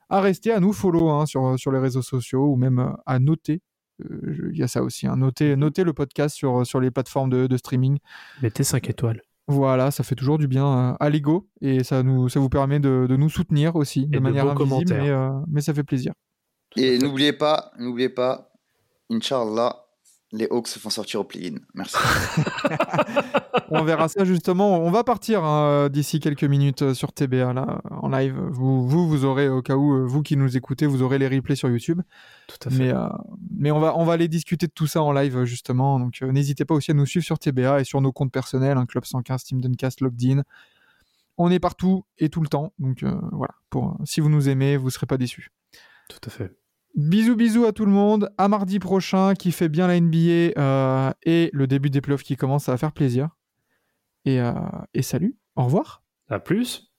à, 0.09 0.17
à 0.17 0.21
rester, 0.21 0.51
à 0.53 0.59
nous 0.59 0.71
follow 0.73 1.09
hein, 1.09 1.25
sur, 1.25 1.57
sur 1.57 1.71
les 1.71 1.79
réseaux 1.79 2.03
sociaux 2.03 2.45
ou 2.51 2.55
même 2.55 2.95
à 3.07 3.17
noter. 3.17 3.61
Euh, 4.05 4.51
Il 4.53 4.57
y 4.59 4.61
a 4.63 4.67
ça 4.67 4.83
aussi, 4.83 5.07
hein, 5.07 5.15
noter, 5.17 5.55
noter 5.55 5.83
le 5.83 5.93
podcast 5.93 6.35
sur, 6.35 6.63
sur 6.67 6.79
les 6.79 6.91
plateformes 6.91 7.31
de, 7.31 7.47
de 7.47 7.57
streaming. 7.57 7.97
Mettez 8.43 8.63
5 8.63 8.87
étoiles. 8.91 9.21
Voilà, 9.51 9.91
ça 9.91 10.03
fait 10.03 10.15
toujours 10.15 10.37
du 10.37 10.47
bien 10.47 10.65
euh, 10.65 10.93
à 10.99 11.09
l'ego 11.09 11.47
et 11.61 11.83
ça, 11.83 12.03
nous, 12.03 12.29
ça 12.29 12.39
vous 12.39 12.49
permet 12.49 12.79
de, 12.79 13.05
de 13.07 13.15
nous 13.15 13.29
soutenir 13.29 13.75
aussi 13.75 14.07
de 14.07 14.17
de 14.17 14.19
manière 14.19 14.53
beaux 14.53 14.63
invisible, 14.63 14.93
mais, 15.01 15.09
euh, 15.09 15.29
mais 15.47 15.61
ça 15.61 15.73
fait 15.73 15.83
plaisir. 15.83 16.13
Et 16.77 16.97
n'oubliez 16.97 17.33
pas, 17.33 17.71
n'oubliez 17.77 18.09
pas, 18.09 18.51
Inch'Allah, 19.09 19.75
les 20.31 20.47
Hawks 20.49 20.67
se 20.67 20.79
font 20.79 20.89
sortir 20.89 21.19
au 21.19 21.23
play-in. 21.23 21.55
Merci. 21.73 21.97
on 23.69 23.83
verra 23.83 24.07
ça 24.07 24.23
justement. 24.23 24.79
On 24.79 24.91
va 24.91 25.03
partir 25.03 25.43
hein, 25.43 25.89
d'ici 25.89 26.19
quelques 26.19 26.43
minutes 26.43 26.81
euh, 26.81 26.93
sur 26.93 27.11
TBA 27.11 27.53
là, 27.53 27.81
en 27.89 28.09
live. 28.09 28.39
Vous, 28.49 28.87
vous, 28.87 29.07
vous 29.07 29.25
aurez 29.25 29.49
au 29.49 29.61
cas 29.61 29.75
où, 29.75 29.93
euh, 29.93 30.05
vous 30.05 30.21
qui 30.21 30.37
nous 30.37 30.55
écoutez, 30.55 30.85
vous 30.85 31.01
aurez 31.01 31.17
les 31.17 31.27
replays 31.27 31.55
sur 31.55 31.69
YouTube. 31.69 32.01
Tout 32.47 32.67
à 32.67 32.71
fait. 32.71 32.77
Mais, 32.77 32.93
euh, 32.93 33.07
mais 33.51 33.71
on, 33.71 33.79
va, 33.79 33.97
on 33.97 34.03
va 34.03 34.13
aller 34.13 34.27
discuter 34.27 34.67
de 34.67 34.71
tout 34.71 34.87
ça 34.87 35.01
en 35.01 35.11
live 35.11 35.43
justement. 35.43 35.99
Donc 35.99 36.19
euh, 36.21 36.31
n'hésitez 36.31 36.65
pas 36.65 36.75
aussi 36.75 36.91
à 36.91 36.93
nous 36.93 37.05
suivre 37.05 37.25
sur 37.25 37.39
TBA 37.39 37.81
et 37.81 37.83
sur 37.83 38.01
nos 38.01 38.11
comptes 38.11 38.31
personnels, 38.31 38.77
hein, 38.77 38.85
Club 38.85 39.05
115, 39.05 39.43
Team 39.43 39.61
Duncast, 39.61 40.01
Logged 40.01 40.23
In. 40.23 40.43
On 41.37 41.49
est 41.49 41.59
partout 41.59 42.05
et 42.17 42.29
tout 42.29 42.41
le 42.41 42.47
temps. 42.47 42.73
Donc 42.79 43.03
euh, 43.03 43.13
voilà, 43.31 43.53
pour, 43.69 43.97
si 44.05 44.21
vous 44.21 44.29
nous 44.29 44.49
aimez, 44.49 44.77
vous 44.77 44.87
ne 44.87 44.91
serez 44.91 45.07
pas 45.07 45.17
déçus. 45.17 45.51
Tout 46.09 46.19
à 46.25 46.29
fait. 46.29 46.51
Bisous 46.95 47.35
bisous 47.35 47.65
à 47.65 47.71
tout 47.71 47.85
le 47.85 47.91
monde. 47.91 48.29
À 48.37 48.47
mardi 48.47 48.79
prochain, 48.79 49.33
qui 49.33 49.51
fait 49.51 49.69
bien 49.69 49.87
la 49.87 49.99
NBA 49.99 50.57
euh, 50.57 51.11
et 51.23 51.49
le 51.53 51.67
début 51.67 51.89
des 51.89 52.01
playoffs 52.01 52.23
qui 52.23 52.35
commence, 52.35 52.67
va 52.67 52.77
faire 52.77 52.91
plaisir. 52.91 53.29
Et, 54.25 54.41
euh, 54.41 54.53
et 54.93 55.01
salut, 55.01 55.37
au 55.55 55.63
revoir. 55.63 56.03
À 56.29 56.39
plus. 56.39 56.91